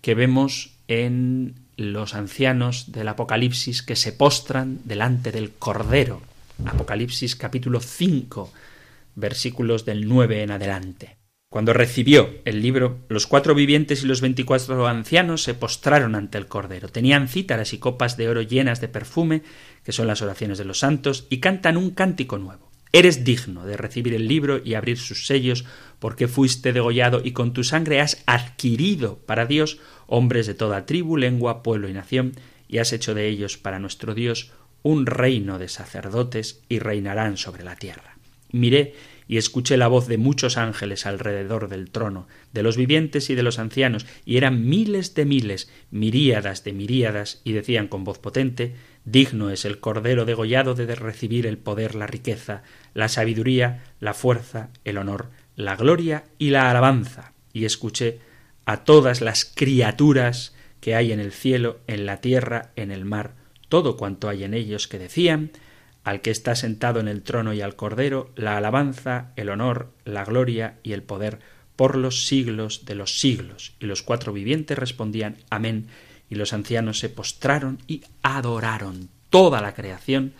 que 0.00 0.14
vemos 0.14 0.76
en 0.88 1.54
los 1.76 2.14
ancianos 2.14 2.92
del 2.92 3.08
Apocalipsis 3.08 3.82
que 3.82 3.96
se 3.96 4.12
postran 4.12 4.80
delante 4.84 5.32
del 5.32 5.52
Cordero. 5.52 6.22
Apocalipsis 6.66 7.36
capítulo 7.36 7.80
5, 7.80 8.52
versículos 9.14 9.84
del 9.84 10.08
9 10.08 10.42
en 10.42 10.50
adelante. 10.50 11.18
Cuando 11.50 11.72
recibió 11.72 12.28
el 12.44 12.60
libro, 12.60 12.98
los 13.08 13.26
cuatro 13.26 13.54
vivientes 13.54 14.02
y 14.02 14.06
los 14.06 14.20
veinticuatro 14.20 14.86
ancianos 14.86 15.42
se 15.42 15.54
postraron 15.54 16.14
ante 16.14 16.36
el 16.36 16.46
Cordero. 16.46 16.88
Tenían 16.88 17.26
cítaras 17.26 17.72
y 17.72 17.78
copas 17.78 18.18
de 18.18 18.28
oro 18.28 18.42
llenas 18.42 18.82
de 18.82 18.88
perfume, 18.88 19.42
que 19.82 19.92
son 19.92 20.06
las 20.06 20.20
oraciones 20.20 20.58
de 20.58 20.66
los 20.66 20.80
santos, 20.80 21.26
y 21.30 21.38
cantan 21.38 21.78
un 21.78 21.92
cántico 21.92 22.36
nuevo. 22.36 22.70
Eres 22.92 23.24
digno 23.24 23.64
de 23.64 23.78
recibir 23.78 24.12
el 24.12 24.28
libro 24.28 24.60
y 24.62 24.74
abrir 24.74 24.98
sus 24.98 25.26
sellos, 25.26 25.64
porque 25.98 26.28
fuiste 26.28 26.72
degollado 26.72 27.20
y 27.24 27.32
con 27.32 27.52
tu 27.52 27.64
sangre 27.64 28.00
has 28.00 28.22
adquirido 28.26 29.18
para 29.26 29.46
Dios 29.46 29.78
hombres 30.06 30.46
de 30.46 30.54
toda 30.54 30.86
tribu, 30.86 31.16
lengua, 31.16 31.62
pueblo 31.62 31.88
y 31.88 31.92
nación, 31.92 32.32
y 32.68 32.78
has 32.78 32.92
hecho 32.92 33.14
de 33.14 33.28
ellos 33.28 33.56
para 33.56 33.78
nuestro 33.78 34.14
Dios 34.14 34.52
un 34.82 35.06
reino 35.06 35.58
de 35.58 35.68
sacerdotes 35.68 36.62
y 36.68 36.78
reinarán 36.78 37.36
sobre 37.36 37.64
la 37.64 37.76
tierra. 37.76 38.16
Miré 38.50 38.94
y 39.26 39.36
escuché 39.36 39.76
la 39.76 39.88
voz 39.88 40.08
de 40.08 40.16
muchos 40.16 40.56
ángeles 40.56 41.04
alrededor 41.04 41.68
del 41.68 41.90
trono, 41.90 42.26
de 42.54 42.62
los 42.62 42.78
vivientes 42.78 43.28
y 43.28 43.34
de 43.34 43.42
los 43.42 43.58
ancianos, 43.58 44.06
y 44.24 44.38
eran 44.38 44.66
miles 44.66 45.14
de 45.14 45.26
miles, 45.26 45.70
miríadas 45.90 46.64
de 46.64 46.72
miríadas, 46.72 47.42
y 47.44 47.52
decían 47.52 47.88
con 47.88 48.04
voz 48.04 48.18
potente 48.18 48.74
Digno 49.04 49.50
es 49.50 49.64
el 49.64 49.80
Cordero 49.80 50.24
degollado 50.24 50.74
de 50.74 50.94
recibir 50.94 51.46
el 51.46 51.58
poder, 51.58 51.94
la 51.94 52.06
riqueza, 52.06 52.62
la 52.94 53.08
sabiduría, 53.08 53.84
la 54.00 54.14
fuerza, 54.14 54.70
el 54.84 54.98
honor, 54.98 55.30
la 55.58 55.74
gloria 55.74 56.24
y 56.38 56.50
la 56.50 56.70
alabanza. 56.70 57.32
Y 57.52 57.64
escuché 57.64 58.20
a 58.64 58.84
todas 58.84 59.20
las 59.20 59.44
criaturas 59.44 60.54
que 60.80 60.94
hay 60.94 61.10
en 61.10 61.18
el 61.18 61.32
cielo, 61.32 61.80
en 61.88 62.06
la 62.06 62.20
tierra, 62.20 62.70
en 62.76 62.92
el 62.92 63.04
mar, 63.04 63.34
todo 63.68 63.96
cuanto 63.96 64.28
hay 64.28 64.44
en 64.44 64.54
ellos 64.54 64.86
que 64.86 65.00
decían 65.00 65.50
al 66.04 66.20
que 66.20 66.30
está 66.30 66.54
sentado 66.54 67.00
en 67.00 67.08
el 67.08 67.22
trono 67.22 67.52
y 67.52 67.60
al 67.60 67.74
Cordero, 67.74 68.30
la 68.36 68.56
alabanza, 68.56 69.32
el 69.34 69.50
honor, 69.50 69.90
la 70.04 70.24
gloria 70.24 70.78
y 70.84 70.92
el 70.92 71.02
poder 71.02 71.40
por 71.74 71.96
los 71.96 72.26
siglos 72.26 72.84
de 72.86 72.94
los 72.94 73.18
siglos. 73.18 73.74
Y 73.80 73.86
los 73.86 74.02
cuatro 74.02 74.32
vivientes 74.32 74.78
respondían 74.78 75.38
Amén 75.50 75.88
y 76.30 76.36
los 76.36 76.52
ancianos 76.52 77.00
se 77.00 77.08
postraron 77.08 77.78
y 77.88 78.02
adoraron. 78.22 79.08
Toda 79.28 79.60
la 79.60 79.74
creación 79.74 80.34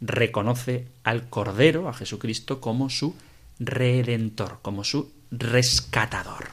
reconoce 0.00 0.88
al 1.04 1.28
Cordero, 1.28 1.88
a 1.88 1.94
Jesucristo, 1.94 2.60
como 2.60 2.90
su 2.90 3.14
redentor, 3.58 4.58
como 4.62 4.84
su 4.84 5.12
rescatador. 5.30 6.48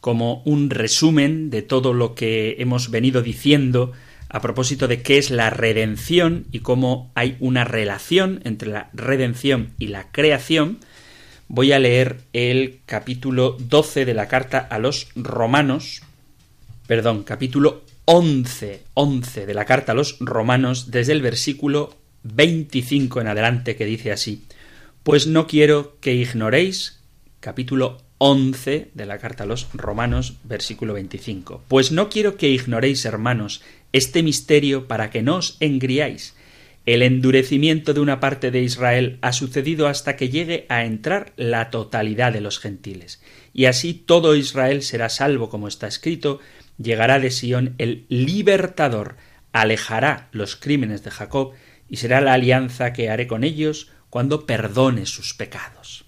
Como 0.00 0.42
un 0.44 0.70
resumen 0.70 1.50
de 1.50 1.62
todo 1.62 1.92
lo 1.92 2.14
que 2.14 2.56
hemos 2.58 2.90
venido 2.90 3.22
diciendo 3.22 3.92
a 4.28 4.40
propósito 4.40 4.88
de 4.88 5.02
qué 5.02 5.18
es 5.18 5.30
la 5.30 5.50
redención 5.50 6.46
y 6.52 6.60
cómo 6.60 7.10
hay 7.14 7.36
una 7.40 7.64
relación 7.64 8.40
entre 8.44 8.68
la 8.68 8.90
redención 8.92 9.70
y 9.78 9.88
la 9.88 10.10
creación, 10.12 10.78
voy 11.48 11.72
a 11.72 11.78
leer 11.78 12.20
el 12.32 12.80
capítulo 12.84 13.56
12 13.58 14.04
de 14.04 14.14
la 14.14 14.28
carta 14.28 14.58
a 14.58 14.78
los 14.78 15.08
romanos, 15.16 16.02
perdón, 16.86 17.24
capítulo 17.24 17.82
11, 18.04 18.82
11 18.94 19.46
de 19.46 19.54
la 19.54 19.64
carta 19.64 19.92
a 19.92 19.94
los 19.94 20.18
romanos, 20.20 20.90
desde 20.90 21.12
el 21.12 21.22
versículo 21.22 21.96
25 22.22 23.20
en 23.20 23.28
adelante, 23.28 23.76
que 23.76 23.86
dice 23.86 24.12
así, 24.12 24.44
pues 25.08 25.26
no 25.26 25.46
quiero 25.46 25.96
que 26.02 26.12
ignoréis, 26.12 27.00
capítulo 27.40 27.96
11 28.18 28.90
de 28.92 29.06
la 29.06 29.16
carta 29.16 29.44
a 29.44 29.46
los 29.46 29.66
romanos, 29.72 30.34
versículo 30.44 30.92
25, 30.92 31.64
pues 31.66 31.92
no 31.92 32.10
quiero 32.10 32.36
que 32.36 32.50
ignoréis, 32.50 33.06
hermanos, 33.06 33.62
este 33.94 34.22
misterio 34.22 34.86
para 34.86 35.08
que 35.08 35.22
no 35.22 35.36
os 35.36 35.56
engriáis. 35.60 36.36
El 36.84 37.00
endurecimiento 37.00 37.94
de 37.94 38.00
una 38.00 38.20
parte 38.20 38.50
de 38.50 38.60
Israel 38.60 39.16
ha 39.22 39.32
sucedido 39.32 39.86
hasta 39.86 40.14
que 40.14 40.28
llegue 40.28 40.66
a 40.68 40.84
entrar 40.84 41.32
la 41.36 41.70
totalidad 41.70 42.34
de 42.34 42.42
los 42.42 42.58
gentiles. 42.58 43.22
Y 43.54 43.64
así 43.64 43.94
todo 43.94 44.36
Israel 44.36 44.82
será 44.82 45.08
salvo, 45.08 45.48
como 45.48 45.68
está 45.68 45.86
escrito, 45.86 46.38
llegará 46.76 47.18
de 47.18 47.30
Sión 47.30 47.76
el 47.78 48.04
libertador, 48.10 49.16
alejará 49.52 50.28
los 50.32 50.56
crímenes 50.56 51.02
de 51.02 51.12
Jacob 51.12 51.52
y 51.88 51.96
será 51.96 52.20
la 52.20 52.34
alianza 52.34 52.92
que 52.92 53.08
haré 53.08 53.26
con 53.26 53.42
ellos 53.42 53.90
cuando 54.10 54.46
perdone 54.46 55.06
sus 55.06 55.34
pecados. 55.34 56.04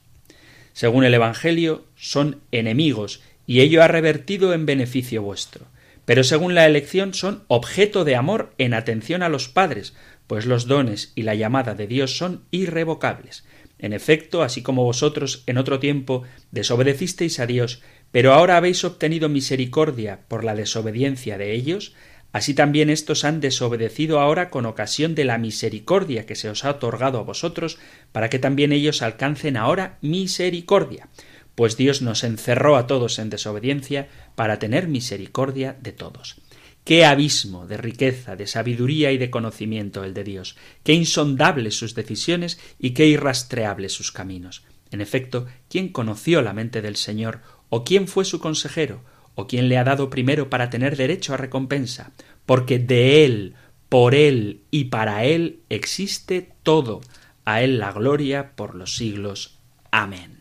Según 0.73 1.05
el 1.05 1.15
Evangelio, 1.15 1.85
son 1.97 2.41
enemigos, 2.53 3.23
y 3.47 3.61
ello 3.61 3.83
ha 3.83 3.89
revertido 3.89 4.55
en 4.55 4.67
beneficio 4.67 5.23
vuestro. 5.23 5.67
Pero 6.05 6.25
según 6.25 6.55
la 6.55 6.67
elección 6.67 7.15
son 7.15 7.45
objeto 7.49 8.05
de 8.05 8.17
amor 8.17 8.53
en 8.59 8.75
atención 8.75 9.23
a 9.23 9.29
los 9.29 9.49
padres, 9.49 9.95
pues 10.27 10.47
los 10.47 10.67
dones 10.67 11.13
y 11.15 11.23
la 11.23 11.35
llamada 11.35 11.75
de 11.75 11.87
Dios 11.87 12.17
son 12.17 12.45
irrevocables. 12.51 13.45
En 13.79 13.93
efecto, 13.93 14.43
así 14.43 14.63
como 14.63 14.85
vosotros 14.85 15.43
en 15.47 15.59
otro 15.59 15.81
tiempo 15.81 16.23
desobedecisteis 16.51 17.41
a 17.41 17.47
Dios, 17.47 17.83
pero 18.13 18.33
ahora 18.33 18.57
habéis 18.57 18.85
obtenido 18.85 19.29
misericordia 19.29 20.21
por 20.29 20.45
la 20.45 20.55
desobediencia 20.55 21.39
de 21.39 21.53
ellos, 21.53 21.95
así 22.33 22.55
también 22.55 22.91
éstos 22.91 23.25
han 23.25 23.41
desobedecido 23.41 24.21
ahora 24.21 24.51
con 24.51 24.67
ocasión 24.67 25.15
de 25.15 25.25
la 25.25 25.39
misericordia 25.39 26.27
que 26.27 26.37
se 26.37 26.49
os 26.49 26.65
ha 26.65 26.71
otorgado 26.71 27.19
a 27.19 27.23
vosotros, 27.23 27.79
para 28.13 28.31
que 28.31 28.39
también 28.39 28.73
ellos 28.73 29.03
alcancen 29.03 29.57
ahora 29.57 29.99
misericordia. 30.01 31.09
Pues 31.55 31.77
Dios 31.77 32.03
nos 32.03 32.25
encerró 32.25 32.77
a 32.77 32.87
todos 32.87 33.19
en 33.19 33.31
desobediencia 33.31 34.09
para 34.35 34.59
tener 34.59 34.89
misericordia 34.89 35.77
de 35.81 35.93
todos. 35.93 36.41
Qué 36.85 37.05
abismo 37.05 37.67
de 37.67 37.77
riqueza, 37.77 38.37
de 38.37 38.47
sabiduría 38.47 39.13
y 39.13 39.19
de 39.19 39.31
conocimiento 39.31 40.03
el 40.03 40.15
de 40.15 40.25
Dios, 40.25 40.57
qué 40.83 40.95
insondables 40.95 41.77
sus 41.77 41.95
decisiones 41.95 42.59
y 42.79 42.91
qué 42.91 43.07
irrastreables 43.07 43.93
sus 43.93 44.13
caminos. 44.13 44.65
En 44.91 45.01
efecto, 45.01 45.47
¿quién 45.69 45.89
conoció 45.89 46.43
la 46.43 46.53
mente 46.53 46.83
del 46.83 46.97
Señor? 46.97 47.43
¿O 47.69 47.85
quién 47.85 48.09
fue 48.09 48.25
su 48.25 48.41
consejero? 48.41 49.05
¿O 49.41 49.47
quién 49.47 49.71
le 49.71 49.79
ha 49.79 49.85
dado 49.85 50.11
primero 50.11 50.51
para 50.51 50.69
tener 50.69 50.99
derecho 50.99 51.33
a 51.33 51.39
recompensa? 51.39 52.13
Porque 52.45 52.79
de 52.79 53.25
Él, 53.25 53.55
por 53.89 54.15
Él 54.15 54.61
y 54.71 54.85
para 54.85 55.25
Él 55.25 55.61
existe 55.71 56.53
todo. 56.63 57.01
A 57.47 57.63
Él 57.63 57.79
la 57.79 57.91
gloria 57.91 58.53
por 58.55 58.75
los 58.75 58.97
siglos. 58.97 59.59
Amén. 59.91 60.39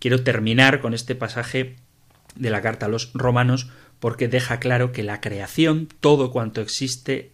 Quiero 0.00 0.24
terminar 0.24 0.80
con 0.80 0.94
este 0.94 1.14
pasaje 1.14 1.76
de 2.34 2.50
la 2.50 2.60
carta 2.60 2.86
a 2.86 2.88
los 2.88 3.12
romanos 3.14 3.70
porque 4.00 4.26
deja 4.26 4.58
claro 4.58 4.90
que 4.90 5.04
la 5.04 5.20
creación, 5.20 5.88
todo 6.00 6.32
cuanto 6.32 6.60
existe, 6.60 7.30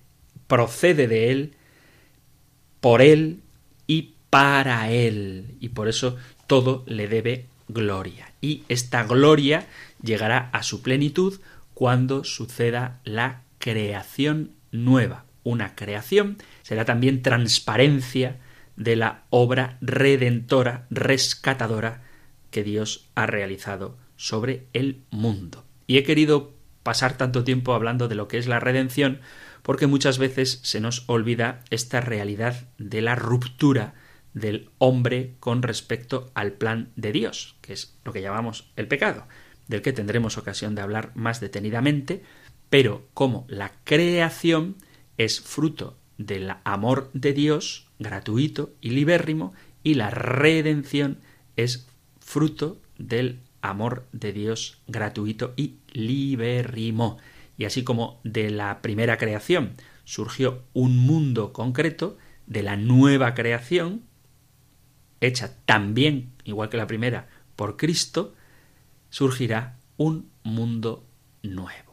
procede 0.49 1.09
de 1.09 1.31
Él, 1.31 1.55
por 2.83 3.01
Él 3.01 3.41
y 3.87 4.17
para 4.29 4.91
Él. 4.91 5.57
Y 5.61 5.71
por 5.71 5.89
eso 5.89 6.17
todo 6.47 6.85
le 6.87 7.09
debe 7.09 7.47
gloria. 7.69 8.33
Y 8.43 8.65
esta 8.69 9.05
gloria 9.05 9.67
llegará 10.03 10.51
a 10.53 10.63
su 10.63 10.83
plenitud 10.83 11.41
cuando 11.75 12.25
suceda 12.25 13.01
la 13.05 13.43
creación 13.59 14.53
nueva. 14.73 15.25
Una 15.43 15.75
creación 15.75 16.39
será 16.63 16.85
también 16.85 17.23
transparencia 17.23 18.39
de 18.77 18.97
la 18.97 19.25
obra 19.31 19.79
redentora, 19.81 20.87
rescatadora 20.91 22.03
que 22.51 22.65
Dios 22.65 23.09
ha 23.15 23.27
realizado 23.27 23.97
sobre 24.17 24.67
el 24.73 25.03
mundo. 25.11 25.65
Y 25.87 25.99
he 25.99 26.03
querido 26.03 26.55
pasar 26.83 27.17
tanto 27.17 27.45
tiempo 27.45 27.75
hablando 27.75 28.09
de 28.09 28.15
lo 28.15 28.29
que 28.29 28.39
es 28.39 28.47
la 28.47 28.61
redención, 28.61 29.21
porque 29.63 29.87
muchas 29.87 30.19
veces 30.19 30.61
se 30.63 30.81
nos 30.81 31.05
olvida 31.09 31.63
esta 31.71 32.01
realidad 32.01 32.69
de 32.79 33.03
la 33.03 33.15
ruptura 33.15 33.95
del 34.35 34.71
hombre 34.79 35.35
con 35.41 35.63
respecto 35.63 36.31
al 36.35 36.53
plan 36.53 36.93
de 36.97 37.13
Dios, 37.13 37.57
que 37.61 37.73
es 37.73 37.99
lo 38.05 38.13
que 38.13 38.23
llamamos 38.23 38.71
el 38.77 38.89
pecado, 38.89 39.27
del 39.71 39.83
que 39.83 39.93
tendremos 39.93 40.37
ocasión 40.37 40.75
de 40.75 40.83
hablar 40.83 41.13
más 41.15 41.41
detenidamente, 41.41 42.25
pero 42.71 43.07
como 43.15 43.47
la 43.49 43.73
creación 43.85 44.75
es 45.17 45.41
fruto 45.41 45.97
del 46.19 46.53
amor 46.65 47.09
de 47.13 47.33
Dios, 47.33 47.87
gratuito 48.01 48.75
y 48.81 48.91
libérrimo, 48.91 49.55
y 49.85 49.95
la 49.95 50.11
redención 50.11 51.19
es 51.55 51.87
fruto 52.19 52.81
del 52.99 53.39
amor 53.63 54.09
de 54.13 54.33
Dios 54.33 54.79
gratuito 54.89 55.55
y 55.57 55.77
libérrimo. 55.93 57.19
Y 57.57 57.65
así 57.65 57.85
como 57.85 58.21
de 58.25 58.51
la 58.51 58.83
primera 58.83 59.19
creación 59.19 59.75
surgió 60.05 60.65
un 60.73 60.99
mundo 60.99 61.53
concreto, 61.53 62.19
de 62.49 62.65
la 62.65 62.77
nueva 62.77 63.35
creación, 63.35 64.03
hecha 65.21 65.55
también, 65.67 66.33
igual 66.43 66.69
que 66.69 66.77
la 66.77 66.89
primera, 66.89 67.29
por 67.55 67.77
Cristo, 67.77 68.35
surgirá 69.11 69.79
un 69.97 70.31
mundo 70.43 71.07
nuevo. 71.43 71.91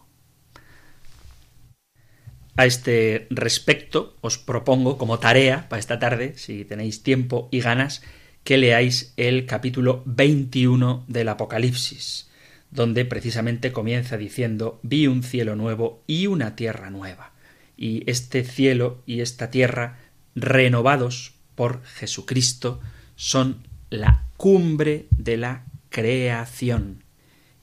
A 2.56 2.66
este 2.66 3.28
respecto 3.30 4.18
os 4.22 4.40
propongo 4.40 4.98
como 4.98 5.20
tarea 5.20 5.70
para 5.70 5.80
esta 5.80 6.00
tarde, 6.00 6.34
si 6.38 6.66
tenéis 6.66 7.04
tiempo 7.04 7.50
y 7.52 7.62
ganas, 7.62 8.02
que 8.44 8.58
leáis 8.58 9.14
el 9.18 9.46
capítulo 9.46 10.02
21 10.06 11.06
del 11.08 11.30
Apocalipsis, 11.30 12.32
donde 12.72 13.06
precisamente 13.06 13.72
comienza 13.72 14.18
diciendo 14.18 14.80
vi 14.82 15.06
un 15.06 15.22
cielo 15.22 15.56
nuevo 15.56 16.02
y 16.08 16.26
una 16.26 16.56
tierra 16.56 16.90
nueva. 16.90 17.34
Y 17.78 18.10
este 18.10 18.44
cielo 18.44 19.04
y 19.06 19.22
esta 19.22 19.52
tierra, 19.52 20.00
renovados 20.34 21.34
por 21.54 21.84
Jesucristo, 21.84 22.80
son 23.16 23.68
la 23.92 24.24
cumbre 24.36 25.06
de 25.12 25.38
la 25.38 25.66
creación. 25.90 27.04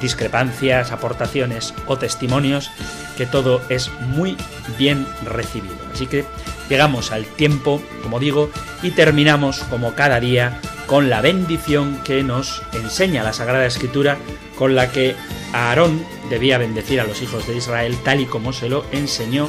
discrepancias, 0.01 0.93
aportaciones 0.93 1.75
o 1.87 1.97
testimonios 1.97 2.71
que 3.17 3.27
todo 3.27 3.61
es 3.69 3.91
muy 4.01 4.37
bien 4.79 5.07
recibido. 5.25 5.75
Así 5.93 6.07
que 6.07 6.25
llegamos 6.69 7.13
al 7.13 7.25
tiempo, 7.25 7.81
como 8.03 8.21
digo, 8.21 8.51
y 8.83 8.91
terminamos 8.91 9.61
como 9.65 9.95
cada 9.95 10.21
día 10.21 10.61
con 10.87 11.09
la 11.09 11.23
bendición 11.23 11.99
que 12.05 12.23
nos 12.23 12.63
enseña 12.73 13.23
la 13.23 13.33
Sagrada 13.33 13.67
Escritura, 13.67 14.19
con 14.57 14.75
la 14.75 14.91
que 14.91 15.17
Aarón 15.53 16.05
debía 16.29 16.59
bendecir 16.59 17.01
a 17.01 17.05
los 17.05 17.23
hijos 17.23 17.47
de 17.47 17.57
Israel 17.57 17.97
tal 18.05 18.21
y 18.21 18.27
como 18.27 18.53
se 18.53 18.69
lo 18.69 18.85
enseñó 18.93 19.49